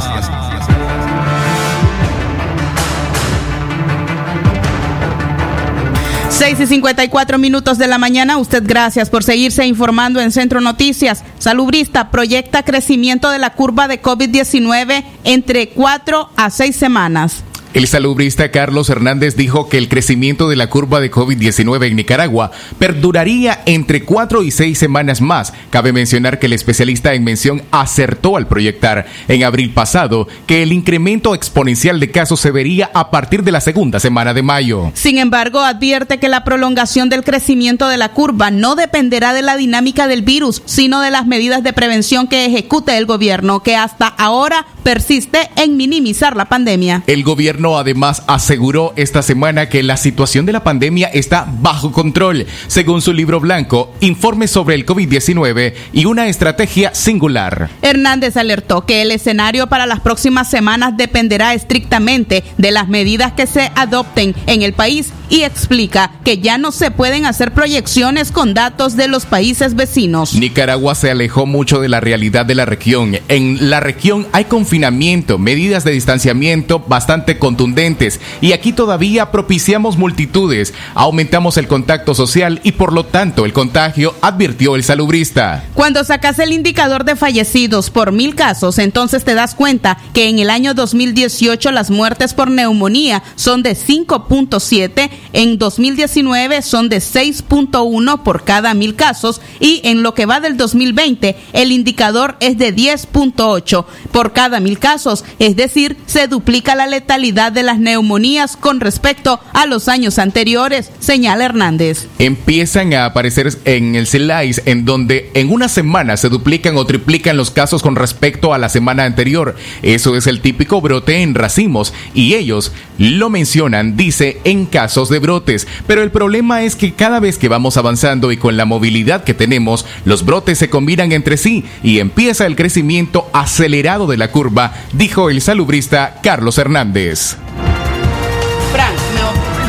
Seis 6.30 6.58
y 6.62 6.66
54 6.66 7.38
minutos 7.38 7.78
de 7.78 7.88
la 7.88 7.98
mañana. 7.98 8.38
Usted 8.38 8.64
gracias 8.66 9.10
por 9.10 9.26
seguirse 9.26 9.66
informando 9.66 10.22
en 10.22 10.32
Centro 10.32 10.62
Noticias. 10.62 11.26
Salubrista 11.40 12.10
proyecta 12.10 12.64
crecimiento 12.64 13.30
de 13.30 13.40
la 13.40 13.50
curva 13.50 13.90
de 13.90 14.02
COVID-19 14.02 15.04
entre 15.26 15.72
cuatro 15.72 16.30
a 16.38 16.50
seis 16.50 16.78
semanas. 16.78 17.44
El 17.74 17.88
salubrista 17.88 18.52
Carlos 18.52 18.88
Hernández 18.92 19.36
dijo 19.36 19.68
que 19.68 19.80
el 19.80 19.90
crecimiento 19.90 20.48
de 20.48 20.56
la 20.56 20.70
curva 20.70 21.02
de 21.02 21.10
COVID-19 21.10 21.88
en 21.88 21.96
Nicaragua 21.96 22.52
perduraría 22.78 23.64
entre 23.66 24.04
cuatro 24.04 24.44
y 24.44 24.52
seis 24.52 24.78
semanas 24.78 25.22
más. 25.22 25.54
Cabe 25.72 25.92
mencionar 25.92 26.38
que 26.38 26.46
el 26.46 26.54
especialista 26.54 27.16
en 27.16 27.24
mención 27.24 27.64
acertó 27.72 28.38
al 28.38 28.48
proyectar 28.48 29.08
en 29.28 29.44
abril 29.44 29.72
pasado 29.72 30.28
que 30.46 30.62
el 30.62 30.72
incremento 30.72 31.34
exponencial 31.34 32.00
de 32.00 32.12
casos 32.12 32.40
se 32.42 32.52
vería 32.52 32.92
a 32.94 33.10
partir 33.10 33.44
de 33.44 33.52
la 33.52 33.60
segunda 33.60 34.00
semana 34.00 34.36
de 34.36 34.44
mayo. 34.44 34.92
Sin 34.94 35.18
embargo, 35.18 35.62
advierte 35.62 36.20
que 36.20 36.30
la 36.30 36.44
prolongación 36.44 37.10
del 37.10 37.24
crecimiento 37.24 37.88
de 37.88 37.98
la 37.98 38.10
curva 38.10 38.52
no 38.52 38.76
dependerá 38.76 39.34
de 39.34 39.42
la 39.42 39.58
dinámica 39.58 40.06
del 40.06 40.22
virus, 40.22 40.62
sino 40.66 41.02
de 41.02 41.10
las 41.10 41.26
medidas 41.26 41.64
de 41.64 41.74
prevención 41.74 42.28
que 42.28 42.46
ejecute 42.46 42.96
el 43.00 43.08
gobierno, 43.08 43.64
que 43.64 43.76
hasta 43.76 44.06
ahora 44.06 44.68
persiste 44.84 45.50
en 45.56 45.76
minimizar 45.76 46.36
la 46.36 46.46
pandemia. 46.46 47.02
El 47.08 47.24
gobierno 47.64 47.78
además 47.78 48.24
aseguró 48.28 48.94
esta 48.96 49.22
semana 49.22 49.70
que 49.70 49.84
la 49.84 49.98
situación 49.98 50.46
de 50.46 50.52
la 50.52 50.64
pandemia 50.64 51.08
está 51.08 51.48
bajo 51.62 51.92
control, 51.92 52.46
según 52.68 53.02
su 53.02 53.14
libro 53.14 53.40
blanco, 53.40 53.94
Informe 54.02 54.48
sobre 54.48 54.76
el 54.76 54.86
COVID-19 54.86 55.74
y 55.94 56.06
una 56.06 56.28
estrategia 56.28 56.94
singular. 56.94 57.70
Hernández 57.82 58.38
alertó 58.38 58.86
que 58.86 59.02
el 59.02 59.12
escenario 59.12 59.68
para 59.68 59.86
las 59.86 60.02
próximas 60.02 60.50
semanas 60.50 60.98
dependerá 60.98 61.54
estrictamente 61.54 62.44
de 62.58 62.72
las 62.72 62.88
medidas 62.90 63.34
que 63.34 63.48
se 63.48 63.72
adopten 63.76 64.36
en 64.48 64.62
el 64.62 64.74
país 64.74 65.14
y 65.34 65.42
explica 65.42 66.12
que 66.24 66.38
ya 66.38 66.60
no 66.60 66.72
se 66.72 66.92
pueden 66.92 67.26
hacer 67.26 67.56
proyecciones 67.56 68.32
con 68.32 68.54
datos 68.54 68.96
de 68.96 69.08
los 69.08 69.26
países 69.26 69.74
vecinos. 69.74 70.36
Nicaragua 70.36 70.94
se 70.94 71.10
alejó 71.10 71.48
mucho 71.48 71.82
de 71.82 71.90
la 71.90 72.00
realidad 72.00 72.46
de 72.46 72.54
la 72.54 72.66
región. 72.66 73.18
En 73.30 73.72
la 73.72 73.80
región 73.80 74.28
hay 74.32 74.46
confinamiento, 74.46 75.40
medidas 75.40 75.86
de 75.86 75.92
distanciamiento 75.92 76.78
bastante 76.88 77.40
contundentes 77.40 78.20
y 78.42 78.52
aquí 78.52 78.74
todavía 78.74 79.32
propiciamos 79.32 79.98
multitudes, 79.98 80.76
aumentamos 80.94 81.58
el 81.58 81.68
contacto 81.68 82.14
social 82.14 82.62
y 82.64 82.74
por 82.74 82.94
lo 82.94 83.04
tanto 83.04 83.46
el 83.46 83.54
contagio, 83.54 84.14
advirtió 84.22 84.76
el 84.76 84.84
salubrista. 84.84 85.66
Cuando 85.74 86.04
sacas 86.04 86.38
el 86.38 86.54
indicador 86.54 87.06
de 87.06 87.16
fallecidos 87.16 87.90
por 87.90 88.12
mil 88.12 88.36
casos, 88.36 88.78
entonces 88.78 89.24
te 89.24 89.34
das 89.34 89.56
cuenta 89.56 89.98
que 90.14 90.30
en 90.30 90.38
el 90.38 90.52
año 90.52 90.76
2018 90.76 91.72
las 91.72 91.90
muertes 91.90 92.36
por 92.36 92.52
neumonía 92.52 93.24
son 93.34 93.64
de 93.64 93.72
5.7, 93.72 95.10
en 95.32 95.58
2019 95.58 96.62
son 96.62 96.90
de 96.90 96.98
6.1 96.98 98.24
por 98.24 98.44
cada 98.44 98.74
mil 98.74 98.96
casos 98.96 99.42
y 99.60 99.82
en 99.84 100.04
lo 100.04 100.14
que 100.14 100.26
va 100.26 100.40
del 100.40 100.58
2020 100.58 101.36
el 101.54 101.72
indicador 101.72 102.36
es 102.40 102.58
de 102.58 102.76
10.8 102.76 103.86
por 104.12 104.34
cada 104.34 104.60
mil 104.60 104.80
casos, 104.80 105.24
es 105.40 105.56
decir, 105.56 105.98
se 106.06 106.28
duplica 106.28 106.76
la 106.76 106.88
letalidad 106.88 107.52
de 107.52 107.64
las 107.64 107.80
neumonías 107.80 108.58
con 108.58 108.80
respecto 108.80 109.40
a 109.54 109.66
los 109.66 109.88
años 109.88 110.20
anteriores, 110.20 110.92
señala 111.00 111.46
Hernández. 111.46 112.08
Empiezan 112.20 112.94
a 112.94 113.06
aparecer 113.06 113.50
en 113.66 113.96
el 113.96 114.08
CELAIS 114.08 114.62
en 114.66 114.86
donde 114.86 115.32
en 115.34 115.52
una 115.52 115.68
semana 115.68 116.18
se 116.18 116.30
duplican 116.30 116.78
o 116.78 116.86
triplican 116.86 117.38
los 117.38 117.52
casos 117.52 117.82
con 117.82 117.96
respecto 117.96 118.54
a 118.54 118.58
la 118.58 118.70
semana 118.70 119.06
anterior. 119.06 119.56
Eso 119.82 120.16
es 120.16 120.28
el 120.28 120.42
típico 120.42 120.82
brote 120.82 121.22
en 121.22 121.36
racimos 121.36 121.94
y 122.14 122.36
ellos 122.36 122.72
lo 122.98 123.30
mencionan, 123.30 123.98
dice, 123.98 124.40
en 124.44 124.66
casos 124.66 125.03
de 125.10 125.20
brotes. 125.20 125.68
Pero 125.88 126.04
el 126.04 126.12
problema 126.12 126.64
es 126.64 126.76
que 126.76 126.94
cada 126.94 127.20
vez 127.20 127.38
que 127.38 127.50
vamos 127.50 127.78
avanzando 127.78 128.32
y 128.32 128.38
con 128.38 128.58
la 128.58 128.66
movilidad 128.66 129.24
que 129.24 129.34
tenemos, 129.34 129.86
los 130.06 130.26
brotes 130.26 130.58
se 130.58 130.70
combinan 130.70 131.12
entre 131.12 131.38
sí 131.38 131.66
y 131.84 132.00
empieza 132.00 132.46
el 132.46 132.56
crecimiento 132.56 133.28
acelerado 133.34 134.08
de 134.08 134.18
la 134.18 134.32
curva, 134.32 134.74
dijo 134.94 135.30
el 135.30 135.42
salubrista 135.42 136.20
Carlos 136.22 136.58
Hernández. 136.58 137.38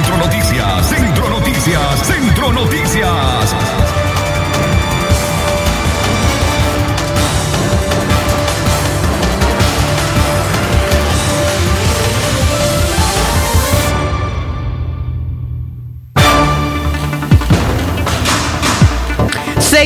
Centro 0.05 0.19
Noticias, 0.19 0.89
Centro 0.89 1.31
Noticias, 1.31 2.07
Centro 2.07 2.53
Noticias. 2.53 3.84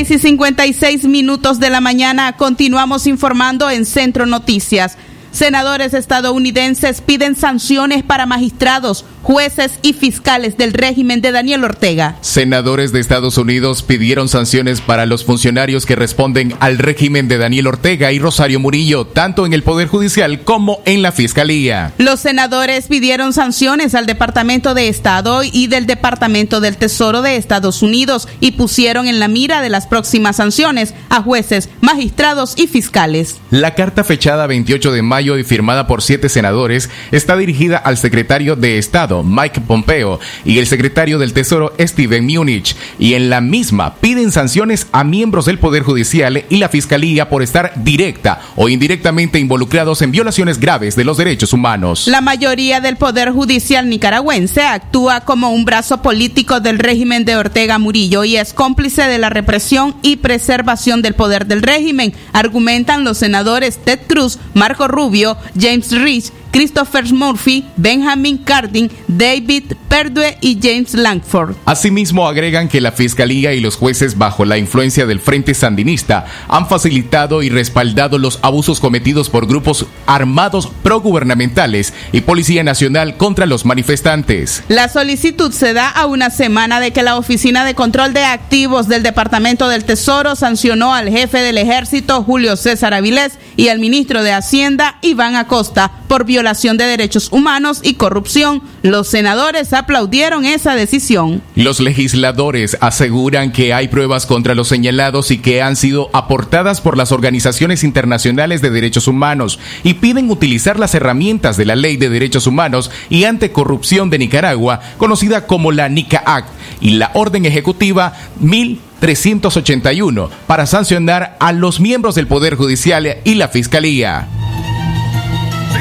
Seis 0.09 0.25
y 0.25 0.29
56 0.29 1.05
minutos 1.05 1.61
de 1.61 1.69
la 1.69 1.83
mañana 1.83 2.35
continuamos 2.39 3.07
informando 3.07 3.69
en 3.69 3.85
Centro 3.85 4.25
Noticias. 4.25 4.97
Senadores 5.31 5.95
estadounidenses 5.95 7.01
piden 7.01 7.37
sanciones 7.37 8.03
para 8.03 8.27
magistrados, 8.27 9.05
jueces 9.23 9.79
y 9.83 9.93
fiscales 9.93 10.57
del 10.57 10.73
régimen 10.73 11.21
de 11.21 11.33
Daniel 11.33 11.65
Ortega. 11.65 12.17
Senadores 12.23 12.93
de 12.93 13.01
Estados 13.01 13.37
Unidos 13.37 13.83
pidieron 13.83 14.29
sanciones 14.29 14.81
para 14.81 15.07
los 15.07 15.25
funcionarios 15.25 15.85
que 15.87 15.97
responden 15.97 16.55
al 16.61 16.79
régimen 16.79 17.29
de 17.29 17.39
Daniel 17.39 17.67
Ortega 17.67 18.11
y 18.11 18.19
Rosario 18.19 18.59
Murillo, 18.59 19.07
tanto 19.07 19.45
en 19.45 19.53
el 19.53 19.63
Poder 19.63 19.89
Judicial 19.89 20.45
como 20.45 20.81
en 20.87 21.03
la 21.03 21.13
Fiscalía. 21.13 21.93
Los 21.99 22.21
senadores 22.21 22.87
pidieron 22.87 23.33
sanciones 23.33 23.95
al 23.95 24.07
Departamento 24.07 24.75
de 24.75 24.89
Estado 24.89 25.43
y 25.45 25.67
del 25.67 25.87
Departamento 25.87 26.61
del 26.61 26.77
Tesoro 26.77 27.23
de 27.23 27.37
Estados 27.37 27.83
Unidos 27.83 28.29
y 28.41 28.53
pusieron 28.53 29.07
en 29.07 29.21
la 29.21 29.29
mira 29.29 29.61
de 29.61 29.69
las 29.69 29.87
próximas 29.87 30.37
sanciones 30.37 30.95
a 31.11 31.23
jueces, 31.23 31.69
magistrados 31.81 32.55
y 32.57 32.67
fiscales. 32.67 33.37
La 33.51 33.75
carta 33.75 34.05
fechada 34.05 34.47
28 34.47 34.93
de 34.93 35.03
mayo 35.03 35.18
y 35.21 35.45
firmada 35.45 35.87
por 35.87 36.03
siete 36.03 36.29
senadores 36.29 36.91
está 37.11 37.37
dirigida 37.37 37.77
al 37.77 37.97
secretario 37.97 38.55
de 38.55 38.79
Estado, 38.79 39.25
Mike 39.25 39.63
Pompeo, 39.63 40.21
y 40.45 40.59
el 40.59 40.67
secretario 40.67 41.19
del 41.19 41.33
Tesoro, 41.33 41.73
Steven 41.79 42.25
Munich, 42.25 42.77
y 42.99 43.15
en 43.15 43.31
la 43.31 43.41
misma 43.41 43.97
piden 43.97 44.31
sanciones 44.31 44.87
a 44.93 45.03
miembros 45.03 45.47
del 45.47 45.59
Poder 45.59 45.83
Judicial 45.83 46.45
y 46.49 46.57
la 46.59 46.69
Fiscalía 46.69 47.29
por 47.29 47.43
estar 47.43 47.73
directa 47.77 48.41
o 48.55 48.69
indirectamente 48.69 49.39
involucrados 49.39 50.03
en 50.03 50.13
violaciones 50.13 50.61
graves 50.61 50.95
de 50.95 51.05
los 51.05 51.17
derechos 51.17 51.53
humanos. 51.53 52.07
La 52.07 52.21
mayoría 52.21 52.81
del 52.81 52.97
Poder 52.97 53.33
Judicial 53.33 53.89
nicaragüense 53.89 54.63
actúa 54.63 55.23
como 55.23 55.51
un 55.51 55.65
brazo 55.65 56.01
político 56.01 56.61
del 56.61 56.79
régimen 56.79 57.25
de 57.25 57.37
Ortega 57.37 57.79
Murillo 57.79 58.25
y 58.25 58.37
es 58.37 58.53
cómplice 58.53 59.03
de 59.03 59.19
la 59.19 59.31
represión 59.31 59.97
y 60.03 60.17
preservación 60.17 61.03
del 61.03 61.15
poder 61.15 61.47
del 61.47 61.63
régimen, 61.63 62.15
argumentan 62.33 63.05
los 63.05 63.19
senadores 63.19 63.79
Ted 63.79 64.01
Cruz, 64.07 64.39
Marco 64.55 64.87
Rubio, 64.89 65.08
James 65.57 65.93
Rich, 65.93 66.31
Christopher 66.59 67.05
Murphy, 67.13 67.65
Benjamin 67.77 68.37
Cardin, 68.39 68.91
David 69.07 69.75
Perdue 69.89 70.37
y 70.41 70.59
James 70.61 70.93
Langford. 70.93 71.55
Asimismo, 71.65 72.27
agregan 72.27 72.67
que 72.67 72.81
la 72.81 72.91
Fiscalía 72.91 73.55
y 73.55 73.61
los 73.61 73.77
jueces 73.77 74.19
bajo 74.19 74.45
la 74.45 74.59
influencia 74.59 75.07
del 75.07 75.21
Frente 75.21 75.55
Sandinista 75.55 76.27
han 76.49 76.69
facilitado 76.69 77.45
y 77.45 77.49
respaldado 77.49 78.19
los 78.19 78.41
abusos 78.43 78.81
cometidos 78.81 79.31
por 79.31 79.47
grupos 79.47 79.87
armados 80.07 80.69
progubernamentales 80.83 81.95
y 82.11 82.23
Policía 82.23 82.65
Nacional 82.65 83.17
contra 83.17 83.47
los 83.47 83.65
manifestantes. 83.65 84.65
La 84.67 84.89
solicitud 84.89 85.53
se 85.53 85.75
da 85.75 85.89
a 85.89 86.07
una 86.07 86.29
semana 86.29 86.81
de 86.81 86.91
que 86.91 87.05
la 87.05 87.19
Oficina 87.19 87.65
de 87.65 87.77
Control 87.77 88.13
de 88.13 88.25
Activos 88.25 88.89
del 88.89 89.05
Departamento 89.05 89.69
del 89.69 89.85
Tesoro 89.85 90.35
sancionó 90.35 90.93
al 90.93 91.09
jefe 91.09 91.39
del 91.39 91.57
ejército 91.57 92.25
Julio 92.25 92.57
César 92.57 92.95
Avilés 92.95 93.39
y 93.57 93.69
al 93.69 93.79
ministro 93.79 94.25
de 94.25 94.33
Hacienda 94.33 94.99
Iván 95.03 95.37
Acosta 95.37 95.93
por 96.09 96.25
violación 96.25 96.48
de 96.49 96.85
derechos 96.85 97.29
humanos 97.31 97.81
y 97.83 97.95
corrupción. 97.95 98.63
Los 98.83 99.09
senadores 99.09 99.75
aplaudieron 99.75 100.47
esa 100.47 100.75
decisión. 100.75 101.43
Los 101.55 101.79
legisladores 101.79 102.79
aseguran 102.81 103.53
que 103.53 103.75
hay 103.75 103.89
pruebas 103.89 104.25
contra 104.25 104.55
los 104.55 104.69
señalados 104.69 105.31
y 105.31 105.39
que 105.39 105.61
han 105.61 105.77
sido 105.77 106.09
aportadas 106.15 106.81
por 106.81 106.97
las 106.97 107.13
organizaciones 107.13 107.85
internacionales 107.85 108.63
de 108.63 108.71
derechos 108.71 109.09
humanos 109.09 109.59
y 109.85 109.95
piden 109.95 110.31
utilizar 110.31 110.79
las 110.79 110.95
herramientas 110.95 111.59
de 111.59 111.67
la 111.67 111.77
Ley 111.77 111.99
de 111.99 112.09
Derechos 112.09 112.47
Humanos 112.47 112.91
y 113.11 113.25
Anticorrupción 113.25 114.09
de 114.09 114.19
Nicaragua, 114.19 114.81
conocida 114.97 115.47
como 115.47 115.71
la 115.71 115.91
NICA 115.91 116.23
Act, 116.25 116.49
y 116.81 116.93
la 116.93 117.11
Orden 117.15 117.45
Ejecutiva 117.45 118.15
1381 118.41 120.31
para 120.47 120.67
sancionar 120.67 121.37
a 121.41 121.53
los 121.53 121.81
miembros 121.81 122.15
del 122.15 122.27
Poder 122.27 122.55
Judicial 122.55 123.19
y 123.25 123.35
la 123.35 123.49
Fiscalía. 123.49 124.29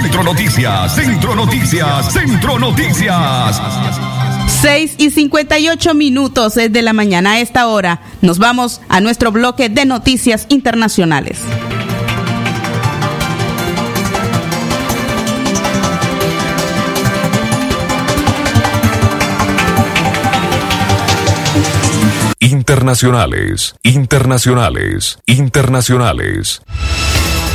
Centro 0.02 0.24
Noticias, 0.24 0.94
Centro 0.96 1.36
Noticias, 1.36 2.14
Centro 2.14 2.60
Noticias. 2.60 3.62
6 4.62 4.96
y 5.00 5.10
58 5.10 5.96
minutos 5.96 6.54
de 6.54 6.82
la 6.84 6.94
mañana 6.94 7.32
a 7.32 7.40
esta 7.40 7.66
hora. 7.68 8.02
Nos 8.22 8.38
vamos 8.38 8.80
a 8.90 9.02
nuestro 9.02 9.32
bloque 9.32 9.70
de 9.70 9.86
noticias 9.86 10.46
internacionales. 10.50 11.40
Internacionales, 22.40 23.74
internacionales, 23.82 25.18
internacionales. 25.26 26.62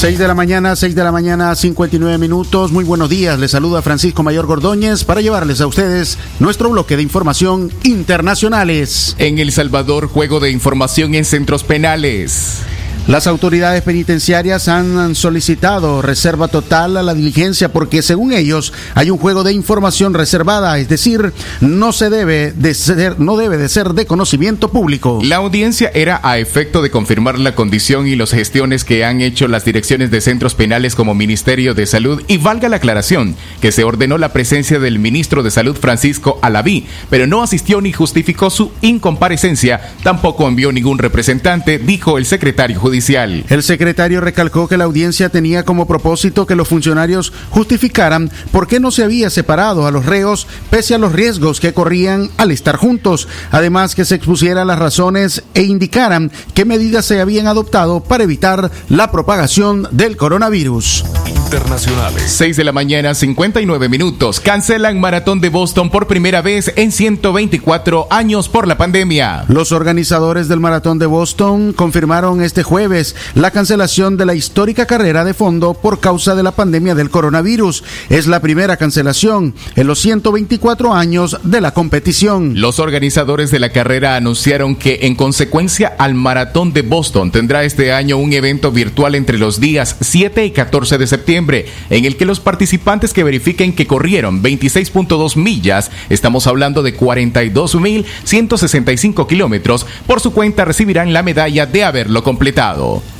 6 0.00 0.18
de 0.18 0.26
la 0.26 0.34
mañana, 0.34 0.74
6 0.76 0.94
de 0.94 1.04
la 1.04 1.12
mañana, 1.12 1.54
59 1.54 2.16
minutos. 2.16 2.72
Muy 2.72 2.84
buenos 2.84 3.10
días. 3.10 3.38
Les 3.38 3.50
saluda 3.50 3.82
Francisco 3.82 4.22
Mayor 4.22 4.46
Gordóñez 4.46 5.04
para 5.04 5.20
llevarles 5.20 5.60
a 5.60 5.66
ustedes 5.66 6.16
nuestro 6.38 6.70
bloque 6.70 6.96
de 6.96 7.02
información 7.02 7.70
internacionales. 7.82 9.14
En 9.18 9.38
El 9.38 9.52
Salvador, 9.52 10.06
juego 10.06 10.40
de 10.40 10.52
información 10.52 11.14
en 11.14 11.26
centros 11.26 11.64
penales. 11.64 12.62
Las 13.10 13.26
autoridades 13.26 13.82
penitenciarias 13.82 14.68
han 14.68 15.16
solicitado 15.16 16.00
reserva 16.00 16.46
total 16.46 16.96
a 16.96 17.02
la 17.02 17.12
diligencia 17.12 17.72
porque 17.72 18.02
según 18.02 18.32
ellos 18.32 18.72
hay 18.94 19.10
un 19.10 19.18
juego 19.18 19.42
de 19.42 19.52
información 19.52 20.14
reservada, 20.14 20.78
es 20.78 20.88
decir, 20.88 21.32
no 21.60 21.90
se 21.90 22.08
debe 22.08 22.52
de 22.52 22.72
ser 22.72 23.18
no 23.18 23.36
debe 23.36 23.56
de 23.56 23.68
ser 23.68 23.94
de 23.94 24.06
conocimiento 24.06 24.70
público. 24.70 25.18
La 25.24 25.38
audiencia 25.38 25.90
era 25.92 26.20
a 26.22 26.38
efecto 26.38 26.82
de 26.82 26.92
confirmar 26.92 27.40
la 27.40 27.56
condición 27.56 28.06
y 28.06 28.14
las 28.14 28.30
gestiones 28.30 28.84
que 28.84 29.04
han 29.04 29.20
hecho 29.22 29.48
las 29.48 29.64
direcciones 29.64 30.12
de 30.12 30.20
centros 30.20 30.54
penales 30.54 30.94
como 30.94 31.16
Ministerio 31.16 31.74
de 31.74 31.86
Salud 31.86 32.22
y 32.28 32.36
valga 32.36 32.68
la 32.68 32.76
aclaración 32.76 33.34
que 33.60 33.72
se 33.72 33.82
ordenó 33.82 34.18
la 34.18 34.32
presencia 34.32 34.78
del 34.78 35.00
ministro 35.00 35.42
de 35.42 35.50
Salud 35.50 35.76
Francisco 35.76 36.38
Alaví, 36.42 36.86
pero 37.10 37.26
no 37.26 37.42
asistió 37.42 37.80
ni 37.80 37.90
justificó 37.90 38.50
su 38.50 38.70
incomparecencia, 38.82 39.94
tampoco 40.04 40.46
envió 40.46 40.70
ningún 40.70 40.98
representante, 40.98 41.80
dijo 41.80 42.16
el 42.16 42.24
secretario 42.24 42.78
judicial. 42.78 42.99
El 43.48 43.62
secretario 43.62 44.20
recalcó 44.20 44.68
que 44.68 44.76
la 44.76 44.84
audiencia 44.84 45.30
tenía 45.30 45.64
como 45.64 45.86
propósito 45.86 46.46
que 46.46 46.54
los 46.54 46.68
funcionarios 46.68 47.32
justificaran 47.50 48.30
por 48.52 48.66
qué 48.66 48.78
no 48.78 48.90
se 48.90 49.04
había 49.04 49.30
separado 49.30 49.86
a 49.86 49.90
los 49.90 50.06
reos 50.06 50.46
pese 50.68 50.94
a 50.94 50.98
los 50.98 51.12
riesgos 51.12 51.60
que 51.60 51.72
corrían 51.72 52.30
al 52.36 52.50
estar 52.50 52.76
juntos. 52.76 53.26
Además 53.50 53.94
que 53.94 54.04
se 54.04 54.16
expusieran 54.16 54.66
las 54.66 54.78
razones 54.78 55.44
e 55.54 55.62
indicaran 55.62 56.30
qué 56.54 56.64
medidas 56.64 57.06
se 57.06 57.20
habían 57.20 57.46
adoptado 57.46 58.00
para 58.00 58.24
evitar 58.24 58.70
la 58.88 59.10
propagación 59.10 59.88
del 59.92 60.16
coronavirus. 60.16 61.04
Internacionales. 61.26 62.22
6 62.28 62.56
de 62.56 62.64
la 62.64 62.72
mañana, 62.72 63.14
59 63.14 63.88
minutos. 63.88 64.38
Cancelan 64.38 65.00
maratón 65.00 65.40
de 65.40 65.48
Boston 65.48 65.90
por 65.90 66.06
primera 66.06 66.42
vez 66.42 66.72
en 66.76 66.92
124 66.92 68.06
años 68.10 68.48
por 68.48 68.68
la 68.68 68.78
pandemia. 68.78 69.46
Los 69.48 69.72
organizadores 69.72 70.46
del 70.46 70.60
maratón 70.60 71.00
de 71.00 71.06
Boston 71.06 71.72
confirmaron 71.72 72.40
este 72.42 72.62
jueves 72.62 72.89
la 73.34 73.52
cancelación 73.52 74.16
de 74.16 74.26
la 74.26 74.34
histórica 74.34 74.86
carrera 74.86 75.24
de 75.24 75.34
fondo 75.34 75.74
por 75.74 76.00
causa 76.00 76.34
de 76.34 76.42
la 76.42 76.52
pandemia 76.52 76.94
del 76.94 77.10
coronavirus. 77.10 77.84
Es 78.08 78.26
la 78.26 78.40
primera 78.40 78.76
cancelación 78.76 79.54
en 79.76 79.86
los 79.86 80.00
124 80.00 80.94
años 80.94 81.38
de 81.44 81.60
la 81.60 81.72
competición. 81.72 82.60
Los 82.60 82.80
organizadores 82.80 83.50
de 83.50 83.60
la 83.60 83.70
carrera 83.70 84.16
anunciaron 84.16 84.74
que 84.74 85.00
en 85.02 85.14
consecuencia 85.14 85.94
al 85.98 86.14
maratón 86.14 86.72
de 86.72 86.82
Boston 86.82 87.30
tendrá 87.30 87.64
este 87.64 87.92
año 87.92 88.16
un 88.16 88.32
evento 88.32 88.72
virtual 88.72 89.14
entre 89.14 89.38
los 89.38 89.60
días 89.60 89.96
7 90.00 90.46
y 90.46 90.50
14 90.50 90.98
de 90.98 91.06
septiembre, 91.06 91.66
en 91.90 92.04
el 92.04 92.16
que 92.16 92.26
los 92.26 92.40
participantes 92.40 93.12
que 93.12 93.24
verifiquen 93.24 93.74
que 93.74 93.86
corrieron 93.86 94.42
26.2 94.42 95.36
millas, 95.36 95.90
estamos 96.08 96.46
hablando 96.46 96.82
de 96.82 96.96
42.165 96.96 99.26
kilómetros, 99.26 99.86
por 100.06 100.20
su 100.20 100.32
cuenta 100.32 100.64
recibirán 100.64 101.12
la 101.12 101.22
medalla 101.22 101.66
de 101.66 101.84
haberlo 101.84 102.22
completado. 102.22 102.69
Colorado. 102.74 103.19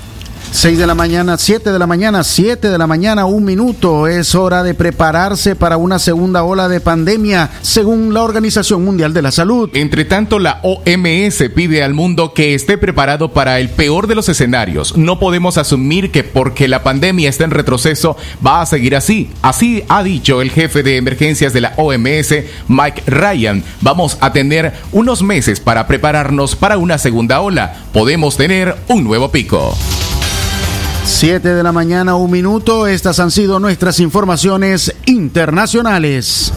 6 0.52 0.78
de 0.78 0.86
la 0.86 0.94
mañana, 0.94 1.38
7 1.38 1.70
de 1.70 1.78
la 1.78 1.86
mañana, 1.86 2.24
7 2.24 2.70
de 2.70 2.78
la 2.78 2.86
mañana, 2.86 3.24
un 3.24 3.44
minuto. 3.44 4.08
Es 4.08 4.34
hora 4.34 4.62
de 4.62 4.74
prepararse 4.74 5.54
para 5.54 5.76
una 5.76 5.98
segunda 5.98 6.42
ola 6.42 6.68
de 6.68 6.80
pandemia, 6.80 7.50
según 7.62 8.12
la 8.12 8.22
Organización 8.22 8.84
Mundial 8.84 9.14
de 9.14 9.22
la 9.22 9.30
Salud. 9.30 9.70
Entre 9.74 10.04
tanto, 10.04 10.38
la 10.38 10.60
OMS 10.62 11.44
pide 11.54 11.84
al 11.84 11.94
mundo 11.94 12.34
que 12.34 12.54
esté 12.54 12.78
preparado 12.78 13.32
para 13.32 13.60
el 13.60 13.70
peor 13.70 14.08
de 14.08 14.16
los 14.16 14.28
escenarios. 14.28 14.96
No 14.96 15.20
podemos 15.20 15.56
asumir 15.56 16.10
que 16.10 16.24
porque 16.24 16.68
la 16.68 16.82
pandemia 16.82 17.28
está 17.28 17.44
en 17.44 17.52
retroceso 17.52 18.16
va 18.44 18.60
a 18.60 18.66
seguir 18.66 18.96
así. 18.96 19.30
Así 19.42 19.84
ha 19.88 20.02
dicho 20.02 20.42
el 20.42 20.50
jefe 20.50 20.82
de 20.82 20.96
emergencias 20.96 21.52
de 21.52 21.60
la 21.60 21.74
OMS, 21.76 22.34
Mike 22.68 23.02
Ryan. 23.06 23.62
Vamos 23.82 24.18
a 24.20 24.32
tener 24.32 24.72
unos 24.92 25.22
meses 25.22 25.60
para 25.60 25.86
prepararnos 25.86 26.56
para 26.56 26.76
una 26.76 26.98
segunda 26.98 27.40
ola. 27.40 27.76
Podemos 27.92 28.36
tener 28.36 28.76
un 28.88 29.04
nuevo 29.04 29.30
pico. 29.30 29.76
7 31.04 31.48
de 31.54 31.62
la 31.62 31.72
mañana, 31.72 32.14
un 32.16 32.30
minuto. 32.30 32.86
Estas 32.86 33.20
han 33.20 33.30
sido 33.30 33.58
nuestras 33.60 34.00
informaciones 34.00 34.94
internacionales. 35.06 36.52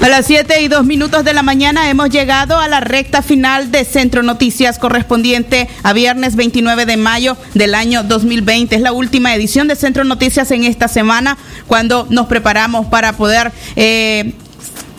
A 0.00 0.08
las 0.08 0.26
7 0.26 0.62
y 0.62 0.68
2 0.68 0.86
minutos 0.86 1.24
de 1.24 1.34
la 1.34 1.42
mañana 1.42 1.90
hemos 1.90 2.08
llegado 2.10 2.60
a 2.60 2.68
la 2.68 2.78
recta 2.78 3.20
final 3.20 3.72
de 3.72 3.84
Centro 3.84 4.22
Noticias 4.22 4.78
correspondiente 4.78 5.68
a 5.82 5.92
viernes 5.92 6.36
29 6.36 6.86
de 6.86 6.96
mayo 6.96 7.36
del 7.54 7.74
año 7.74 8.04
2020. 8.04 8.76
Es 8.76 8.80
la 8.80 8.92
última 8.92 9.34
edición 9.34 9.66
de 9.66 9.74
Centro 9.74 10.04
Noticias 10.04 10.52
en 10.52 10.62
esta 10.62 10.86
semana 10.86 11.36
cuando 11.66 12.06
nos 12.10 12.28
preparamos 12.28 12.86
para 12.86 13.14
poder... 13.14 13.50
Eh, 13.74 14.34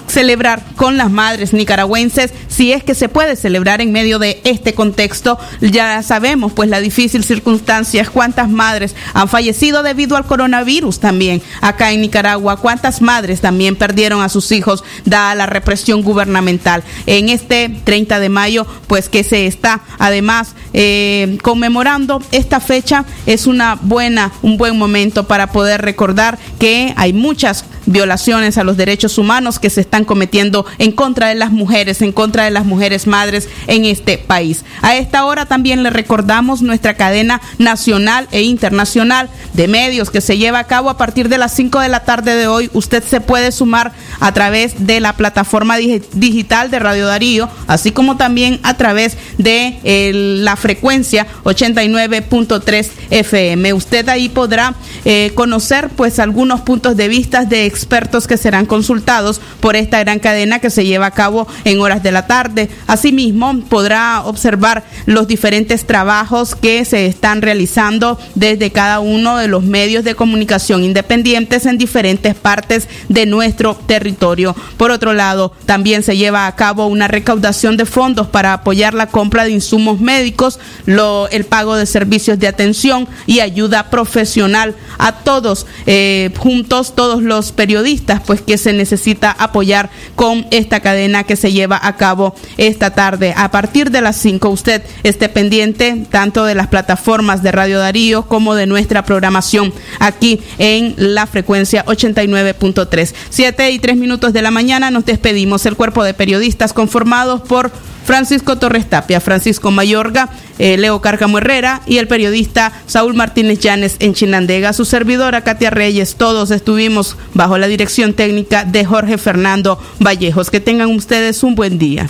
celebrar 0.09 0.63
con 0.75 0.97
las 0.97 1.11
madres 1.11 1.53
nicaragüenses, 1.53 2.33
si 2.47 2.73
es 2.73 2.83
que 2.83 2.95
se 2.95 3.09
puede 3.09 3.35
celebrar 3.35 3.81
en 3.81 3.91
medio 3.91 4.19
de 4.19 4.41
este 4.43 4.73
contexto. 4.73 5.37
Ya 5.61 6.01
sabemos, 6.03 6.53
pues, 6.53 6.69
la 6.69 6.79
difícil 6.79 7.23
circunstancias, 7.23 8.09
cuántas 8.09 8.49
madres 8.49 8.95
han 9.13 9.29
fallecido 9.29 9.83
debido 9.83 10.17
al 10.17 10.25
coronavirus 10.25 10.99
también 10.99 11.41
acá 11.61 11.91
en 11.91 12.01
Nicaragua, 12.01 12.57
cuántas 12.57 13.01
madres 13.01 13.41
también 13.41 13.75
perdieron 13.75 14.21
a 14.21 14.29
sus 14.29 14.51
hijos 14.51 14.83
dada 15.05 15.35
la 15.35 15.45
represión 15.45 16.01
gubernamental. 16.01 16.83
En 17.05 17.29
este 17.29 17.69
30 17.83 18.19
de 18.19 18.29
mayo, 18.29 18.65
pues, 18.87 19.09
que 19.09 19.23
se 19.23 19.45
está 19.45 19.81
además 19.99 20.55
eh, 20.73 21.37
conmemorando 21.41 22.21
esta 22.31 22.59
fecha, 22.59 23.05
es 23.25 23.47
una 23.47 23.77
buena, 23.81 24.31
un 24.41 24.57
buen 24.57 24.77
momento 24.77 25.27
para 25.27 25.51
poder 25.51 25.81
recordar 25.81 26.37
que 26.59 26.93
hay 26.95 27.13
muchas 27.13 27.65
violaciones 27.85 28.57
a 28.57 28.63
los 28.63 28.77
derechos 28.77 29.17
humanos 29.17 29.57
que 29.57 29.69
se 29.71 29.81
están 29.81 30.05
cometiendo 30.05 30.65
en 30.77 30.91
contra 30.91 31.27
de 31.29 31.35
las 31.35 31.51
mujeres, 31.51 32.01
en 32.03 32.11
contra 32.11 32.43
de 32.43 32.51
las 32.51 32.65
mujeres 32.65 33.07
madres 33.07 33.49
en 33.67 33.85
este 33.85 34.17
país. 34.19 34.63
A 34.81 34.95
esta 34.95 35.25
hora 35.25 35.47
también 35.47 35.81
le 35.81 35.89
recordamos 35.89 36.61
nuestra 36.61 36.93
cadena 36.95 37.41
nacional 37.57 38.27
e 38.31 38.43
internacional 38.43 39.29
de 39.53 39.67
medios 39.67 40.11
que 40.11 40.21
se 40.21 40.37
lleva 40.37 40.59
a 40.59 40.63
cabo 40.67 40.89
a 40.91 40.97
partir 40.97 41.29
de 41.29 41.37
las 41.39 41.53
5 41.55 41.79
de 41.79 41.89
la 41.89 42.01
tarde 42.01 42.35
de 42.35 42.47
hoy. 42.47 42.69
Usted 42.73 43.03
se 43.03 43.21
puede 43.21 43.51
sumar 43.51 43.91
a 44.19 44.31
través 44.33 44.85
de 44.85 44.99
la 44.99 45.13
plataforma 45.13 45.79
digi- 45.79 46.03
digital 46.13 46.69
de 46.69 46.79
Radio 46.79 47.07
Darío, 47.07 47.49
así 47.67 47.91
como 47.91 48.17
también 48.17 48.59
a 48.63 48.75
través 48.77 49.17
de 49.39 49.79
el- 49.83 50.45
la 50.45 50.55
frecuencia 50.59 51.25
89.3 51.43 52.89
FM. 53.09 53.73
Usted 53.73 54.07
ahí 54.09 54.29
podrá 54.29 54.75
eh, 55.05 55.31
conocer 55.33 55.89
pues 55.89 56.19
algunos 56.19 56.61
puntos 56.61 56.95
de 56.95 57.07
vista 57.07 57.45
de 57.45 57.65
expertos 57.65 58.27
que 58.27 58.37
serán 58.37 58.65
consultados 58.65 59.41
por 59.59 59.75
esta 59.75 59.99
gran 59.99 60.19
cadena 60.19 60.59
que 60.59 60.69
se 60.69 60.85
lleva 60.85 61.07
a 61.07 61.11
cabo 61.11 61.47
en 61.63 61.79
horas 61.79 62.03
de 62.03 62.11
la 62.11 62.27
tarde. 62.27 62.69
Asimismo, 62.87 63.59
podrá 63.69 64.21
observar 64.25 64.83
los 65.05 65.27
diferentes 65.27 65.85
trabajos 65.85 66.55
que 66.55 66.85
se 66.85 67.05
están 67.05 67.41
realizando 67.41 68.19
desde 68.35 68.71
cada 68.71 68.99
uno 68.99 69.37
de 69.37 69.47
los 69.47 69.63
medios 69.63 70.03
de 70.03 70.15
comunicación 70.15 70.83
independientes 70.83 71.65
en 71.65 71.77
diferentes 71.77 72.35
partes 72.35 72.87
de 73.07 73.25
nuestro 73.25 73.75
territorio. 73.75 74.55
Por 74.77 74.91
otro 74.91 75.13
lado, 75.13 75.53
también 75.65 76.03
se 76.03 76.17
lleva 76.17 76.47
a 76.47 76.55
cabo 76.55 76.87
una 76.87 77.07
recaudación 77.07 77.77
de 77.77 77.85
fondos 77.85 78.27
para 78.27 78.53
apoyar 78.53 78.93
la 78.93 79.07
compra 79.07 79.43
de 79.43 79.51
insumos 79.51 79.99
médicos, 79.99 80.48
el 80.87 81.45
pago 81.45 81.75
de 81.75 81.85
servicios 81.85 82.39
de 82.39 82.47
atención 82.47 83.07
y 83.25 83.41
ayuda 83.41 83.89
profesional 83.89 84.75
a 84.97 85.11
todos 85.11 85.65
eh, 85.85 86.31
juntos, 86.37 86.95
todos 86.95 87.21
los 87.21 87.51
periodistas, 87.51 88.21
pues 88.25 88.41
que 88.41 88.57
se 88.57 88.73
necesita 88.73 89.31
apoyar 89.31 89.89
con 90.15 90.47
esta 90.51 90.79
cadena 90.79 91.23
que 91.23 91.35
se 91.35 91.51
lleva 91.51 91.79
a 91.81 91.95
cabo 91.97 92.35
esta 92.57 92.91
tarde. 92.91 93.33
A 93.35 93.51
partir 93.51 93.91
de 93.91 94.01
las 94.01 94.17
5 94.17 94.49
usted 94.49 94.81
esté 95.03 95.29
pendiente 95.29 96.05
tanto 96.09 96.45
de 96.45 96.55
las 96.55 96.67
plataformas 96.67 97.43
de 97.43 97.51
Radio 97.51 97.79
Darío 97.79 98.23
como 98.27 98.55
de 98.55 98.65
nuestra 98.65 99.03
programación 99.03 99.73
aquí 99.99 100.39
en 100.57 100.95
la 100.97 101.27
frecuencia 101.27 101.85
89.3. 101.85 103.13
7 103.29 103.71
y 103.71 103.79
3 103.79 103.97
minutos 103.97 104.33
de 104.33 104.41
la 104.41 104.51
mañana 104.51 104.91
nos 104.91 105.05
despedimos. 105.05 105.65
El 105.65 105.75
cuerpo 105.75 106.03
de 106.03 106.13
periodistas 106.13 106.73
conformados 106.73 107.41
por 107.41 107.71
Francisco 108.09 108.57
Torres 108.57 108.89
Tapia, 108.89 109.21
Francisco 109.21 109.69
Mayorga, 109.69 110.29
eh, 110.57 110.79
Leo 110.79 110.99
Cárcamo 110.99 111.37
Herrera 111.37 111.83
y 111.85 111.99
el 111.99 112.07
periodista 112.07 112.73
Saúl 112.87 113.13
Martínez 113.13 113.59
Llanes 113.59 113.97
en 113.99 114.15
Chinandega. 114.15 114.73
Su 114.73 114.83
servidora 114.83 115.41
Katia 115.41 115.69
Reyes, 115.69 116.15
todos 116.15 116.49
estuvimos 116.49 117.17
bajo 117.35 117.59
la 117.59 117.67
dirección 117.67 118.15
técnica 118.15 118.63
de 118.65 118.83
Jorge 118.83 119.19
Fernando 119.19 119.79
Vallejos. 119.99 120.49
Que 120.49 120.59
tengan 120.59 120.89
ustedes 120.89 121.43
un 121.43 121.53
buen 121.53 121.77
día. 121.77 122.09